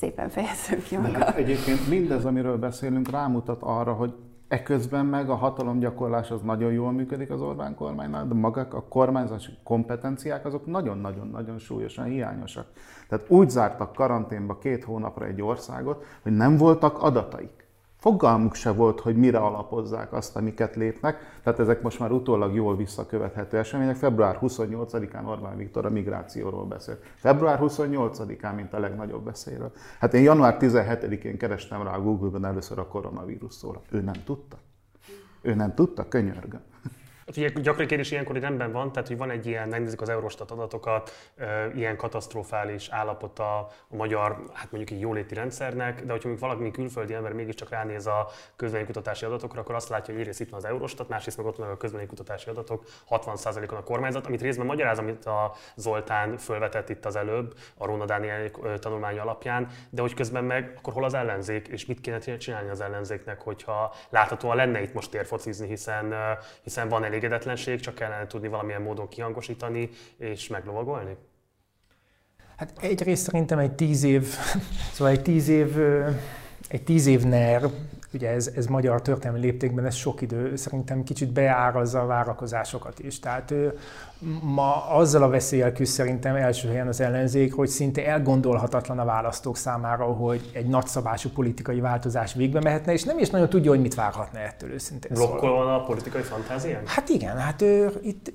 szépen 0.00 0.28
fejezzük 0.28 0.82
ki 0.82 0.96
magam. 0.96 1.22
Egyébként 1.36 1.88
mindez, 1.88 2.24
amiről 2.24 2.56
beszélünk, 2.56 3.10
rámutat 3.10 3.62
arra, 3.62 3.92
hogy 3.92 4.14
Eközben 4.50 5.06
meg 5.06 5.30
a 5.30 5.34
hatalomgyakorlás 5.34 6.30
az 6.30 6.40
nagyon 6.42 6.72
jól 6.72 6.92
működik 6.92 7.30
az 7.30 7.40
Orbán 7.40 7.74
kormánynál, 7.74 8.26
de 8.26 8.34
magak 8.34 8.74
a 8.74 8.82
kormányzási 8.82 9.50
kompetenciák 9.64 10.44
azok 10.44 10.66
nagyon-nagyon-nagyon 10.66 11.58
súlyosan 11.58 12.04
hiányosak. 12.04 12.66
Tehát 13.08 13.30
úgy 13.30 13.50
zártak 13.50 13.92
karanténba 13.92 14.58
két 14.58 14.84
hónapra 14.84 15.26
egy 15.26 15.42
országot, 15.42 16.04
hogy 16.22 16.32
nem 16.32 16.56
voltak 16.56 17.02
adataik. 17.02 17.66
Fogalmuk 18.00 18.54
se 18.54 18.70
volt, 18.70 19.00
hogy 19.00 19.16
mire 19.16 19.38
alapozzák 19.38 20.12
azt, 20.12 20.36
amiket 20.36 20.76
lépnek. 20.76 21.40
Tehát 21.42 21.58
ezek 21.58 21.82
most 21.82 21.98
már 21.98 22.10
utólag 22.10 22.54
jól 22.54 22.76
visszakövethető 22.76 23.58
események. 23.58 23.96
Február 23.96 24.38
28-án 24.40 25.26
Orbán 25.26 25.56
Viktor 25.56 25.86
a 25.86 25.90
migrációról 25.90 26.64
beszélt. 26.64 27.02
Február 27.16 27.58
28-án, 27.62 28.54
mint 28.54 28.72
a 28.72 28.78
legnagyobb 28.78 29.24
veszélyről. 29.24 29.72
Hát 29.98 30.14
én 30.14 30.22
január 30.22 30.56
17-én 30.60 31.38
kerestem 31.38 31.82
rá 31.82 31.94
a 31.94 32.02
Google-ben 32.02 32.44
először 32.44 32.78
a 32.78 32.86
koronavírus 32.86 33.54
szóra. 33.54 33.80
Ő 33.90 34.00
nem 34.00 34.24
tudta. 34.24 34.56
Ő 35.42 35.54
nem 35.54 35.74
tudta, 35.74 36.08
könyörgöm. 36.08 36.60
Ugye 37.36 37.48
gyakran 37.48 37.86
kérdés 37.86 38.10
ilyenkor, 38.10 38.32
hogy 38.32 38.42
rendben 38.42 38.72
van, 38.72 38.92
tehát 38.92 39.08
hogy 39.08 39.16
van 39.16 39.30
egy 39.30 39.46
ilyen, 39.46 39.68
megnézik 39.68 40.00
az 40.00 40.08
Eurostat 40.08 40.50
adatokat, 40.50 41.10
ilyen 41.74 41.96
katasztrofális 41.96 42.88
állapota 42.88 43.58
a 43.58 43.68
magyar, 43.88 44.42
hát 44.52 44.70
mondjuk 44.70 44.98
egy 44.98 45.00
jóléti 45.00 45.34
rendszernek, 45.34 46.04
de 46.04 46.12
hogyha 46.12 46.28
mondjuk 46.28 46.50
valaki 46.50 46.70
külföldi 46.70 47.14
ember 47.14 47.32
mégiscsak 47.32 47.70
ránéz 47.70 48.06
a 48.06 48.28
közvéleménykutatási 48.56 49.24
adatokra, 49.24 49.60
akkor 49.60 49.74
azt 49.74 49.88
látja, 49.88 50.12
hogy 50.12 50.22
egyrészt 50.22 50.40
itt 50.40 50.48
van 50.48 50.58
az 50.58 50.64
Eurostat, 50.66 51.08
másrészt 51.08 51.36
meg 51.36 51.46
ott 51.46 51.56
van 51.56 51.68
a 51.68 51.76
közvéleménykutatási 51.76 52.50
adatok, 52.50 52.84
60%-on 53.10 53.78
a 53.78 53.82
kormányzat, 53.82 54.26
amit 54.26 54.42
részben 54.42 54.66
magyaráz, 54.66 54.98
amit 54.98 55.24
a 55.24 55.54
Zoltán 55.76 56.36
fölvetett 56.36 56.88
itt 56.88 57.04
az 57.04 57.16
előbb, 57.16 57.54
a 57.76 57.86
Róna 57.86 58.04
Dániel 58.04 58.50
tanulmány 58.78 59.18
alapján, 59.18 59.68
de 59.90 60.02
hogy 60.02 60.14
közben 60.14 60.44
meg 60.44 60.74
akkor 60.76 60.92
hol 60.92 61.04
az 61.04 61.14
ellenzék, 61.14 61.68
és 61.68 61.86
mit 61.86 62.00
kéne 62.00 62.18
csinálni 62.18 62.70
az 62.70 62.80
ellenzéknek, 62.80 63.40
hogyha 63.40 63.94
láthatóan 64.08 64.56
lenne 64.56 64.82
itt 64.82 64.94
most 64.94 65.10
térfocizni, 65.10 65.66
hiszen, 65.66 66.14
hiszen 66.62 66.88
van 66.88 67.04
elég 67.04 67.19
elégedetlenség, 67.20 67.80
csak 67.80 67.94
kellene 67.94 68.26
tudni 68.26 68.48
valamilyen 68.48 68.82
módon 68.82 69.08
kihangosítani 69.08 69.90
és 70.18 70.48
meglovagolni? 70.48 71.16
Hát 72.56 72.72
egyrészt 72.80 73.22
szerintem 73.22 73.58
egy 73.58 73.72
tíz 73.72 74.02
év, 74.02 74.22
szóval 74.94 75.12
egy 75.12 75.22
tíz 75.22 75.48
év, 75.48 75.78
egy 76.68 76.82
tíz 76.82 77.06
év 77.06 77.22
NER, 77.22 77.62
ugye 78.14 78.30
ez, 78.30 78.50
ez 78.56 78.66
magyar 78.66 79.02
történelmi 79.02 79.40
léptékben, 79.40 79.86
ez 79.86 79.94
sok 79.94 80.20
idő, 80.20 80.56
szerintem 80.56 81.02
kicsit 81.02 81.32
beárazza 81.32 82.00
a 82.00 82.06
várakozásokat 82.06 82.98
is. 82.98 83.18
Tehát 83.18 83.54
ma 84.42 84.88
azzal 84.88 85.22
a 85.22 85.28
veszélyel 85.28 85.72
küzd 85.72 85.92
szerintem 85.92 86.34
első 86.34 86.68
helyen 86.68 86.88
az 86.88 87.00
ellenzék, 87.00 87.54
hogy 87.54 87.68
szinte 87.68 88.06
elgondolhatatlan 88.06 88.98
a 88.98 89.04
választók 89.04 89.56
számára, 89.56 90.04
hogy 90.04 90.50
egy 90.52 90.66
nagyszabású 90.66 91.28
politikai 91.28 91.80
változás 91.80 92.34
végbe 92.34 92.60
mehetne, 92.60 92.92
és 92.92 93.02
nem 93.02 93.18
is 93.18 93.30
nagyon 93.30 93.48
tudja, 93.48 93.70
hogy 93.70 93.80
mit 93.80 93.94
várhatna 93.94 94.38
ettől 94.38 94.70
őszintén. 94.70 95.10
Blokkol 95.14 95.52
van 95.52 95.74
a 95.74 95.84
politikai 95.84 96.22
fantázián? 96.22 96.82
Hát 96.86 97.08
igen, 97.08 97.36
hát 97.36 97.62
ő, 97.62 97.90
itt 98.02 98.32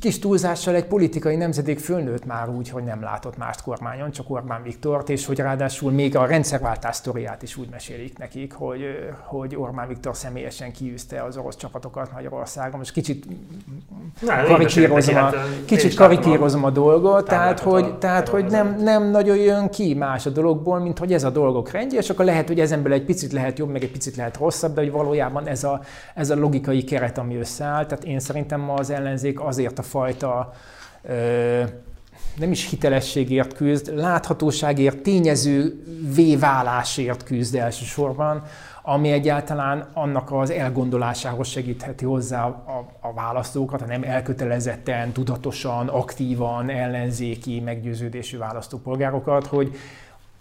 kis 0.00 0.18
túlzással 0.18 0.74
egy 0.74 0.86
politikai 0.86 1.36
nemzedék 1.36 1.78
fölnőtt 1.78 2.24
már 2.24 2.48
úgy, 2.48 2.68
hogy 2.68 2.84
nem 2.84 3.02
látott 3.02 3.36
mást 3.36 3.62
kormányon, 3.62 4.10
csak 4.10 4.30
Orbán 4.30 4.62
Viktort, 4.62 5.08
és 5.08 5.26
hogy 5.26 5.38
ráadásul 5.38 5.92
még 5.92 6.16
a 6.16 6.26
rendszerváltás 6.26 6.96
sztoriát 6.96 7.42
is 7.42 7.56
úgy 7.56 7.68
mesélik 7.70 8.18
nekik, 8.18 8.52
hogy, 8.52 8.80
hogy 9.20 9.56
Orbán 9.56 9.88
Viktor 9.88 10.16
személyesen 10.16 10.72
kiűzte 10.72 11.22
az 11.22 11.36
orosz 11.36 11.56
csapatokat 11.56 12.12
Magyarországon. 12.12 12.78
Most 12.78 12.92
kicsit 12.92 13.26
karikírozom 14.46 15.16
a, 15.16 15.30
kicsit 15.64 15.94
karikírozom 15.94 16.64
a 16.64 16.70
dolgot, 16.70 17.26
tehát, 17.26 17.60
hogy, 17.60 17.98
tehát, 17.98 18.28
hogy 18.28 18.44
nem, 18.44 18.76
nem 18.80 19.10
nagyon 19.10 19.36
jön 19.36 19.68
ki 19.68 19.94
más 19.94 20.26
a 20.26 20.30
dologból, 20.30 20.78
mint 20.78 20.98
hogy 20.98 21.12
ez 21.12 21.24
a 21.24 21.30
dolgok 21.30 21.70
rendje, 21.70 21.98
és 21.98 22.10
akkor 22.10 22.24
lehet, 22.24 22.48
hogy 22.48 22.60
ezenből 22.60 22.92
egy 22.92 23.04
picit 23.04 23.32
lehet 23.32 23.58
jobb, 23.58 23.70
meg 23.70 23.82
egy 23.82 23.92
picit 23.92 24.16
lehet 24.16 24.36
rosszabb, 24.36 24.74
de 24.74 24.80
hogy 24.80 24.90
valójában 24.90 25.46
ez 25.46 25.64
a, 25.64 25.80
ez 26.14 26.30
a 26.30 26.36
logikai 26.36 26.84
keret, 26.84 27.18
ami 27.18 27.36
összeáll. 27.36 27.86
Tehát 27.86 28.04
én 28.04 28.20
szerintem 28.20 28.60
ma 28.60 28.74
az 28.74 28.90
ellenzék 28.90 29.40
azért 29.40 29.78
a 29.78 29.82
fajta 29.82 30.52
ö, 31.02 31.62
nem 32.38 32.50
is 32.50 32.70
hitelességért 32.70 33.54
küzd, 33.54 33.92
láthatóságért, 33.96 34.98
tényező 34.98 35.84
válásért 36.38 37.24
küzd 37.24 37.54
elsősorban, 37.54 38.42
ami 38.82 39.10
egyáltalán 39.10 39.86
annak 39.92 40.32
az 40.32 40.50
elgondolásához 40.50 41.48
segítheti 41.48 42.04
hozzá 42.04 42.44
a, 42.44 42.86
a 43.00 43.12
választókat, 43.12 43.80
ha 43.80 43.86
nem 43.86 44.02
elkötelezetten, 44.02 45.12
tudatosan, 45.12 45.88
aktívan, 45.88 46.70
ellenzéki, 46.70 47.60
meggyőződésű 47.60 48.38
választópolgárokat, 48.38 49.46
hogy 49.46 49.76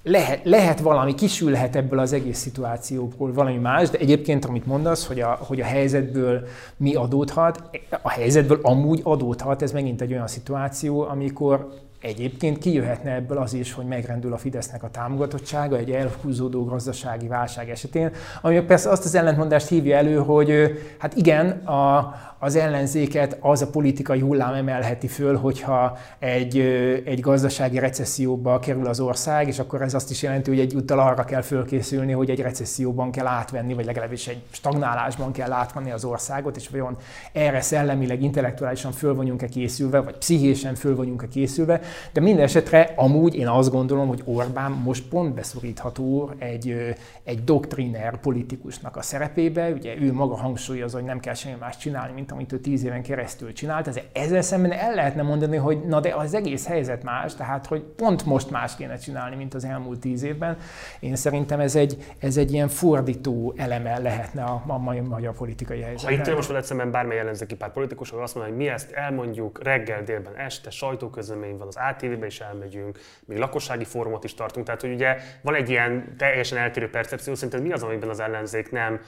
lehet, 0.03 0.39
lehet 0.43 0.79
valami, 0.79 1.15
kisülhet 1.15 1.75
ebből 1.75 1.99
az 1.99 2.13
egész 2.13 2.39
szituációból 2.39 3.33
valami 3.33 3.57
más, 3.57 3.89
de 3.89 3.97
egyébként, 3.97 4.45
amit 4.45 4.65
mondasz, 4.65 5.07
hogy 5.07 5.19
a, 5.19 5.37
hogy 5.41 5.61
a 5.61 5.65
helyzetből 5.65 6.47
mi 6.77 6.95
adódhat, 6.95 7.63
a 8.01 8.09
helyzetből 8.09 8.59
amúgy 8.61 9.01
adódhat, 9.03 9.61
ez 9.61 9.71
megint 9.71 10.01
egy 10.01 10.11
olyan 10.11 10.27
szituáció, 10.27 11.01
amikor 11.01 11.69
Egyébként 12.01 12.57
kijöhetne 12.57 13.13
ebből 13.13 13.37
az 13.37 13.53
is, 13.53 13.73
hogy 13.73 13.85
megrendül 13.85 14.33
a 14.33 14.37
Fidesznek 14.37 14.83
a 14.83 14.89
támogatottsága 14.89 15.77
egy 15.77 15.91
elhúzódó 15.91 16.63
gazdasági 16.63 17.27
válság 17.27 17.69
esetén, 17.69 18.11
ami 18.41 18.61
persze 18.61 18.89
azt 18.89 19.05
az 19.05 19.15
ellentmondást 19.15 19.67
hívja 19.67 19.97
elő, 19.97 20.17
hogy 20.17 20.51
hát 20.97 21.15
igen, 21.15 21.49
a, 21.49 22.13
az 22.39 22.55
ellenzéket 22.55 23.37
az 23.39 23.61
a 23.61 23.67
politikai 23.67 24.19
hullám 24.19 24.53
emelheti 24.53 25.07
föl, 25.07 25.37
hogyha 25.37 25.97
egy, 26.19 26.57
egy 27.05 27.19
gazdasági 27.19 27.79
recesszióba 27.79 28.59
kerül 28.59 28.87
az 28.87 28.99
ország, 28.99 29.47
és 29.47 29.59
akkor 29.59 29.81
ez 29.81 29.93
azt 29.93 30.11
is 30.11 30.21
jelenti, 30.21 30.49
hogy 30.49 30.59
egyúttal 30.59 30.99
arra 30.99 31.23
kell 31.23 31.41
fölkészülni, 31.41 32.11
hogy 32.11 32.29
egy 32.29 32.41
recesszióban 32.41 33.11
kell 33.11 33.27
átvenni, 33.27 33.73
vagy 33.73 33.85
legalábbis 33.85 34.27
egy 34.27 34.41
stagnálásban 34.51 35.31
kell 35.31 35.51
átvenni 35.51 35.91
az 35.91 36.03
országot, 36.03 36.55
és 36.55 36.69
vajon 36.69 36.97
erre 37.31 37.61
szellemileg, 37.61 38.21
intellektuálisan 38.21 38.91
föl 38.91 39.15
vagyunk-e 39.15 39.47
készülve, 39.47 39.99
vagy 39.99 40.17
pszichésen 40.17 40.75
föl 40.75 40.95
vagyunk-e 40.95 41.27
készülve, 41.27 41.81
de 42.11 42.21
minden 42.21 42.43
esetre 42.43 42.93
amúgy 42.95 43.35
én 43.35 43.47
azt 43.47 43.71
gondolom, 43.71 44.07
hogy 44.07 44.21
Orbán 44.25 44.71
most 44.71 45.07
pont 45.07 45.33
beszorítható 45.33 46.31
egy, 46.37 46.95
egy 47.23 47.43
doktriner 47.43 48.17
politikusnak 48.17 48.95
a 48.95 49.01
szerepébe, 49.01 49.69
ugye 49.69 49.95
ő 49.99 50.13
maga 50.13 50.35
hangsúlyozza, 50.35 50.97
hogy 50.97 51.05
nem 51.05 51.19
kell 51.19 51.33
semmi 51.33 51.55
más 51.59 51.77
csinálni, 51.77 52.13
mint 52.13 52.31
amit 52.31 52.51
ő 52.51 52.59
tíz 52.59 52.83
éven 52.83 53.01
keresztül 53.01 53.53
csinált, 53.53 53.87
ez, 53.87 53.99
ezzel 54.13 54.41
szemben 54.41 54.71
el 54.71 54.95
lehetne 54.95 55.21
mondani, 55.21 55.57
hogy 55.57 55.85
na 55.85 55.99
de 55.99 56.13
az 56.15 56.33
egész 56.33 56.67
helyzet 56.67 57.03
más, 57.03 57.35
tehát 57.35 57.65
hogy 57.65 57.81
pont 57.81 58.25
most 58.25 58.49
más 58.49 58.75
kéne 58.75 58.97
csinálni, 58.97 59.35
mint 59.35 59.53
az 59.53 59.65
elmúlt 59.65 59.99
tíz 59.99 60.23
évben. 60.23 60.57
Én 60.99 61.15
szerintem 61.15 61.59
ez 61.59 61.75
egy, 61.75 61.97
ez 62.19 62.37
egy 62.37 62.51
ilyen 62.51 62.67
fordító 62.67 63.53
eleme 63.57 63.99
lehetne 63.99 64.43
a, 64.43 64.63
a 64.67 64.77
mai 64.77 64.99
magyar 64.99 65.33
politikai 65.33 65.81
helyzet. 65.81 66.09
Ha 66.09 66.11
itt 66.11 66.35
most 66.35 66.47
veled 66.47 66.63
szemben 66.63 66.91
bármely 66.91 67.19
ellenzéki 67.19 67.55
párt 67.55 67.73
politikus, 67.73 68.11
azt 68.11 68.35
mondja, 68.35 68.53
hogy 68.53 68.63
mi 68.63 68.69
ezt 68.69 68.91
elmondjuk 68.91 69.63
reggel, 69.63 70.03
délben, 70.03 70.35
este, 70.35 70.69
sajtóközlemény 70.69 71.57
van, 71.57 71.67
az 71.67 71.77
ATV-be 71.89 72.25
is 72.25 72.39
elmegyünk, 72.39 72.99
még 73.25 73.37
lakossági 73.37 73.83
fórumot 73.83 74.23
is 74.23 74.33
tartunk, 74.33 74.65
tehát 74.65 74.81
hogy 74.81 74.93
ugye 74.93 75.17
van 75.41 75.55
egy 75.55 75.69
ilyen 75.69 76.15
teljesen 76.17 76.57
eltérő 76.57 76.89
percepció, 76.89 77.35
szerinted 77.35 77.61
mi 77.61 77.71
az, 77.71 77.83
amiben 77.83 78.09
az 78.09 78.19
ellenzék 78.19 78.71
nem 78.71 79.01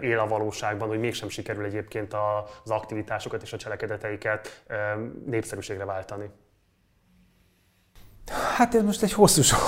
él 0.00 0.18
a 0.18 0.26
valóságban, 0.26 0.88
hogy 0.88 0.98
mégsem 0.98 1.28
sikerül 1.28 1.64
egyébként 1.64 2.14
az 2.64 2.70
aktivitásokat 2.70 3.42
és 3.42 3.52
a 3.52 3.56
cselekedeteiket 3.56 4.64
népszerűségre 5.26 5.84
váltani? 5.84 6.30
Hát 8.56 8.74
ez 8.74 8.82
most 8.82 9.02
egy 9.02 9.12
hosszú 9.12 9.42
sor. 9.42 9.58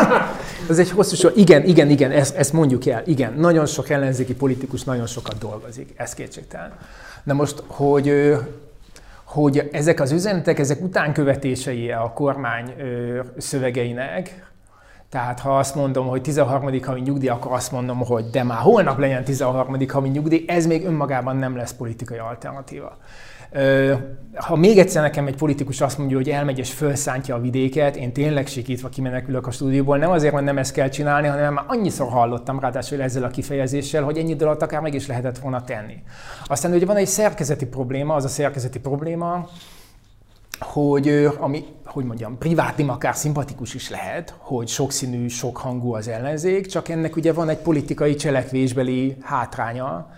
ez 0.68 0.78
egy 0.78 0.90
hosszú 0.90 1.14
sor. 1.16 1.32
Igen, 1.36 1.64
igen, 1.64 1.90
igen, 1.90 2.10
ezt, 2.10 2.36
ezt 2.36 2.52
mondjuk 2.52 2.86
el. 2.86 3.02
Igen, 3.06 3.32
nagyon 3.32 3.66
sok 3.66 3.88
ellenzéki 3.88 4.34
politikus 4.34 4.84
nagyon 4.84 5.06
sokat 5.06 5.38
dolgozik, 5.38 5.92
ez 5.96 6.14
kétségtelen. 6.14 6.78
De 7.24 7.32
most, 7.32 7.62
hogy 7.66 8.34
hogy 9.28 9.68
ezek 9.72 10.00
az 10.00 10.12
üzenetek, 10.12 10.58
ezek 10.58 10.82
utánkövetései 10.82 11.90
a 11.90 12.12
kormány 12.14 12.74
szövegeinek, 13.36 14.46
tehát 15.08 15.40
ha 15.40 15.58
azt 15.58 15.74
mondom, 15.74 16.06
hogy 16.06 16.22
13. 16.22 16.82
havi 16.82 17.00
nyugdíj, 17.00 17.28
akkor 17.28 17.52
azt 17.52 17.72
mondom, 17.72 17.98
hogy 17.98 18.24
de 18.24 18.42
már 18.42 18.58
holnap 18.58 18.98
legyen 18.98 19.24
13. 19.24 19.76
havi 19.88 20.08
nyugdíj, 20.08 20.44
ez 20.46 20.66
még 20.66 20.84
önmagában 20.84 21.36
nem 21.36 21.56
lesz 21.56 21.72
politikai 21.72 22.18
alternatíva. 22.18 22.96
Ha 24.34 24.56
még 24.56 24.78
egyszer 24.78 25.02
nekem 25.02 25.26
egy 25.26 25.36
politikus 25.36 25.80
azt 25.80 25.98
mondja, 25.98 26.16
hogy 26.16 26.30
elmegy 26.30 26.58
és 26.58 26.72
felszántja 26.72 27.34
a 27.34 27.40
vidéket, 27.40 27.96
én 27.96 28.12
tényleg 28.12 28.46
sikítva 28.46 28.88
kimenekülök 28.88 29.46
a 29.46 29.50
stúdióból, 29.50 29.98
nem 29.98 30.10
azért, 30.10 30.32
mert 30.32 30.44
nem 30.44 30.58
ezt 30.58 30.72
kell 30.72 30.88
csinálni, 30.88 31.26
hanem 31.26 31.54
már 31.54 31.64
annyiszor 31.66 32.08
hallottam 32.08 32.60
ráadásul 32.60 33.02
ezzel 33.02 33.24
a 33.24 33.28
kifejezéssel, 33.28 34.02
hogy 34.02 34.18
ennyi 34.18 34.36
alatt 34.40 34.62
akár 34.62 34.80
meg 34.80 34.94
is 34.94 35.06
lehetett 35.06 35.38
volna 35.38 35.64
tenni. 35.64 36.02
Aztán 36.46 36.72
ugye 36.72 36.86
van 36.86 36.96
egy 36.96 37.06
szerkezeti 37.06 37.66
probléma, 37.66 38.14
az 38.14 38.24
a 38.24 38.28
szerkezeti 38.28 38.80
probléma, 38.80 39.48
hogy, 40.58 41.28
ami, 41.38 41.64
hogy 41.84 42.04
mondjam, 42.04 42.38
privátim 42.38 42.88
akár 42.90 43.14
szimpatikus 43.14 43.74
is 43.74 43.90
lehet, 43.90 44.34
hogy 44.38 44.68
sokszínű, 44.68 45.28
sokhangú 45.28 45.94
az 45.94 46.08
ellenzék, 46.08 46.66
csak 46.66 46.88
ennek 46.88 47.16
ugye 47.16 47.32
van 47.32 47.48
egy 47.48 47.58
politikai 47.58 48.14
cselekvésbeli 48.14 49.16
hátránya, 49.20 50.10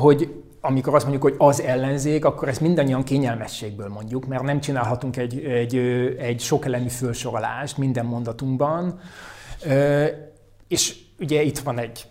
hogy 0.00 0.42
amikor 0.60 0.94
azt 0.94 1.06
mondjuk, 1.06 1.22
hogy 1.22 1.34
az 1.48 1.62
ellenzék, 1.62 2.24
akkor 2.24 2.48
ezt 2.48 2.60
mindannyian 2.60 3.02
kényelmességből 3.02 3.88
mondjuk, 3.88 4.26
mert 4.26 4.42
nem 4.42 4.60
csinálhatunk 4.60 5.16
egy, 5.16 5.44
egy, 5.44 5.76
egy 6.18 6.40
sokelemű 6.40 6.88
felsorolást 6.88 7.78
minden 7.78 8.06
mondatunkban, 8.06 9.00
és 10.68 10.96
ugye 11.20 11.42
itt 11.42 11.58
van 11.58 11.78
egy 11.78 12.06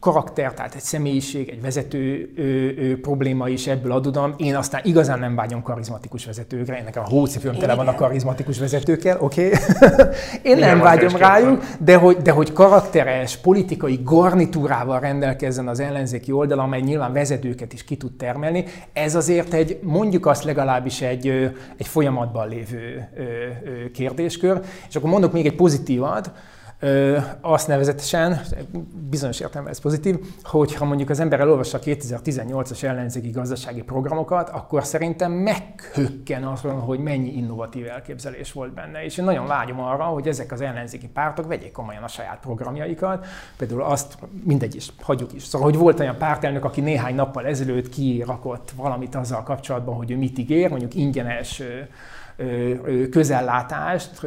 karakter, 0.00 0.54
tehát 0.54 0.74
egy 0.74 0.80
személyiség, 0.80 1.48
egy 1.48 1.60
vezető 1.60 2.32
ö, 2.36 2.42
ö, 2.42 3.00
probléma 3.00 3.48
is 3.48 3.66
ebből 3.66 3.92
adódom. 3.92 4.34
Én 4.36 4.56
aztán 4.56 4.80
igazán 4.84 5.18
nem 5.18 5.34
vágyom 5.34 5.62
karizmatikus 5.62 6.24
vezetőkre, 6.24 6.76
én 6.76 6.84
nekem 6.84 7.02
a 7.02 7.08
hócipőm 7.08 7.54
tele 7.54 7.74
van 7.74 7.88
a 7.88 7.94
karizmatikus 7.94 8.58
vezetőkkel, 8.58 9.20
oké? 9.20 9.46
Okay? 9.46 9.58
én 10.52 10.58
nem 10.58 10.78
vágyom 10.78 11.16
rájuk, 11.16 11.64
de 11.78 11.96
hogy, 11.96 12.16
de 12.16 12.30
hogy 12.30 12.52
karakteres, 12.52 13.36
politikai 13.36 14.00
garnitúrával 14.04 15.00
rendelkezzen 15.00 15.68
az 15.68 15.80
ellenzéki 15.80 16.32
oldal, 16.32 16.58
amely 16.58 16.80
nyilván 16.80 17.12
vezetőket 17.12 17.72
is 17.72 17.84
ki 17.84 17.96
tud 17.96 18.12
termelni, 18.16 18.64
ez 18.92 19.14
azért 19.14 19.52
egy, 19.52 19.78
mondjuk 19.82 20.26
azt 20.26 20.44
legalábbis 20.44 21.00
egy, 21.00 21.26
egy 21.76 21.86
folyamatban 21.86 22.48
lévő 22.48 23.08
kérdéskör. 23.94 24.60
És 24.88 24.96
akkor 24.96 25.10
mondok 25.10 25.32
még 25.32 25.46
egy 25.46 25.54
pozitívat, 25.54 26.30
azt 27.40 27.68
nevezetesen, 27.68 28.40
bizonyos 29.10 29.40
értelemben 29.40 29.72
ez 29.72 29.80
pozitív, 29.80 30.18
hogyha 30.42 30.84
mondjuk 30.84 31.10
az 31.10 31.20
ember 31.20 31.40
elolvassa 31.40 31.78
a 31.78 31.80
2018-as 31.80 32.82
ellenzéki 32.82 33.30
gazdasági 33.30 33.82
programokat, 33.82 34.48
akkor 34.48 34.84
szerintem 34.84 35.32
meghökken 35.32 36.44
azon, 36.44 36.80
hogy 36.80 36.98
mennyi 36.98 37.36
innovatív 37.36 37.86
elképzelés 37.86 38.52
volt 38.52 38.74
benne. 38.74 39.04
És 39.04 39.18
én 39.18 39.24
nagyon 39.24 39.46
vágyom 39.46 39.80
arra, 39.80 40.04
hogy 40.04 40.28
ezek 40.28 40.52
az 40.52 40.60
ellenzéki 40.60 41.08
pártok 41.08 41.46
vegyék 41.46 41.72
komolyan 41.72 42.02
a 42.02 42.08
saját 42.08 42.40
programjaikat. 42.40 43.26
Például 43.56 43.82
azt, 43.82 44.18
mindegy 44.44 44.74
is, 44.74 44.88
hagyjuk 45.00 45.32
is. 45.32 45.42
Szóval, 45.42 45.70
hogy 45.70 45.78
volt 45.78 46.00
olyan 46.00 46.18
pártelnök, 46.18 46.64
aki 46.64 46.80
néhány 46.80 47.14
nappal 47.14 47.46
ezelőtt 47.46 47.88
kirakott 47.88 48.70
valamit 48.76 49.14
azzal 49.14 49.42
kapcsolatban, 49.42 49.94
hogy 49.94 50.10
ő 50.10 50.16
mit 50.16 50.38
ígér, 50.38 50.70
mondjuk 50.70 50.94
ingyenes 50.94 51.62
közellátást, 53.10 54.20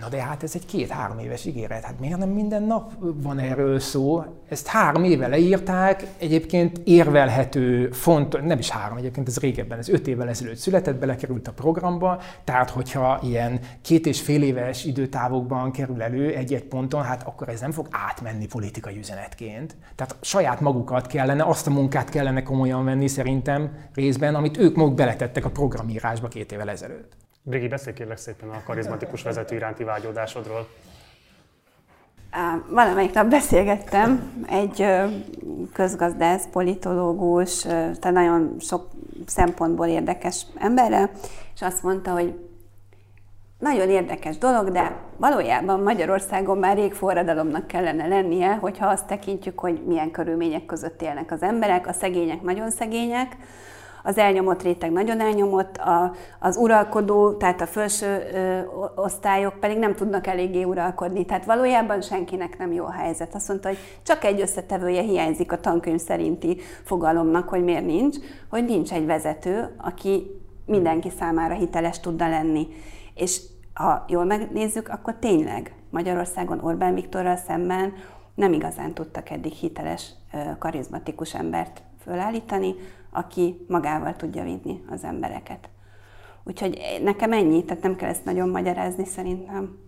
Na 0.00 0.08
de 0.08 0.22
hát 0.22 0.42
ez 0.42 0.54
egy 0.54 0.66
két-három 0.66 1.18
éves 1.18 1.44
ígéret, 1.44 1.84
hát 1.84 2.00
miért 2.00 2.18
nem 2.18 2.28
minden 2.28 2.62
nap 2.62 2.92
van 3.00 3.38
erről 3.38 3.80
szó? 3.80 4.24
Ezt 4.48 4.66
három 4.66 5.04
éve 5.04 5.28
leírták, 5.28 6.06
egyébként 6.18 6.80
érvelhető 6.84 7.90
font, 7.90 8.42
nem 8.42 8.58
is 8.58 8.70
három, 8.70 8.96
egyébként 8.96 9.28
ez 9.28 9.38
régebben, 9.38 9.78
ez 9.78 9.88
öt 9.88 10.06
évvel 10.06 10.28
ezelőtt 10.28 10.56
született, 10.56 10.98
belekerült 10.98 11.48
a 11.48 11.52
programba, 11.52 12.20
tehát 12.44 12.70
hogyha 12.70 13.18
ilyen 13.22 13.60
két 13.82 14.06
és 14.06 14.20
fél 14.20 14.42
éves 14.42 14.84
időtávokban 14.84 15.72
kerül 15.72 16.02
elő 16.02 16.34
egy-egy 16.34 16.64
ponton, 16.64 17.02
hát 17.02 17.22
akkor 17.22 17.48
ez 17.48 17.60
nem 17.60 17.72
fog 17.72 17.86
átmenni 17.90 18.46
politikai 18.46 18.98
üzenetként. 18.98 19.76
Tehát 19.94 20.16
saját 20.20 20.60
magukat 20.60 21.06
kellene, 21.06 21.44
azt 21.44 21.66
a 21.66 21.70
munkát 21.70 22.08
kellene 22.08 22.42
komolyan 22.42 22.84
venni 22.84 23.08
szerintem 23.08 23.70
részben, 23.94 24.34
amit 24.34 24.56
ők 24.58 24.76
maguk 24.76 24.94
beletettek 24.94 25.44
a 25.44 25.50
programírásba 25.50 26.28
két 26.28 26.52
évvel 26.52 26.70
ezelőtt. 26.70 27.16
Brigi, 27.42 27.68
beszélj 27.68 27.96
kérlek 27.96 28.16
szépen 28.16 28.48
a 28.48 28.62
karizmatikus 28.64 29.22
vezető 29.22 29.54
iránti 29.56 29.84
vágyódásodról. 29.84 30.68
Valamelyik 32.70 33.12
nap 33.12 33.28
beszélgettem 33.28 34.44
egy 34.48 34.86
közgazdász, 35.72 36.48
politológus, 36.52 37.60
tehát 37.60 38.12
nagyon 38.12 38.56
sok 38.60 38.88
szempontból 39.26 39.86
érdekes 39.86 40.46
emberre, 40.58 41.10
és 41.54 41.62
azt 41.62 41.82
mondta, 41.82 42.10
hogy 42.12 42.48
nagyon 43.58 43.88
érdekes 43.88 44.38
dolog, 44.38 44.70
de 44.70 44.96
valójában 45.16 45.80
Magyarországon 45.80 46.58
már 46.58 46.76
rég 46.76 46.92
forradalomnak 46.94 47.66
kellene 47.66 48.06
lennie, 48.06 48.54
hogyha 48.54 48.86
azt 48.86 49.06
tekintjük, 49.06 49.58
hogy 49.58 49.82
milyen 49.86 50.10
körülmények 50.10 50.66
között 50.66 51.02
élnek 51.02 51.30
az 51.32 51.42
emberek. 51.42 51.86
A 51.86 51.92
szegények 51.92 52.42
nagyon 52.42 52.70
szegények, 52.70 53.36
az 54.02 54.18
elnyomott 54.18 54.62
réteg 54.62 54.92
nagyon 54.92 55.20
elnyomott, 55.20 55.76
a, 55.76 56.12
az 56.38 56.56
uralkodó, 56.56 57.32
tehát 57.32 57.60
a 57.60 57.66
felső 57.66 58.22
ö, 58.32 58.60
osztályok 58.94 59.60
pedig 59.60 59.78
nem 59.78 59.94
tudnak 59.94 60.26
eléggé 60.26 60.62
uralkodni. 60.62 61.24
Tehát 61.24 61.44
valójában 61.44 62.00
senkinek 62.00 62.58
nem 62.58 62.72
jó 62.72 62.84
a 62.84 62.92
helyzet. 62.92 63.34
Azt 63.34 63.48
mondta, 63.48 63.68
hogy 63.68 63.78
csak 64.02 64.24
egy 64.24 64.40
összetevője 64.40 65.02
hiányzik 65.02 65.52
a 65.52 65.60
tankönyv 65.60 66.00
szerinti 66.00 66.60
fogalomnak, 66.84 67.48
hogy 67.48 67.64
miért 67.64 67.86
nincs, 67.86 68.16
hogy 68.50 68.64
nincs 68.64 68.92
egy 68.92 69.06
vezető, 69.06 69.74
aki 69.78 70.40
mindenki 70.66 71.10
számára 71.18 71.54
hiteles 71.54 72.00
tudna 72.00 72.28
lenni. 72.28 72.66
És 73.14 73.40
ha 73.74 74.04
jól 74.08 74.24
megnézzük, 74.24 74.88
akkor 74.88 75.14
tényleg 75.14 75.74
Magyarországon 75.90 76.60
Orbán 76.64 76.94
Viktorral 76.94 77.36
szemben 77.36 77.92
nem 78.34 78.52
igazán 78.52 78.92
tudtak 78.92 79.30
eddig 79.30 79.52
hiteles, 79.52 80.10
karizmatikus 80.58 81.34
embert 81.34 81.82
fölállítani, 82.02 82.74
aki 83.18 83.64
magával 83.68 84.16
tudja 84.16 84.42
vinni 84.42 84.80
az 84.90 85.04
embereket. 85.04 85.68
Úgyhogy 86.44 86.78
nekem 87.02 87.32
ennyi, 87.32 87.64
tehát 87.64 87.82
nem 87.82 87.96
kell 87.96 88.08
ezt 88.08 88.24
nagyon 88.24 88.48
magyarázni 88.48 89.04
szerintem. 89.04 89.78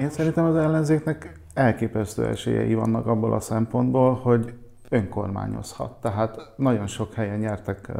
Én 0.00 0.10
szerintem 0.10 0.44
az 0.44 0.56
ellenzéknek 0.56 1.40
elképesztő 1.54 2.26
esélyei 2.26 2.74
vannak 2.74 3.06
abból 3.06 3.32
a 3.32 3.40
szempontból, 3.40 4.14
hogy 4.14 4.54
önkormányozhat. 4.88 6.00
Tehát 6.00 6.52
nagyon 6.56 6.86
sok 6.86 7.14
helyen 7.14 7.38
nyertek 7.38 7.92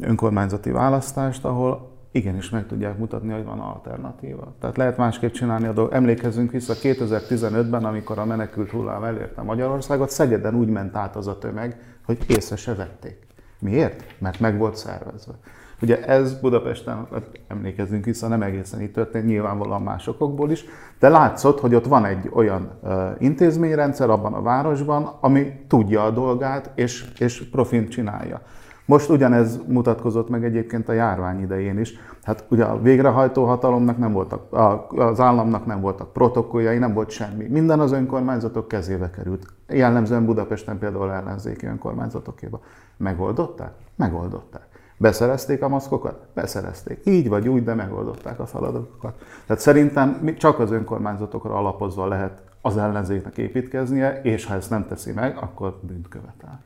önkormányzati 0.00 0.70
választást, 0.70 1.44
ahol 1.44 1.92
igenis 2.12 2.50
meg 2.50 2.66
tudják 2.66 2.98
mutatni, 2.98 3.32
hogy 3.32 3.44
van 3.44 3.60
alternatíva. 3.60 4.54
Tehát 4.60 4.76
lehet 4.76 4.96
másképp 4.96 5.32
csinálni 5.32 5.66
a 5.66 5.72
dolgot. 5.72 5.94
Emlékezzünk 5.94 6.50
vissza 6.50 6.74
2015-ben, 6.74 7.84
amikor 7.84 8.18
a 8.18 8.24
menekült 8.24 8.70
hullám 8.70 9.04
elérte 9.04 9.42
Magyarországot, 9.42 10.10
Szegeden 10.10 10.54
úgy 10.54 10.68
ment 10.68 10.96
át 10.96 11.16
az 11.16 11.26
a 11.26 11.38
tömeg, 11.38 11.93
hogy 12.04 12.18
észre 12.26 12.56
se 12.56 12.74
vették. 12.74 13.18
Miért? 13.58 14.04
Mert 14.18 14.40
meg 14.40 14.58
volt 14.58 14.76
szervezve. 14.76 15.34
Ugye 15.82 16.04
ez 16.04 16.40
Budapesten, 16.40 17.06
hát 17.12 17.40
emlékezzünk 17.48 18.04
vissza, 18.04 18.28
nem 18.28 18.42
egészen 18.42 18.80
így 18.80 18.92
történt, 18.92 19.26
nyilvánvalóan 19.26 19.82
másokból 19.82 20.50
is, 20.50 20.64
de 20.98 21.08
látszott, 21.08 21.60
hogy 21.60 21.74
ott 21.74 21.86
van 21.86 22.04
egy 22.04 22.30
olyan 22.32 22.70
uh, 22.82 23.10
intézményrendszer 23.18 24.10
abban 24.10 24.34
a 24.34 24.42
városban, 24.42 25.18
ami 25.20 25.52
tudja 25.68 26.04
a 26.04 26.10
dolgát, 26.10 26.70
és, 26.74 27.12
és 27.18 27.48
profint 27.50 27.88
csinálja. 27.88 28.40
Most 28.86 29.08
ugyanez 29.10 29.60
mutatkozott 29.66 30.28
meg 30.28 30.44
egyébként 30.44 30.88
a 30.88 30.92
járvány 30.92 31.40
idején 31.40 31.78
is. 31.78 31.94
Hát 32.22 32.44
ugye 32.48 32.64
a 32.64 32.80
végrehajtó 32.80 33.44
hatalomnak 33.44 33.98
nem 33.98 34.12
voltak, 34.12 34.52
az 34.88 35.20
államnak 35.20 35.66
nem 35.66 35.80
voltak 35.80 36.12
protokolljai, 36.12 36.78
nem 36.78 36.94
volt 36.94 37.10
semmi. 37.10 37.46
Minden 37.46 37.80
az 37.80 37.92
önkormányzatok 37.92 38.68
kezébe 38.68 39.10
került. 39.10 39.46
Jellemzően 39.68 40.24
Budapesten 40.24 40.78
például 40.78 41.12
ellenzéki 41.12 41.66
önkormányzatokéba. 41.66 42.60
Megoldották? 42.96 43.72
Megoldották. 43.96 44.66
Beszerezték 44.96 45.62
a 45.62 45.68
maszkokat? 45.68 46.26
Beszerezték. 46.34 47.00
Így 47.04 47.28
vagy 47.28 47.48
úgy, 47.48 47.64
de 47.64 47.74
megoldották 47.74 48.40
a 48.40 48.46
feladatokat. 48.46 49.14
Tehát 49.46 49.62
szerintem 49.62 50.34
csak 50.36 50.58
az 50.58 50.70
önkormányzatokra 50.70 51.54
alapozva 51.54 52.06
lehet 52.06 52.42
az 52.60 52.76
ellenzéknek 52.76 53.38
építkeznie, 53.38 54.20
és 54.22 54.44
ha 54.44 54.54
ezt 54.54 54.70
nem 54.70 54.86
teszi 54.86 55.12
meg, 55.12 55.36
akkor 55.40 55.78
bűnt 55.82 56.08
követel. 56.08 56.62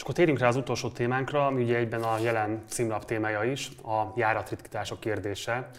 És 0.00 0.06
akkor 0.06 0.18
térjünk 0.18 0.40
rá 0.40 0.48
az 0.48 0.56
utolsó 0.56 0.88
témánkra, 0.88 1.46
ami 1.46 1.62
ugye 1.62 1.76
egyben 1.76 2.02
a 2.02 2.18
jelen 2.18 2.62
címlap 2.68 3.04
témája 3.04 3.44
is, 3.44 3.70
a 3.82 4.12
járatritkítások 4.16 5.00
kérdése. 5.00 5.70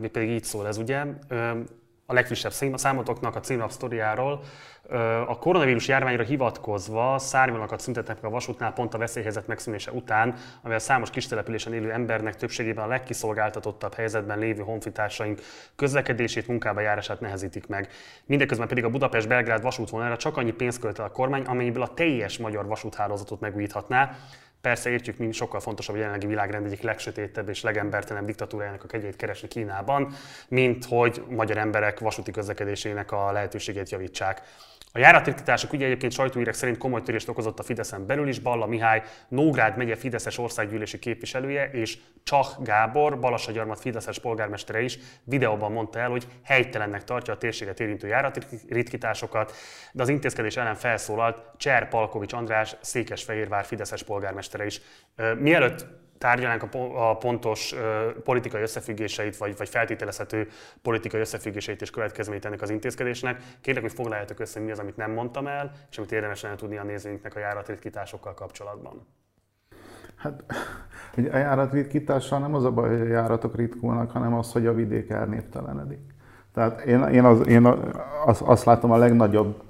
Mi 0.00 0.08
pedig 0.08 0.30
így 0.30 0.44
szól 0.44 0.66
ez 0.66 0.76
ugye. 0.76 1.04
A 2.10 2.14
legfrissebb 2.14 2.52
számotoknak 2.78 3.36
a 3.36 3.40
címlap 3.40 3.70
sztoriáról 3.70 4.40
a 5.26 5.38
koronavírus 5.38 5.88
járványra 5.88 6.22
hivatkozva 6.22 7.18
szárnyvonakat 7.18 7.80
szüntetnek 7.80 8.20
meg 8.20 8.30
a 8.30 8.34
vasútnál 8.34 8.72
pont 8.72 8.94
a 8.94 8.98
veszélyhelyzet 8.98 9.46
megszűnése 9.46 9.90
után, 9.90 10.34
amivel 10.60 10.78
számos 10.78 11.10
kistelepülésen 11.10 11.72
élő 11.72 11.92
embernek 11.92 12.36
többségében 12.36 12.84
a 12.84 12.88
legkiszolgáltatottabb 12.88 13.94
helyzetben 13.94 14.38
lévő 14.38 14.62
honfitársaink 14.62 15.40
közlekedését, 15.76 16.46
munkába 16.46 16.80
járását 16.80 17.20
nehezítik 17.20 17.66
meg. 17.66 17.88
Mindeközben 18.26 18.68
pedig 18.68 18.84
a 18.84 18.90
Budapest-Belgrád 18.90 19.62
vasútvonalra 19.62 20.16
csak 20.16 20.36
annyi 20.36 20.52
pénzt 20.52 20.80
költ 20.80 20.98
el 20.98 21.04
a 21.04 21.10
kormány, 21.10 21.44
amennyiből 21.44 21.82
a 21.82 21.94
teljes 21.94 22.38
magyar 22.38 22.66
vasúthálózatot 22.66 23.40
megújíthatná, 23.40 24.16
Persze 24.60 24.90
értjük, 24.90 25.18
mint 25.18 25.34
sokkal 25.34 25.60
fontosabb 25.60 25.94
a 25.94 25.98
jelenlegi 25.98 26.26
világrend 26.26 26.66
egyik 26.66 26.80
legsötétebb 26.82 27.48
és 27.48 27.62
legembertelenebb 27.62 28.26
diktatúrájának 28.26 28.84
a 28.84 28.86
kegyét 28.86 29.16
keresni 29.16 29.48
Kínában, 29.48 30.12
mint 30.48 30.84
hogy 30.84 31.22
magyar 31.28 31.56
emberek 31.56 31.98
vasúti 31.98 32.30
közlekedésének 32.30 33.12
a 33.12 33.32
lehetőségét 33.32 33.90
javítsák. 33.90 34.42
A 34.92 34.98
járatirtítások 34.98 35.72
ugye 35.72 35.84
egyébként 35.84 36.12
sajtóírek 36.12 36.54
szerint 36.54 36.78
komoly 36.78 37.02
törést 37.02 37.28
okozott 37.28 37.58
a 37.58 37.62
Fideszen 37.62 38.06
belül 38.06 38.28
is. 38.28 38.38
Balla 38.38 38.66
Mihály, 38.66 39.02
Nógrád 39.28 39.76
megye 39.76 39.96
Fideszes 39.96 40.38
országgyűlési 40.38 40.98
képviselője, 40.98 41.70
és 41.70 41.98
Csach 42.22 42.62
Gábor, 42.62 43.18
Balassagyarmat 43.18 43.80
Fideszes 43.80 44.18
polgármestere 44.18 44.80
is 44.80 44.98
videóban 45.24 45.72
mondta 45.72 45.98
el, 45.98 46.10
hogy 46.10 46.26
helytelennek 46.44 47.04
tartja 47.04 47.32
a 47.32 47.38
térséget 47.38 47.80
érintő 47.80 48.06
járatritkításokat, 48.06 49.52
de 49.92 50.02
az 50.02 50.08
intézkedés 50.08 50.56
ellen 50.56 50.74
felszólalt 50.74 51.42
Cser 51.56 51.88
Palkovics 51.88 52.32
András, 52.32 52.76
Székesfehérvár 52.80 53.64
Fideszes 53.64 54.02
polgármestere 54.02 54.64
is. 54.64 54.80
Mielőtt 55.38 55.86
tárgyalnánk 56.18 56.62
a 56.94 57.16
pontos 57.16 57.74
politikai 58.24 58.62
összefüggéseit, 58.62 59.36
vagy, 59.36 59.56
vagy 59.56 59.68
feltételezhető 59.68 60.48
politikai 60.82 61.20
összefüggéseit 61.20 61.82
és 61.82 61.90
következményeit 61.90 62.44
ennek 62.44 62.62
az 62.62 62.70
intézkedésnek. 62.70 63.42
Kérlek, 63.60 63.82
hogy 63.82 63.92
foglaljátok 63.92 64.40
össze, 64.40 64.60
mi 64.60 64.70
az, 64.70 64.78
amit 64.78 64.96
nem 64.96 65.10
mondtam 65.10 65.46
el, 65.46 65.72
és 65.90 65.98
amit 65.98 66.12
érdemes 66.12 66.42
lenne 66.42 66.56
tudni 66.56 66.76
a 66.76 66.84
nézőinknek 66.84 67.36
a 67.36 67.38
járatritkításokkal 67.38 68.34
kapcsolatban. 68.34 69.06
Hát 70.16 70.44
ugye 71.16 71.30
a 71.30 71.36
járatritkítással 71.36 72.38
nem 72.38 72.54
az 72.54 72.64
a 72.64 72.70
baj, 72.70 72.88
hogy 72.88 73.00
a 73.00 73.04
járatok 73.10 73.56
ritkulnak, 73.56 74.10
hanem 74.10 74.34
az, 74.34 74.52
hogy 74.52 74.66
a 74.66 74.74
vidék 74.74 75.10
elnéptelenedik. 75.10 76.07
Tehát 76.58 76.80
én, 76.80 77.02
én, 77.02 77.24
az, 77.24 77.46
én 77.46 77.66
az, 78.26 78.42
azt 78.44 78.64
látom 78.64 78.90
a 78.90 78.96
legnagyobb, 78.96 79.62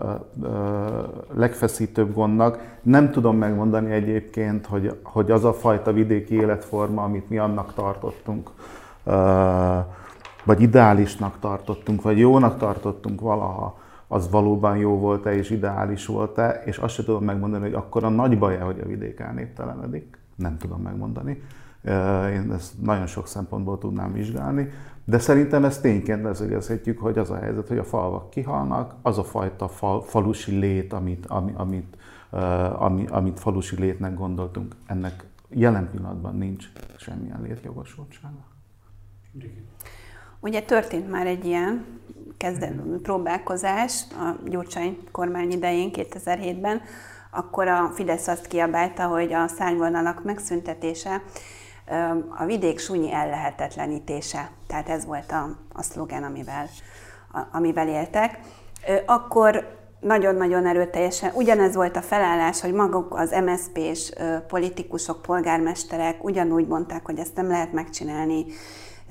legfeszítőbb 1.35 2.15
gondnak. 2.15 2.79
Nem 2.83 3.11
tudom 3.11 3.37
megmondani 3.37 3.93
egyébként, 3.93 4.67
hogy, 4.67 4.99
hogy 5.03 5.31
az 5.31 5.45
a 5.45 5.53
fajta 5.53 5.93
vidéki 5.93 6.35
életforma, 6.35 7.03
amit 7.03 7.29
mi 7.29 7.39
annak 7.39 7.75
tartottunk, 7.75 8.51
vagy 10.45 10.61
ideálisnak 10.61 11.39
tartottunk, 11.41 12.03
vagy 12.03 12.19
jónak 12.19 12.59
tartottunk 12.59 13.21
valaha, 13.21 13.79
az 14.07 14.31
valóban 14.31 14.77
jó 14.77 14.99
volt-e 14.99 15.35
és 15.35 15.51
ideális 15.51 16.07
volt-e, 16.07 16.63
és 16.65 16.79
azt 16.79 16.95
sem 16.95 17.05
tudom 17.05 17.25
megmondani, 17.25 17.63
hogy 17.63 17.75
akkor 17.75 18.05
a 18.05 18.09
nagy 18.09 18.39
baj 18.39 18.59
hogy 18.59 18.81
a 18.85 18.87
vidék 18.87 19.21
elnéptelenedik. 19.21 20.19
Nem 20.35 20.57
tudom 20.57 20.81
megmondani. 20.83 21.43
Én 22.33 22.53
ezt 22.53 22.83
nagyon 22.83 23.07
sok 23.07 23.27
szempontból 23.27 23.79
tudnám 23.79 24.13
vizsgálni, 24.13 24.71
de 25.05 25.19
szerintem 25.19 25.65
ezt 25.65 25.83
tényként 25.83 26.23
leszögezhetjük, 26.23 26.99
hogy 26.99 27.19
az 27.19 27.31
a 27.31 27.37
helyzet, 27.37 27.69
hogy 27.69 27.79
a 27.79 27.85
falvak 27.85 28.31
kihalnak, 28.31 28.95
az 29.03 29.19
a 29.19 29.25
fajta 29.25 29.69
fal, 29.69 30.03
falusi 30.03 30.59
lét, 30.59 30.93
amit, 30.93 31.27
ami, 31.27 31.53
amit, 31.57 31.97
ami, 32.79 33.07
amit 33.07 33.41
falusi 33.41 33.77
létnek 33.77 34.15
gondoltunk, 34.15 34.75
ennek 34.87 35.25
jelen 35.49 35.91
pillanatban 35.91 36.37
nincs 36.37 36.67
semmilyen 36.97 37.43
létjogosultsága. 37.43 38.47
Ugye 40.41 40.63
történt 40.63 41.11
már 41.11 41.27
egy 41.27 41.45
ilyen 41.45 41.85
kezdet, 42.37 42.75
próbálkozás 43.03 44.03
a 44.11 44.49
Gyurcsány 44.49 44.99
kormány 45.13 45.51
idején 45.51 45.91
2007-ben, 45.93 46.81
akkor 47.31 47.69
a 47.69 47.91
Fidesz 47.95 48.29
azt 48.29 48.47
kiabálta, 48.47 49.07
hogy 49.07 49.33
a 49.33 49.49
szárnyvonalak 49.49 50.25
megszüntetése 50.25 51.23
a 52.39 52.45
vidék 52.45 52.79
súnyi 52.79 53.13
ellehetetlenítése. 53.13 54.51
Tehát 54.67 54.89
ez 54.89 55.05
volt 55.05 55.33
a, 55.33 55.49
a 55.73 55.83
szlogen, 55.83 56.23
amivel, 56.23 56.69
a, 57.33 57.41
amivel 57.53 57.89
éltek. 57.89 58.39
Akkor 59.07 59.77
nagyon-nagyon 60.01 60.67
erőteljesen, 60.67 61.31
ugyanez 61.35 61.75
volt 61.75 61.97
a 61.97 62.03
felállás, 62.03 62.61
hogy 62.61 62.73
maguk 62.73 63.15
az 63.15 63.35
MSZP-s 63.45 64.13
politikusok, 64.49 65.23
polgármesterek 65.23 66.25
ugyanúgy 66.25 66.67
mondták, 66.67 67.07
hogy 67.07 67.19
ezt 67.19 67.37
nem 67.37 67.49
lehet 67.49 67.73
megcsinálni, 67.73 68.47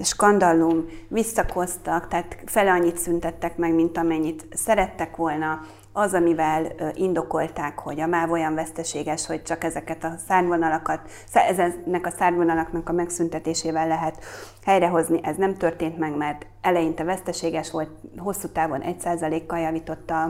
skandallum, 0.03 0.85
visszakoztak, 1.07 2.07
tehát 2.07 2.37
fele 2.45 2.71
annyit 2.71 2.97
szüntettek 2.97 3.57
meg, 3.57 3.73
mint 3.73 3.97
amennyit 3.97 4.45
szerettek 4.51 5.15
volna, 5.15 5.59
az, 5.97 6.13
amivel 6.13 6.71
indokolták, 6.93 7.79
hogy 7.79 7.99
a 7.99 8.07
MÁV 8.07 8.31
olyan 8.31 8.55
veszteséges, 8.55 9.25
hogy 9.25 9.43
csak 9.43 9.63
ezeket 9.63 10.03
a 10.03 10.13
szárvonalakat, 10.27 10.99
ezeknek 11.33 12.05
a 12.05 12.09
szárvonalaknak 12.09 12.89
a 12.89 12.91
megszüntetésével 12.91 13.87
lehet 13.87 14.23
helyrehozni, 14.65 15.19
ez 15.23 15.35
nem 15.35 15.55
történt 15.55 15.97
meg, 15.97 16.17
mert 16.17 16.45
eleinte 16.61 17.03
veszteséges 17.03 17.71
volt, 17.71 17.89
hosszú 18.17 18.47
távon 18.47 18.81
1%-kal 18.83 19.59
javította 19.59 20.23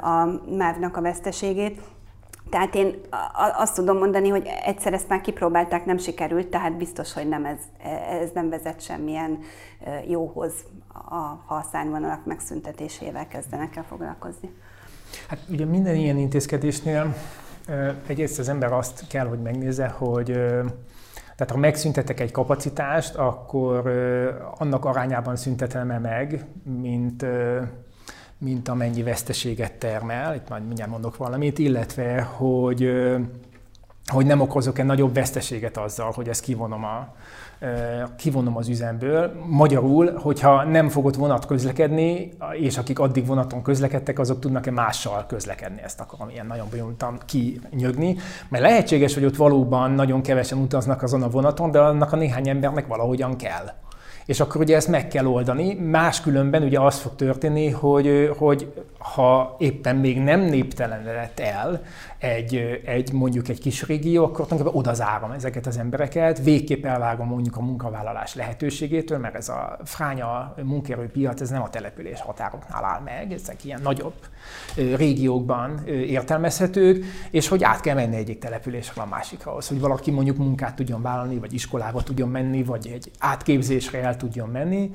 a 0.00 0.24
MÁV-nak 0.56 0.96
a 0.96 1.00
veszteségét. 1.00 1.80
Tehát 2.50 2.74
én 2.74 3.00
azt 3.56 3.74
tudom 3.74 3.98
mondani, 3.98 4.28
hogy 4.28 4.46
egyszer 4.64 4.92
ezt 4.92 5.08
már 5.08 5.20
kipróbálták, 5.20 5.84
nem 5.84 5.98
sikerült, 5.98 6.46
tehát 6.46 6.76
biztos, 6.76 7.12
hogy 7.12 7.28
nem 7.28 7.44
ez, 7.44 7.58
ez 8.22 8.30
nem 8.34 8.48
vezet 8.48 8.80
semmilyen 8.80 9.38
jóhoz, 10.06 10.52
ha 11.08 11.44
a 11.46 11.62
szárnyvonalak 11.72 12.24
megszüntetésével 12.24 13.28
kezdenek 13.28 13.76
el 13.76 13.84
foglalkozni. 13.88 14.50
Hát 15.28 15.38
ugye 15.48 15.64
minden 15.64 15.94
ilyen 15.94 16.18
intézkedésnél 16.18 17.14
egyrészt 18.06 18.38
az 18.38 18.48
ember 18.48 18.72
azt 18.72 19.04
kell, 19.08 19.26
hogy 19.26 19.42
megnézze, 19.42 19.86
hogy 19.86 20.26
tehát 21.36 21.52
ha 21.52 21.56
megszüntetek 21.56 22.20
egy 22.20 22.30
kapacitást, 22.30 23.14
akkor 23.14 23.86
annak 24.58 24.84
arányában 24.84 25.36
szüntetem-e 25.36 25.98
meg, 25.98 26.44
mint, 26.80 27.24
mint 28.38 28.68
amennyi 28.68 29.02
veszteséget 29.02 29.72
termel, 29.72 30.34
itt 30.34 30.48
majd 30.48 30.66
mindjárt 30.66 30.90
mondok 30.90 31.16
valamit, 31.16 31.58
illetve 31.58 32.20
hogy, 32.22 32.90
hogy 34.06 34.26
nem 34.26 34.40
okozok-e 34.40 34.82
nagyobb 34.82 35.14
veszteséget 35.14 35.76
azzal, 35.76 36.10
hogy 36.10 36.28
ezt 36.28 36.42
kivonom 36.42 36.84
a, 36.84 37.14
kivonom 38.16 38.56
az 38.56 38.68
üzemből. 38.68 39.32
Magyarul, 39.46 40.12
hogyha 40.12 40.64
nem 40.64 40.88
fogott 40.88 41.14
vonat 41.14 41.46
közlekedni, 41.46 42.32
és 42.52 42.78
akik 42.78 42.98
addig 42.98 43.26
vonaton 43.26 43.62
közlekedtek, 43.62 44.18
azok 44.18 44.40
tudnak-e 44.40 44.70
mással 44.70 45.24
közlekedni, 45.26 45.80
ezt 45.82 46.00
akarom 46.00 46.28
ilyen 46.28 46.46
nagyon 46.46 46.66
bonyolultan 46.70 47.18
kinyögni. 47.26 48.16
Mert 48.48 48.64
lehetséges, 48.64 49.14
hogy 49.14 49.24
ott 49.24 49.36
valóban 49.36 49.90
nagyon 49.90 50.22
kevesen 50.22 50.58
utaznak 50.58 51.02
azon 51.02 51.22
a 51.22 51.28
vonaton, 51.28 51.70
de 51.70 51.78
annak 51.78 52.12
a 52.12 52.16
néhány 52.16 52.48
embernek 52.48 52.86
valahogyan 52.86 53.36
kell 53.36 53.70
és 54.28 54.40
akkor 54.40 54.60
ugye 54.60 54.76
ezt 54.76 54.88
meg 54.88 55.08
kell 55.08 55.26
oldani. 55.26 55.74
Máskülönben 55.74 56.62
ugye 56.62 56.80
az 56.80 56.98
fog 56.98 57.14
történni, 57.16 57.70
hogy, 57.70 58.30
hogy 58.36 58.72
ha 58.98 59.56
éppen 59.58 59.96
még 59.96 60.20
nem 60.20 60.40
néptelenedett 60.40 61.40
el 61.40 61.82
egy, 62.18 62.80
egy 62.84 63.12
mondjuk 63.12 63.48
egy 63.48 63.60
kis 63.60 63.86
régió, 63.86 64.24
akkor 64.24 64.46
tulajdonképpen 64.46 64.78
odazárom 64.78 65.30
ezeket 65.30 65.66
az 65.66 65.78
embereket, 65.78 66.42
végképp 66.42 66.84
elvágom 66.84 67.26
mondjuk 67.26 67.56
a 67.56 67.60
munkavállalás 67.60 68.34
lehetőségétől, 68.34 69.18
mert 69.18 69.34
ez 69.34 69.48
a 69.48 69.78
fránya 69.84 70.54
munkaerőpiac, 70.62 71.40
ez 71.40 71.50
nem 71.50 71.62
a 71.62 71.70
település 71.70 72.20
határoknál 72.20 72.84
áll 72.84 73.00
meg, 73.00 73.32
ezek 73.32 73.64
ilyen 73.64 73.80
nagyobb 73.82 74.14
régiókban 74.74 75.86
értelmezhetők, 75.86 77.04
és 77.30 77.48
hogy 77.48 77.64
át 77.64 77.80
kell 77.80 77.94
menni 77.94 78.16
egyik 78.16 78.38
településről 78.38 79.04
a 79.04 79.08
másikra, 79.08 79.50
ahhoz, 79.50 79.68
hogy 79.68 79.80
valaki 79.80 80.10
mondjuk 80.10 80.36
munkát 80.36 80.76
tudjon 80.76 81.02
vállalni, 81.02 81.38
vagy 81.38 81.54
iskolába 81.54 82.02
tudjon 82.02 82.28
menni, 82.28 82.62
vagy 82.62 82.90
egy 82.94 83.10
átképzésre 83.18 84.02
el 84.02 84.16
tudjon 84.16 84.48
menni. 84.48 84.90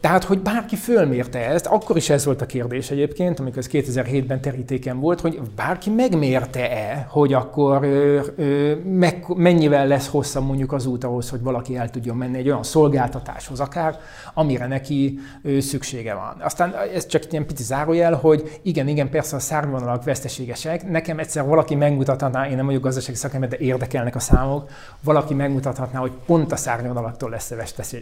Tehát, 0.00 0.24
hogy 0.24 0.38
bárki 0.38 0.76
fölmérte 0.76 1.38
ezt, 1.38 1.66
akkor 1.66 1.96
is 1.96 2.10
ez 2.10 2.24
volt 2.24 2.40
a 2.40 2.46
kérdés 2.46 2.90
egyébként, 2.90 3.40
amikor 3.40 3.58
ez 3.58 3.68
2007-ben 3.72 4.40
terítéken 4.40 5.00
volt, 5.00 5.20
hogy 5.20 5.40
bárki 5.56 5.90
megmérte-e, 5.90 7.06
hogy 7.10 7.32
akkor 7.32 7.84
ö, 7.84 8.20
ö, 8.36 8.74
meg, 8.84 9.24
mennyivel 9.28 9.86
lesz 9.86 10.08
hosszabb 10.08 10.46
mondjuk 10.46 10.72
az 10.72 10.86
út 10.86 11.04
ahhoz, 11.04 11.30
hogy 11.30 11.42
valaki 11.42 11.76
el 11.76 11.90
tudjon 11.90 12.16
menni 12.16 12.38
egy 12.38 12.48
olyan 12.48 12.62
szolgáltatáshoz 12.62 13.60
akár, 13.60 13.98
amire 14.34 14.66
neki 14.66 15.18
ö, 15.42 15.60
szüksége 15.60 16.14
van. 16.14 16.36
Aztán 16.40 16.74
ez 16.94 17.06
csak 17.06 17.24
egy 17.24 17.32
ilyen 17.32 17.46
pici 17.46 17.62
zárójel, 17.62 18.14
hogy 18.14 18.60
igen, 18.62 18.88
igen, 18.88 19.10
persze 19.10 19.36
a 19.36 19.40
szárnyvonalak 19.40 20.04
veszteségesek. 20.04 20.90
Nekem 20.90 21.18
egyszer 21.18 21.46
valaki 21.46 21.74
megmutathatná, 21.74 22.48
én 22.48 22.56
nem 22.56 22.66
vagyok 22.66 22.82
gazdasági 22.82 23.16
szakember, 23.16 23.48
de 23.48 23.56
érdekelnek 23.58 24.14
a 24.14 24.20
számok, 24.20 24.70
valaki 25.04 25.34
megmutathatná, 25.34 25.98
hogy 25.98 26.12
pont 26.26 26.52
a 26.52 26.56
szárnyvonalaktól 26.56 27.30
lesz 27.30 27.54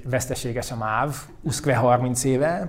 veszteséges 0.04 0.70
a 0.70 0.76
MÁV, 0.76 1.14
30 1.96 2.26
éve, 2.26 2.68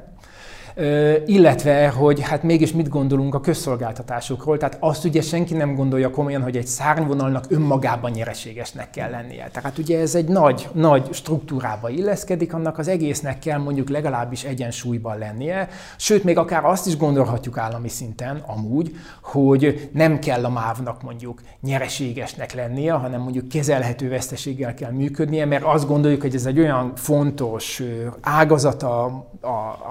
illetve, 1.25 1.89
hogy 1.89 2.21
hát 2.21 2.43
mégis 2.43 2.73
mit 2.73 2.89
gondolunk 2.89 3.35
a 3.35 3.39
közszolgáltatásokról. 3.39 4.57
Tehát 4.57 4.77
azt 4.79 5.05
ugye 5.05 5.21
senki 5.21 5.53
nem 5.53 5.75
gondolja 5.75 6.09
komolyan, 6.09 6.41
hogy 6.41 6.57
egy 6.57 6.67
szárnyvonalnak 6.67 7.45
önmagában 7.49 8.11
nyereségesnek 8.11 8.89
kell 8.89 9.09
lennie. 9.09 9.49
Tehát 9.51 9.77
ugye 9.77 9.99
ez 9.99 10.15
egy 10.15 10.27
nagy, 10.27 10.69
nagy 10.71 11.13
struktúrába 11.13 11.89
illeszkedik, 11.89 12.53
annak 12.53 12.77
az 12.77 12.87
egésznek 12.87 13.39
kell 13.39 13.57
mondjuk 13.57 13.89
legalábbis 13.89 14.43
egyensúlyban 14.43 15.17
lennie. 15.17 15.69
Sőt, 15.97 16.23
még 16.23 16.37
akár 16.37 16.65
azt 16.65 16.87
is 16.87 16.97
gondolhatjuk 16.97 17.57
állami 17.57 17.89
szinten 17.89 18.43
amúgy, 18.47 18.95
hogy 19.21 19.89
nem 19.93 20.19
kell 20.19 20.45
a 20.45 20.49
mávnak 20.49 21.01
mondjuk 21.01 21.41
nyereségesnek 21.61 22.53
lennie, 22.53 22.93
hanem 22.93 23.21
mondjuk 23.21 23.47
kezelhető 23.47 24.09
veszteséggel 24.09 24.73
kell 24.73 24.91
működnie, 24.91 25.45
mert 25.45 25.63
azt 25.63 25.87
gondoljuk, 25.87 26.21
hogy 26.21 26.35
ez 26.35 26.45
egy 26.45 26.59
olyan 26.59 26.91
fontos 26.95 27.83
ágazata 28.21 29.03
a, 29.41 29.47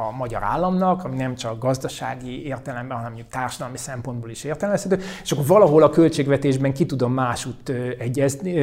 a 0.08 0.14
magyar 0.16 0.42
állam, 0.42 0.77
államnak, 0.82 1.04
ami 1.04 1.16
nem 1.16 1.34
csak 1.34 1.58
gazdasági 1.58 2.46
értelemben, 2.46 2.96
hanem 2.96 3.12
mondjuk 3.12 3.32
társadalmi 3.32 3.76
szempontból 3.76 4.30
is 4.30 4.44
értelmezhető, 4.44 5.02
és 5.22 5.32
akkor 5.32 5.46
valahol 5.46 5.82
a 5.82 5.90
költségvetésben 5.90 6.72
ki 6.72 6.86
tudom 6.86 7.12
másút 7.12 7.72
egyezni, 7.98 8.54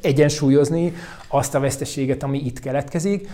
egyensúlyozni 0.00 0.92
azt 1.28 1.54
a 1.54 1.60
veszteséget, 1.60 2.22
ami 2.22 2.38
itt 2.38 2.60
keletkezik 2.60 3.28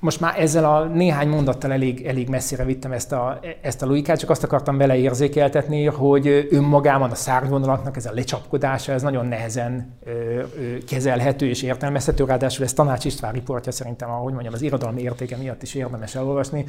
most 0.00 0.20
már 0.20 0.40
ezzel 0.40 0.64
a 0.64 0.84
néhány 0.84 1.28
mondattal 1.28 1.72
elég, 1.72 2.06
elég 2.06 2.28
messzire 2.28 2.64
vittem 2.64 2.92
ezt 2.92 3.12
a, 3.12 3.40
ezt 3.60 3.82
a 3.82 3.86
logikát, 3.86 4.18
csak 4.18 4.30
azt 4.30 4.44
akartam 4.44 4.76
vele 4.76 4.96
érzékeltetni, 4.96 5.84
hogy 5.84 6.48
önmagában 6.50 7.10
a 7.10 7.14
szárnyvonalaknak 7.14 7.96
ez 7.96 8.06
a 8.06 8.12
lecsapkodása, 8.12 8.92
ez 8.92 9.02
nagyon 9.02 9.26
nehezen 9.26 9.96
ö, 10.04 10.10
ö, 10.10 10.44
kezelhető 10.88 11.46
és 11.48 11.62
értelmezhető, 11.62 12.24
ráadásul 12.24 12.64
ez 12.64 12.72
Tanács 12.72 13.04
István 13.04 13.32
riportja 13.32 13.72
szerintem, 13.72 14.10
ahogy 14.10 14.32
mondjam, 14.32 14.54
az 14.54 14.62
irodalmi 14.62 15.02
értéke 15.02 15.36
miatt 15.36 15.62
is 15.62 15.74
érdemes 15.74 16.14
elolvasni. 16.14 16.64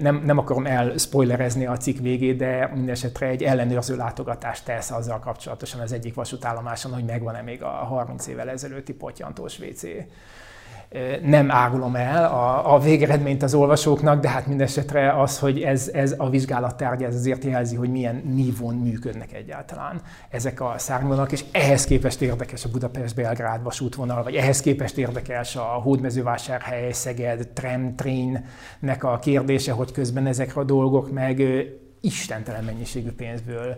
Nem, 0.00 0.22
nem 0.24 0.38
akarom 0.38 0.66
elspoilerezni 0.66 1.66
a 1.66 1.76
cikk 1.76 1.98
végét, 1.98 2.36
de 2.36 2.70
mindesetre 2.74 3.26
egy 3.26 3.42
ellenőrző 3.42 3.96
látogatást 3.96 4.64
tesz 4.64 4.90
azzal 4.90 5.18
kapcsolatosan 5.18 5.80
az 5.80 5.92
egyik 5.92 6.14
vasútállomáson, 6.14 6.92
hogy 6.92 7.04
megvan-e 7.04 7.42
még 7.42 7.62
a 7.62 7.68
30 7.68 8.26
évvel 8.26 8.48
ezelőtti 8.48 8.92
potyantós 8.92 9.58
WC 9.58 9.82
nem 11.22 11.50
árulom 11.50 11.96
el 11.96 12.24
a, 12.24 12.74
a 12.74 12.78
végeredményt 12.78 13.42
az 13.42 13.54
olvasóknak, 13.54 14.20
de 14.20 14.28
hát 14.28 14.46
mindesetre 14.46 15.20
az, 15.20 15.38
hogy 15.38 15.60
ez, 15.60 15.90
ez 15.92 16.14
a 16.18 16.30
vizsgálattárgy, 16.30 17.02
ez 17.02 17.14
azért 17.14 17.44
jelzi, 17.44 17.76
hogy 17.76 17.90
milyen 17.90 18.22
nívón 18.34 18.74
működnek 18.74 19.32
egyáltalán 19.32 20.00
ezek 20.30 20.60
a 20.60 20.74
szárnyvonalak, 20.76 21.32
és 21.32 21.44
ehhez 21.52 21.84
képest 21.84 22.20
érdekes 22.20 22.64
a 22.64 22.68
Budapest-Belgrád 22.68 23.62
vasútvonal, 23.62 24.22
vagy 24.22 24.34
ehhez 24.34 24.60
képest 24.60 24.98
érdekes 24.98 25.56
a 25.56 25.62
Hódmezővásárhely, 25.62 26.92
Szeged, 26.92 27.48
Tram, 27.48 27.94
Train-nek 27.96 29.04
a 29.04 29.18
kérdése, 29.18 29.72
hogy 29.72 29.92
közben 29.92 30.26
ezek 30.26 30.56
a 30.56 30.64
dolgok 30.64 31.12
meg 31.12 31.42
istentelen 32.00 32.64
mennyiségű 32.64 33.10
pénzből 33.10 33.76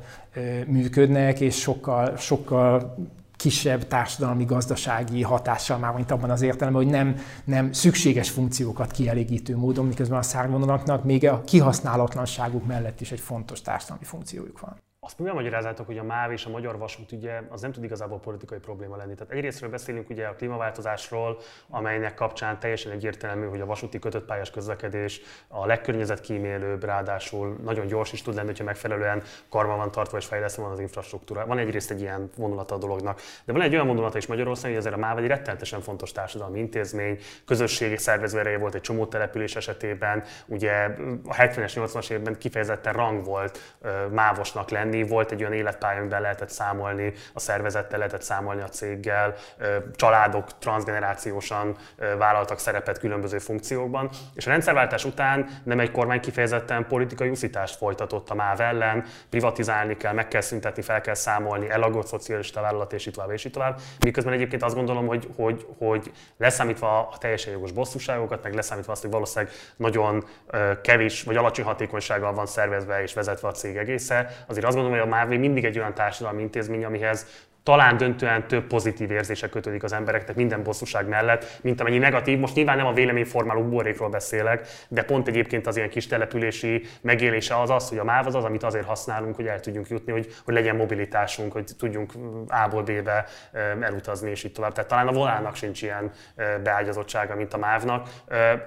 működnek, 0.67 1.41
és 1.41 1.57
sokkal, 1.57 2.17
sokkal 2.17 2.97
kisebb 3.37 3.87
társadalmi, 3.87 4.45
gazdasági 4.45 5.23
hatással 5.23 5.79
már, 5.79 5.95
mint 5.95 6.11
abban 6.11 6.31
az 6.31 6.43
értelemben, 6.43 6.83
hogy 6.83 6.93
nem, 6.93 7.17
nem 7.45 7.73
szükséges 7.73 8.31
funkciókat 8.31 8.91
kielégítő 8.91 9.57
módon, 9.57 9.87
miközben 9.87 10.19
a 10.19 10.23
szárnyvonalaknak 10.23 11.05
még 11.05 11.29
a 11.29 11.43
kihasználatlanságuk 11.45 12.67
mellett 12.67 13.01
is 13.01 13.13
egy 13.13 13.21
fontos 13.21 13.61
társadalmi 13.61 14.05
funkciójuk 14.05 14.61
van. 14.61 14.77
Azt 15.07 15.19
mivel 15.19 15.35
magyarázátok, 15.35 15.87
hogy 15.87 15.99
a 15.99 16.03
MÁV 16.03 16.33
és 16.33 16.45
a 16.45 16.51
magyar 16.51 16.79
vasút 16.79 17.13
ugye 17.13 17.41
az 17.49 17.61
nem 17.61 17.73
tud 17.73 17.85
igazából 17.85 18.19
politikai 18.19 18.59
probléma 18.59 18.97
lenni. 18.97 19.15
Tehát 19.15 19.33
egyrésztről 19.33 19.71
beszélünk 19.71 20.11
ugye 20.11 20.27
a 20.27 20.35
klímaváltozásról, 20.35 21.39
amelynek 21.71 22.15
kapcsán 22.15 22.59
teljesen 22.59 22.93
egyértelmű, 22.93 23.47
hogy 23.47 23.61
a 23.61 23.67
vasúti 23.67 23.99
kötött 23.99 24.25
pályás 24.25 24.51
közlekedés 24.51 25.21
a 25.49 25.67
legkörnyezetkímélőbb, 25.67 26.85
ráadásul 26.85 27.57
nagyon 27.63 27.87
gyors 27.87 28.13
is 28.13 28.23
tud 28.23 28.35
lenni, 28.35 28.47
hogyha 28.47 28.65
megfelelően 28.65 29.23
karma 29.49 29.77
van 29.77 29.91
tartva 29.91 30.17
és 30.17 30.27
fejlesztve 30.27 30.63
van 30.63 30.73
az 30.73 30.81
infrastruktúra. 30.81 31.47
Van 31.47 31.59
egyrészt 31.59 31.91
egy 31.91 32.01
ilyen 32.01 32.31
vonulata 32.37 32.75
a 32.75 32.79
dolognak, 32.79 33.21
de 33.45 33.53
van 33.53 33.63
egy 33.63 33.75
olyan 33.75 33.87
vonulata 33.87 34.19
is 34.19 34.27
Magyarországon, 34.27 34.77
hogy 34.77 34.87
ezért 34.87 34.95
a 34.95 35.07
MÁV 35.07 35.19
egy 35.19 35.27
rettenetesen 35.27 35.81
fontos 35.81 36.13
társadalmi 36.13 36.59
intézmény, 36.59 37.19
közösségi 37.45 37.97
szervező 37.97 38.39
ereje 38.39 38.59
volt 38.59 38.75
egy 38.75 38.81
csomó 38.81 39.07
település 39.07 39.57
esetében, 39.57 40.25
ugye 40.47 40.73
a 41.25 41.35
70-es, 41.35 41.73
80-as 41.75 42.11
évben 42.11 42.39
kifejezetten 42.39 42.93
rang 42.93 43.25
volt 43.25 43.77
mávosnak 44.11 44.71
lenni, 44.71 44.95
tenni, 44.97 45.09
volt 45.09 45.33
egy 45.33 45.41
olyan 45.41 45.53
életpálya, 45.53 45.99
amiben 45.99 46.21
lehetett 46.21 46.49
számolni 46.49 47.13
a 47.33 47.41
szervezettel, 47.41 47.99
lehetett 47.99 48.23
számolni 48.23 48.63
a 48.63 48.69
céggel, 48.69 49.35
családok 49.95 50.59
transgenerációsan 50.59 51.77
vállaltak 52.19 52.59
szerepet 52.59 52.99
különböző 52.99 53.39
funkciókban, 53.39 54.11
és 54.35 54.47
a 54.47 54.51
rendszerváltás 54.51 55.05
után 55.05 55.49
nem 55.65 55.81
egy 55.81 55.91
kormány 55.91 56.21
kifejezetten 56.21 56.87
politikai 56.87 57.29
uszítást 57.29 57.77
folytatott 57.77 58.31
a 58.31 58.35
MÁV 58.35 58.61
ellen, 58.61 59.05
privatizálni 59.31 59.97
kell, 59.97 60.13
meg 60.13 60.29
kell 60.29 60.41
szüntetni, 60.41 60.83
fel 60.83 61.01
kell 61.01 61.15
számolni, 61.15 61.71
elagott 61.71 62.07
szocialista 62.07 62.61
vállalat, 62.61 62.93
és 62.93 63.07
így 63.07 63.13
tovább, 63.13 63.31
és 63.31 63.49
tovább. 63.53 63.81
Miközben 64.01 64.33
egyébként 64.33 64.63
azt 64.63 64.75
gondolom, 64.75 65.07
hogy, 65.07 65.29
hogy, 65.37 65.67
hogy 65.79 66.13
leszámítva 66.39 66.99
a 66.99 67.19
teljesen 67.19 67.53
jogos 67.53 67.73
bosszúságokat, 67.73 68.43
meg 68.43 68.55
leszámítva 68.55 68.93
azt, 68.93 69.03
hogy 69.03 69.11
valószínűleg 69.11 69.55
nagyon 69.77 70.25
kevés 70.83 71.23
vagy 71.23 71.37
alacsony 71.37 71.65
hatékonysággal 71.65 72.33
van 72.33 72.47
szervezve 72.47 73.03
és 73.03 73.15
vezetve 73.15 73.49
a 73.49 73.53
cég 73.53 73.77
egésze, 73.77 74.45
azért 74.47 74.67
azt 74.67 74.75
gondolom, 74.75 74.86
hogy 74.91 74.99
a 74.99 75.07
MÁV 75.07 75.29
mindig 75.29 75.65
egy 75.65 75.79
olyan 75.79 75.95
társadalmi 75.95 76.43
intézmény, 76.43 76.85
amihez 76.85 77.27
talán 77.67 77.97
döntően 77.97 78.49
több 78.49 78.67
pozitív 78.67 79.11
érzése 79.11 79.49
kötődik 79.49 79.83
az 79.83 79.93
embereknek 79.93 80.37
minden 80.37 80.63
bosszúság 80.63 81.09
mellett, 81.09 81.59
mint 81.63 81.81
amennyi 81.81 81.99
negatív. 81.99 82.39
Most 82.39 82.55
nyilván 82.55 82.77
nem 82.77 82.87
a 82.87 82.93
véleményformáló 82.93 83.63
buborékról 83.63 84.09
beszélek, 84.09 84.67
de 84.89 85.03
pont 85.03 85.29
egyébként 85.29 85.67
az 85.67 85.77
ilyen 85.77 85.89
kis 85.89 86.07
települési 86.07 86.87
megélése 87.01 87.61
az 87.61 87.71
az, 87.71 87.89
hogy 87.89 87.99
a 87.99 88.05
MÁV 88.05 88.27
az 88.27 88.35
az, 88.35 88.45
amit 88.45 88.63
azért 88.63 88.85
használunk, 88.85 89.37
hogy 89.37 89.47
el 89.47 89.61
tudjunk 89.61 89.89
jutni, 89.89 90.13
hogy, 90.13 90.35
hogy 90.45 90.55
legyen 90.55 90.77
mobilitásunk, 90.77 91.53
hogy 91.53 91.65
tudjunk 91.79 92.13
A-ból 92.49 92.83
B-be 92.83 93.25
elutazni, 93.81 94.31
és 94.31 94.45
így 94.45 94.53
tovább. 94.53 94.73
Tehát 94.73 94.91
talán 94.91 95.09
a 95.09 95.13
volánnak 95.13 95.57
sincs 95.57 95.83
ilyen 95.83 96.11
beágyazottsága, 96.63 97.35
mint 97.35 97.55
a 97.55 97.59
MÁV-nak. 97.59 98.09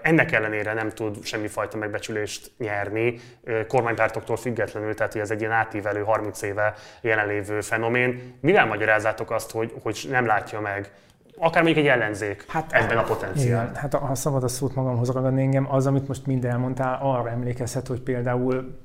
Ennek 0.01 0.31
ellenére 0.31 0.73
nem 0.73 0.89
tud 0.89 1.25
semmifajta 1.25 1.77
megbecsülést 1.77 2.51
nyerni, 2.57 3.19
kormánypártoktól 3.67 4.37
függetlenül, 4.37 4.95
tehát 4.95 5.11
hogy 5.11 5.21
ez 5.21 5.31
egy 5.31 5.39
ilyen 5.39 5.51
átívelő 5.51 6.03
30 6.03 6.41
éve 6.41 6.73
jelenlévő 7.01 7.61
fenomén. 7.61 8.37
Mivel 8.41 8.65
magyar 8.65 8.87
magyarázzátok 8.89 9.31
azt, 9.31 9.51
hogy, 9.51 9.73
hogy 9.83 10.07
nem 10.09 10.25
látja 10.25 10.59
meg 10.59 10.91
akár 11.39 11.63
mondjuk 11.63 11.85
egy 11.85 11.91
ellenzék 11.91 12.45
hát, 12.47 12.73
ebben 12.73 12.97
a 12.97 13.03
potenciál. 13.03 13.71
Hát 13.75 13.93
ha 13.93 14.15
szabad 14.15 14.43
a 14.43 14.47
szót 14.47 14.75
magamhoz 14.75 15.09
ragadni 15.09 15.41
engem, 15.41 15.71
az, 15.71 15.87
amit 15.87 16.07
most 16.07 16.25
mind 16.25 16.45
elmondtál, 16.45 16.99
arra 17.01 17.29
emlékezhet, 17.29 17.87
hogy 17.87 18.01
például 18.01 18.77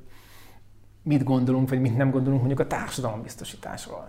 mit 1.02 1.24
gondolunk, 1.24 1.68
vagy 1.68 1.80
mit 1.80 1.96
nem 1.96 2.10
gondolunk 2.10 2.40
mondjuk 2.40 2.60
a 2.60 2.66
társadalombiztosításról. 2.66 4.08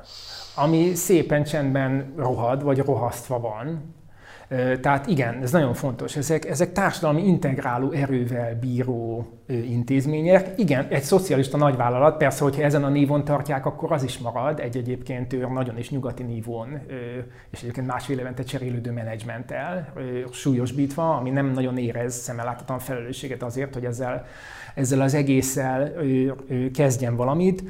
Ami 0.55 0.93
szépen 0.93 1.43
csendben 1.43 2.13
rohad, 2.17 2.63
vagy 2.63 2.77
rohasztva 2.77 3.39
van, 3.39 3.95
tehát 4.81 5.07
igen, 5.07 5.41
ez 5.41 5.51
nagyon 5.51 5.73
fontos. 5.73 6.15
Ezek, 6.15 6.45
ezek 6.45 6.71
társadalmi 6.71 7.27
integráló 7.27 7.91
erővel 7.91 8.59
bíró 8.59 9.27
intézmények. 9.47 10.49
Igen, 10.57 10.87
egy 10.89 11.03
szocialista 11.03 11.57
nagyvállalat, 11.57 12.17
persze, 12.17 12.43
hogyha 12.43 12.61
ezen 12.61 12.83
a 12.83 12.89
nívon 12.89 13.23
tartják, 13.23 13.65
akkor 13.65 13.91
az 13.91 14.03
is 14.03 14.17
marad, 14.17 14.59
egy 14.59 14.77
egyébként 14.77 15.33
ő 15.33 15.47
nagyon 15.53 15.77
is 15.77 15.89
nyugati 15.89 16.23
nívon, 16.23 16.79
és 17.49 17.61
egyébként 17.61 17.87
másfél 17.87 18.19
évente 18.19 18.43
cserélődő 18.43 18.91
menedzsmenttel 18.91 19.93
súlyosbítva, 20.31 21.15
ami 21.15 21.29
nem 21.29 21.51
nagyon 21.51 21.77
érez 21.77 22.13
szemmeláthatóan 22.13 22.79
felelősséget 22.79 23.43
azért, 23.43 23.73
hogy 23.73 23.85
ezzel, 23.85 24.25
ezzel 24.75 25.01
az 25.01 25.13
egésszel 25.13 25.93
kezdjen 26.73 27.15
valamit. 27.15 27.63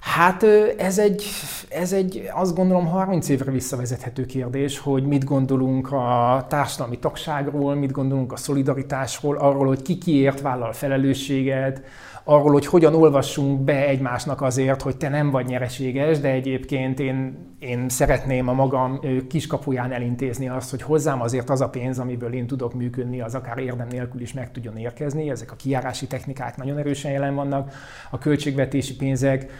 Hát 0.00 0.42
ez 0.78 0.98
egy, 0.98 1.24
ez 1.68 1.92
egy, 1.92 2.30
azt 2.32 2.54
gondolom, 2.54 2.86
30 2.86 3.28
évre 3.28 3.50
visszavezethető 3.50 4.26
kérdés, 4.26 4.78
hogy 4.78 5.06
mit 5.06 5.24
gondolunk 5.24 5.92
a 5.92 6.46
társadalmi 6.48 6.98
tagságról, 6.98 7.74
mit 7.74 7.90
gondolunk 7.90 8.32
a 8.32 8.36
szolidaritásról, 8.36 9.36
arról, 9.36 9.66
hogy 9.66 9.82
ki 9.82 9.98
kiért 9.98 10.40
vállal 10.40 10.72
felelősséget, 10.72 11.82
arról, 12.30 12.52
hogy 12.52 12.66
hogyan 12.66 12.94
olvassunk 12.94 13.60
be 13.60 13.86
egymásnak 13.86 14.42
azért, 14.42 14.82
hogy 14.82 14.96
te 14.96 15.08
nem 15.08 15.30
vagy 15.30 15.46
nyereséges, 15.46 16.18
de 16.18 16.28
egyébként 16.28 17.00
én, 17.00 17.36
én 17.58 17.88
szeretném 17.88 18.48
a 18.48 18.52
magam 18.52 19.00
kiskapuján 19.28 19.92
elintézni 19.92 20.48
azt, 20.48 20.70
hogy 20.70 20.82
hozzám 20.82 21.20
azért 21.20 21.50
az 21.50 21.60
a 21.60 21.68
pénz, 21.68 21.98
amiből 21.98 22.32
én 22.32 22.46
tudok 22.46 22.74
működni, 22.74 23.20
az 23.20 23.34
akár 23.34 23.58
érdem 23.58 23.88
nélkül 23.90 24.20
is 24.20 24.32
meg 24.32 24.50
tudjon 24.50 24.76
érkezni. 24.76 25.30
Ezek 25.30 25.52
a 25.52 25.56
kiárási 25.56 26.06
technikák 26.06 26.56
nagyon 26.56 26.78
erősen 26.78 27.12
jelen 27.12 27.34
vannak 27.34 27.72
a 28.10 28.18
költségvetési 28.18 28.96
pénzek 28.96 29.50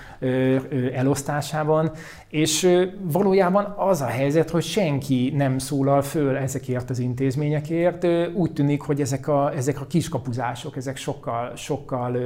elosztásában, 0.94 1.90
és 2.28 2.84
valójában 3.02 3.74
az 3.76 4.00
a 4.00 4.06
helyzet, 4.06 4.50
hogy 4.50 4.62
senki 4.62 5.32
nem 5.36 5.58
szólal 5.58 6.02
föl 6.02 6.36
ezekért 6.36 6.90
az 6.90 6.98
intézményekért. 6.98 8.06
Úgy 8.34 8.52
tűnik, 8.52 8.82
hogy 8.82 9.00
ezek 9.00 9.28
a, 9.28 9.52
ezek 9.56 9.80
a 9.80 9.86
kiskapuzások, 9.86 10.76
ezek 10.76 10.96
sokkal, 10.96 11.56
sokkal 11.56 12.16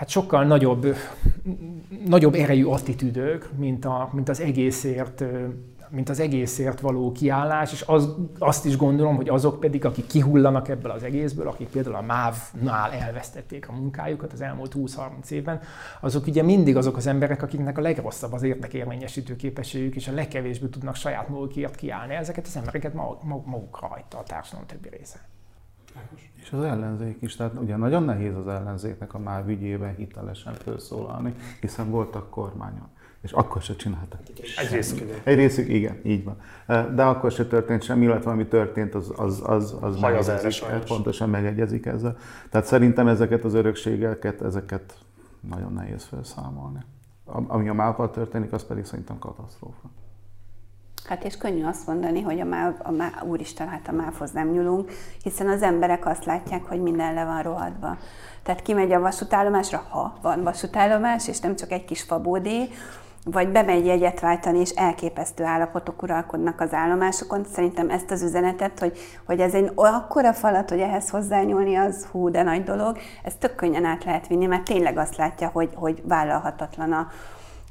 hát 0.00 0.08
sokkal 0.08 0.44
nagyobb, 0.44 0.96
nagyobb 2.06 2.34
erejű 2.34 2.64
attitűdök, 2.64 3.50
mint, 3.56 3.84
a, 3.84 4.10
mint 4.12 4.28
az 4.28 4.40
egészért 4.40 5.24
mint 5.92 6.08
az 6.08 6.20
egészért 6.20 6.80
való 6.80 7.12
kiállás, 7.12 7.72
és 7.72 7.84
az, 7.86 8.14
azt 8.38 8.64
is 8.64 8.76
gondolom, 8.76 9.16
hogy 9.16 9.28
azok 9.28 9.60
pedig, 9.60 9.84
akik 9.84 10.06
kihullanak 10.06 10.68
ebből 10.68 10.90
az 10.90 11.02
egészből, 11.02 11.48
akik 11.48 11.68
például 11.68 11.94
a 11.94 12.00
MÁV-nál 12.00 12.90
elvesztették 12.92 13.68
a 13.68 13.72
munkájukat 13.72 14.32
az 14.32 14.40
elmúlt 14.40 14.74
20-30 14.76 15.30
évben, 15.30 15.60
azok 16.00 16.26
ugye 16.26 16.42
mindig 16.42 16.76
azok 16.76 16.96
az 16.96 17.06
emberek, 17.06 17.42
akiknek 17.42 17.78
a 17.78 17.80
legrosszabb 17.80 18.32
az 18.32 18.42
érdekérvényesítő 18.42 19.36
képességük, 19.36 19.94
és 19.94 20.08
a 20.08 20.12
legkevésbé 20.12 20.66
tudnak 20.66 20.94
saját 20.94 21.28
magukért 21.28 21.74
kiállni. 21.74 22.14
Ezeket 22.14 22.46
az 22.46 22.56
embereket 22.56 22.94
maguk, 23.24 23.74
hagyta 23.74 24.18
a 24.18 24.22
társadalom 24.22 24.66
többi 24.66 24.88
része. 24.88 25.20
És 26.34 26.52
az 26.52 26.62
ellenzék 26.62 27.16
is, 27.20 27.36
tehát 27.36 27.52
ugye 27.60 27.76
nagyon 27.76 28.02
nehéz 28.02 28.36
az 28.36 28.46
ellenzéknek 28.46 29.14
a 29.14 29.18
MÁV 29.18 29.48
ügyében 29.48 29.94
hitelesen 29.94 30.52
felszólalni, 30.52 31.34
hiszen 31.60 31.90
voltak 31.90 32.30
kormányon. 32.30 32.88
És 33.20 33.32
akkor 33.32 33.62
se 33.62 33.76
csináltak. 33.76 34.20
Egy 34.56 34.70
részük, 34.70 35.20
Egy 35.22 35.36
részük, 35.36 35.68
igen, 35.68 36.00
így 36.02 36.24
van. 36.24 36.36
De 36.94 37.04
akkor 37.04 37.32
se 37.32 37.46
történt 37.46 37.82
semmi, 37.82 38.04
illetve 38.04 38.30
ami 38.30 38.46
történt, 38.46 38.94
az, 38.94 39.12
az, 39.16 39.42
az, 39.44 39.76
az 39.80 40.00
megegyezik, 40.00 40.64
pontosan 40.86 41.30
megegyezik 41.30 41.86
ezzel. 41.86 42.16
Tehát 42.50 42.66
szerintem 42.66 43.08
ezeket 43.08 43.44
az 43.44 43.54
örökségeket, 43.54 44.42
ezeket 44.42 44.94
nagyon 45.48 45.72
nehéz 45.72 46.04
felszámolni. 46.04 46.78
Ami 47.24 47.68
a 47.68 47.74
mával 47.74 48.10
történik, 48.10 48.52
az 48.52 48.66
pedig 48.66 48.84
szerintem 48.84 49.18
katasztrófa. 49.18 49.90
Hát 51.10 51.24
és 51.24 51.36
könnyű 51.36 51.64
azt 51.64 51.86
mondani, 51.86 52.20
hogy 52.20 52.40
a 52.40 52.44
MÁV, 52.44 52.74
a 52.82 52.90
MÁV, 52.90 53.22
úristen, 53.22 53.68
hát 53.68 53.88
a 53.88 53.92
MÁV-hoz 53.92 54.30
nem 54.30 54.50
nyúlunk, 54.50 54.90
hiszen 55.22 55.48
az 55.48 55.62
emberek 55.62 56.06
azt 56.06 56.24
látják, 56.24 56.64
hogy 56.64 56.80
minden 56.80 57.14
le 57.14 57.24
van 57.24 57.42
rohadva. 57.42 57.96
Tehát 58.42 58.62
kimegy 58.62 58.92
a 58.92 59.00
vasútállomásra, 59.00 59.86
ha 59.88 60.18
van 60.22 60.42
vasútállomás, 60.42 61.28
és 61.28 61.40
nem 61.40 61.56
csak 61.56 61.72
egy 61.72 61.84
kis 61.84 62.02
fabódé, 62.02 62.68
vagy 63.24 63.48
bemegy 63.48 63.86
jegyet 63.86 64.20
váltani, 64.20 64.58
és 64.58 64.70
elképesztő 64.70 65.44
állapotok 65.44 66.02
uralkodnak 66.02 66.60
az 66.60 66.72
állomásokon. 66.72 67.44
Szerintem 67.52 67.90
ezt 67.90 68.10
az 68.10 68.22
üzenetet, 68.22 68.78
hogy, 68.78 68.98
hogy 69.26 69.40
ez 69.40 69.54
egy 69.54 69.70
akkora 69.74 70.32
falat, 70.32 70.70
hogy 70.70 70.80
ehhez 70.80 71.10
hozzányúlni, 71.10 71.76
az 71.76 72.04
hú, 72.04 72.30
de 72.30 72.42
nagy 72.42 72.64
dolog, 72.64 72.98
ezt 73.22 73.38
tök 73.38 73.54
könnyen 73.54 73.84
át 73.84 74.04
lehet 74.04 74.26
vinni, 74.26 74.46
mert 74.46 74.64
tényleg 74.64 74.98
azt 74.98 75.16
látja, 75.16 75.48
hogy, 75.48 75.70
hogy 75.74 76.02
vállalhatatlan 76.04 76.92
a, 76.92 77.08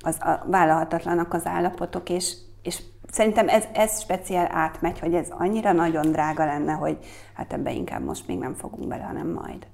az, 0.01 0.17
a, 0.19 0.43
vállalhatatlanak 0.45 1.33
az 1.33 1.45
állapotok, 1.45 2.09
és 2.09 2.35
és 2.61 2.81
szerintem 3.11 3.47
ez, 3.47 3.63
ez 3.73 3.99
speciál 3.99 4.47
átmegy, 4.51 4.99
hogy 4.99 5.13
ez 5.13 5.27
annyira 5.29 5.71
nagyon 5.71 6.11
drága 6.11 6.45
lenne, 6.45 6.73
hogy 6.73 6.97
hát 7.33 7.53
ebbe 7.53 7.71
inkább 7.71 8.03
most 8.03 8.27
még 8.27 8.37
nem 8.37 8.53
fogunk 8.53 8.87
bele, 8.87 9.03
hanem 9.03 9.27
majd. 9.27 9.67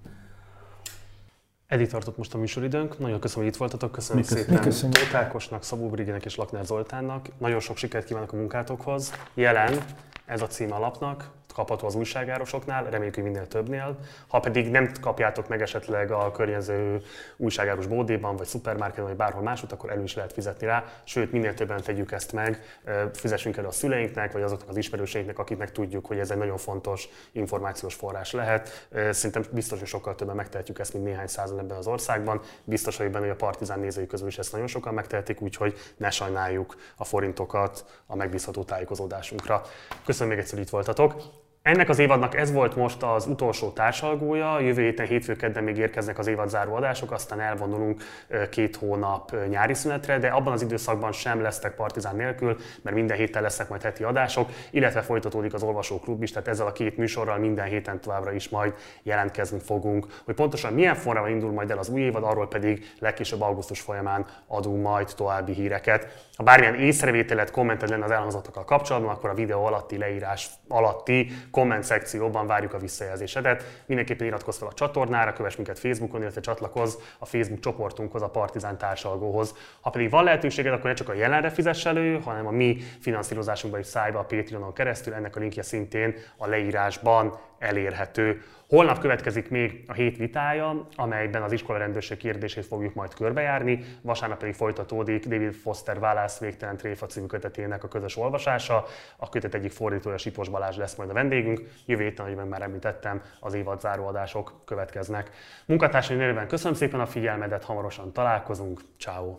Eddig 1.68 1.90
tartott 1.90 2.18
most 2.18 2.34
a 2.34 2.38
műsoridőnk. 2.38 3.00
Nagyon 3.00 3.20
köszönöm, 3.20 3.44
hogy 3.44 3.54
itt 3.54 3.60
voltatok. 3.60 3.92
Köszönöm 3.92 4.22
Mi 4.22 4.28
szépen 4.28 4.62
Tóth 4.92 5.16
Ákosnak, 5.16 5.64
Szabó 5.64 5.90
Briginek 5.90 6.26
és 6.26 6.36
Lakner 6.36 6.66
Zoltánnak. 6.66 7.28
Nagyon 7.38 7.60
sok 7.60 7.78
sikert 7.78 8.06
kívánok 8.06 8.34
a 8.34 8.36
munkátokhoz. 8.36 9.14
Jelen 9.34 9.84
ez 10.26 10.42
a 10.42 10.48
cím 10.48 10.72
alapnak 10.72 11.30
kapható 11.56 11.88
az 11.88 11.96
újságárosoknál, 11.96 12.84
reméljük, 12.84 13.16
hogy 13.16 13.24
minél 13.24 13.48
többnél. 13.48 13.98
Ha 14.28 14.40
pedig 14.40 14.72
nem 14.72 14.92
kapjátok 15.02 15.48
meg 15.48 15.62
esetleg 15.62 16.12
a 16.12 16.32
környező 16.32 17.02
újságáros 17.38 17.88
bódéban, 17.88 18.36
vagy 18.36 18.48
szupermarketben, 18.48 19.06
vagy 19.06 19.16
bárhol 19.16 19.42
máshogy, 19.42 19.70
akkor 19.72 19.92
elő 19.92 20.04
is 20.04 20.16
lehet 20.16 20.34
fizetni 20.34 20.68
rá. 20.68 20.84
Sőt, 21.04 21.32
minél 21.32 21.54
többen 21.54 21.82
tegyük 21.82 22.12
ezt 22.12 22.32
meg, 22.32 22.80
fizessünk 23.14 23.58
el 23.58 23.66
a 23.66 23.72
szüleinknek, 23.72 24.32
vagy 24.32 24.42
azoknak 24.42 24.70
az 24.70 24.78
ismerőseinknek, 24.78 25.40
akiknek 25.40 25.72
tudjuk, 25.72 26.06
hogy 26.06 26.20
ez 26.20 26.32
egy 26.32 26.38
nagyon 26.38 26.58
fontos 26.58 27.10
információs 27.32 27.94
forrás 27.94 28.32
lehet. 28.32 28.88
Szerintem 29.10 29.44
biztos, 29.52 29.80
hogy 29.80 29.88
sokkal 29.88 30.16
többen 30.16 30.36
megtehetjük 30.36 30.80
ezt, 30.80 30.94
mint 30.94 31.06
néhány 31.06 31.28
százal 31.28 31.60
ebben 31.60 31.78
az 31.78 31.88
országban. 31.88 32.42
Biztos 32.64 32.98
hogy 32.98 33.12
benne, 33.12 33.26
hogy 33.26 33.34
a 33.34 33.46
partizán 33.46 33.80
nézői 33.80 34.08
közül 34.08 34.28
is 34.28 34.38
ezt 34.38 34.52
nagyon 34.52 34.68
sokan 34.68 34.94
megtehetik, 34.94 35.42
úgyhogy 35.42 35.78
ne 35.98 36.10
sajnáljuk 36.10 36.76
a 36.96 37.04
forintokat 37.04 38.02
a 38.06 38.16
megbízható 38.16 38.64
tájékozódásunkra. 38.64 39.62
Köszönöm 40.06 40.30
még 40.30 40.40
egyszer, 40.40 40.58
hogy 40.58 40.66
itt 40.66 40.72
voltatok. 40.72 41.44
Ennek 41.66 41.90
az 41.90 42.00
évadnak 42.00 42.36
ez 42.36 42.52
volt 42.52 42.76
most 42.76 43.04
az 43.04 43.28
utolsó 43.28 43.70
társalgója, 43.70 44.60
jövő 44.60 44.82
héten 44.82 45.06
hétfő 45.06 45.36
kedden 45.36 45.64
még 45.64 45.78
érkeznek 45.78 46.18
az 46.18 46.28
évad 46.28 46.50
záró 46.50 46.76
adások, 46.76 47.12
aztán 47.12 47.40
elvonulunk 47.40 48.02
két 48.50 48.76
hónap 48.76 49.36
nyári 49.50 49.74
szünetre, 49.74 50.20
de 50.20 50.28
abban 50.28 50.54
az 50.54 50.62
időszakban 50.62 51.12
sem 51.12 51.42
lesznek 51.42 51.76
partizán 51.76 52.16
nélkül, 52.16 52.58
mert 52.82 52.96
minden 52.96 53.18
héten 53.18 53.42
lesznek 53.42 53.70
majd 53.70 53.82
heti 53.82 54.04
adások, 54.04 54.50
illetve 54.72 55.02
folytatódik 55.02 55.54
az 55.54 55.64
olvasóklub 55.64 56.24
is, 56.24 56.32
tehát 56.32 56.48
ezzel 56.48 56.68
a 56.68 56.72
két 56.72 56.98
műsorral 56.98 57.38
minden 57.38 57.66
héten 57.66 58.02
továbbra 58.02 58.32
is 58.32 58.50
majd 58.50 58.74
jelentkezni 59.04 59.60
fogunk. 59.60 60.08
Hogy 60.26 60.36
pontosan 60.36 60.74
milyen 60.74 60.96
formában 60.96 61.30
indul 61.30 61.52
majd 61.52 61.72
el 61.72 61.78
az 61.78 61.90
új 61.90 62.02
évad, 62.02 62.24
arról 62.24 62.48
pedig 62.48 62.86
legkésőbb 63.00 63.42
augusztus 63.42 63.80
folyamán 63.80 64.26
adunk 64.48 64.84
majd 64.84 65.14
további 65.16 65.54
híreket. 65.54 66.28
Ha 66.36 66.44
bármilyen 66.44 66.76
észrevételet, 66.76 67.52
kommented 67.52 67.90
lenne 67.90 68.04
az 68.06 68.12
elhangzottakkal 68.12 68.66
kapcsolatban, 68.66 69.12
akkor 69.12 69.30
a 69.30 69.34
videó 69.34 69.66
alatti 69.66 69.98
leírás 69.98 70.50
alatti 70.68 71.32
komment 71.52 71.84
szekcióban 71.84 72.48
várjuk 72.48 72.74
a 72.74 72.78
visszajelzésedet. 72.78 73.84
Mindenképpen 73.86 74.28
iratkozz 74.28 74.58
fel 74.58 74.68
a 74.68 74.74
csatornára, 74.74 75.34
kövess 75.34 75.56
minket 75.56 75.80
Facebookon, 75.80 76.22
illetve 76.22 76.42
csatlakozz 76.42 76.96
a 77.20 77.26
Facebook 77.26 77.60
csoportunkhoz, 77.60 78.22
a 78.22 78.30
Partizán 78.30 78.78
társalgóhoz. 78.78 79.56
Ha 79.82 79.90
pedig 79.90 80.10
van 80.10 80.24
lehetőséged, 80.24 80.74
akkor 80.74 80.90
ne 80.90 80.94
csak 80.94 81.10
a 81.10 81.14
jelenre 81.14 81.50
fizess 81.50 81.86
elő, 81.86 82.20
hanem 82.20 82.48
a 82.48 82.52
mi 82.52 82.78
finanszírozásunkba 83.02 83.80
is 83.80 83.86
szállj 83.86 84.12
be 84.12 84.18
a 84.18 84.24
Patreonon 84.24 84.74
keresztül, 84.74 85.14
ennek 85.14 85.36
a 85.36 85.40
linkje 85.40 85.64
szintén 85.64 86.16
a 86.38 86.48
leírásban 86.48 87.40
elérhető. 87.60 88.42
Holnap 88.76 89.00
következik 89.00 89.50
még 89.50 89.84
a 89.88 89.94
hét 89.94 90.18
vitája, 90.18 90.88
amelyben 90.96 91.42
az 91.42 91.52
iskola 91.52 91.78
rendőrség 91.78 92.18
kérdését 92.18 92.66
fogjuk 92.66 92.94
majd 92.94 93.14
körbejárni, 93.14 93.86
vasárnap 94.02 94.38
pedig 94.40 94.54
folytatódik 94.54 95.26
David 95.26 95.54
Foster 95.54 96.00
Válasz 96.00 96.40
végtelen 96.40 96.78
tréfa 96.78 97.06
című 97.06 97.26
kötetének 97.26 97.84
a 97.84 97.88
közös 97.88 98.18
olvasása. 98.18 98.86
A 99.18 99.30
kötet 99.30 99.54
egyik 99.54 99.72
fordítója 99.72 100.18
Sipos 100.18 100.50
Balázs 100.50 100.78
lesz 100.78 100.96
majd 100.96 101.10
a 101.10 101.14
vendégünk. 101.14 101.62
Jövő 101.86 102.04
héten, 102.04 102.26
ahogy 102.26 102.48
már 102.48 102.62
említettem, 102.62 103.22
az 103.40 103.54
évad 103.54 103.80
záróadások 103.80 104.62
következnek. 104.66 105.30
Munkatársai 105.66 106.18
nevében 106.18 106.48
köszönöm 106.48 106.74
szépen 106.74 107.00
a 107.00 107.06
figyelmedet, 107.06 107.64
hamarosan 107.64 108.14
találkozunk. 108.14 108.82
Ciao. 109.00 109.36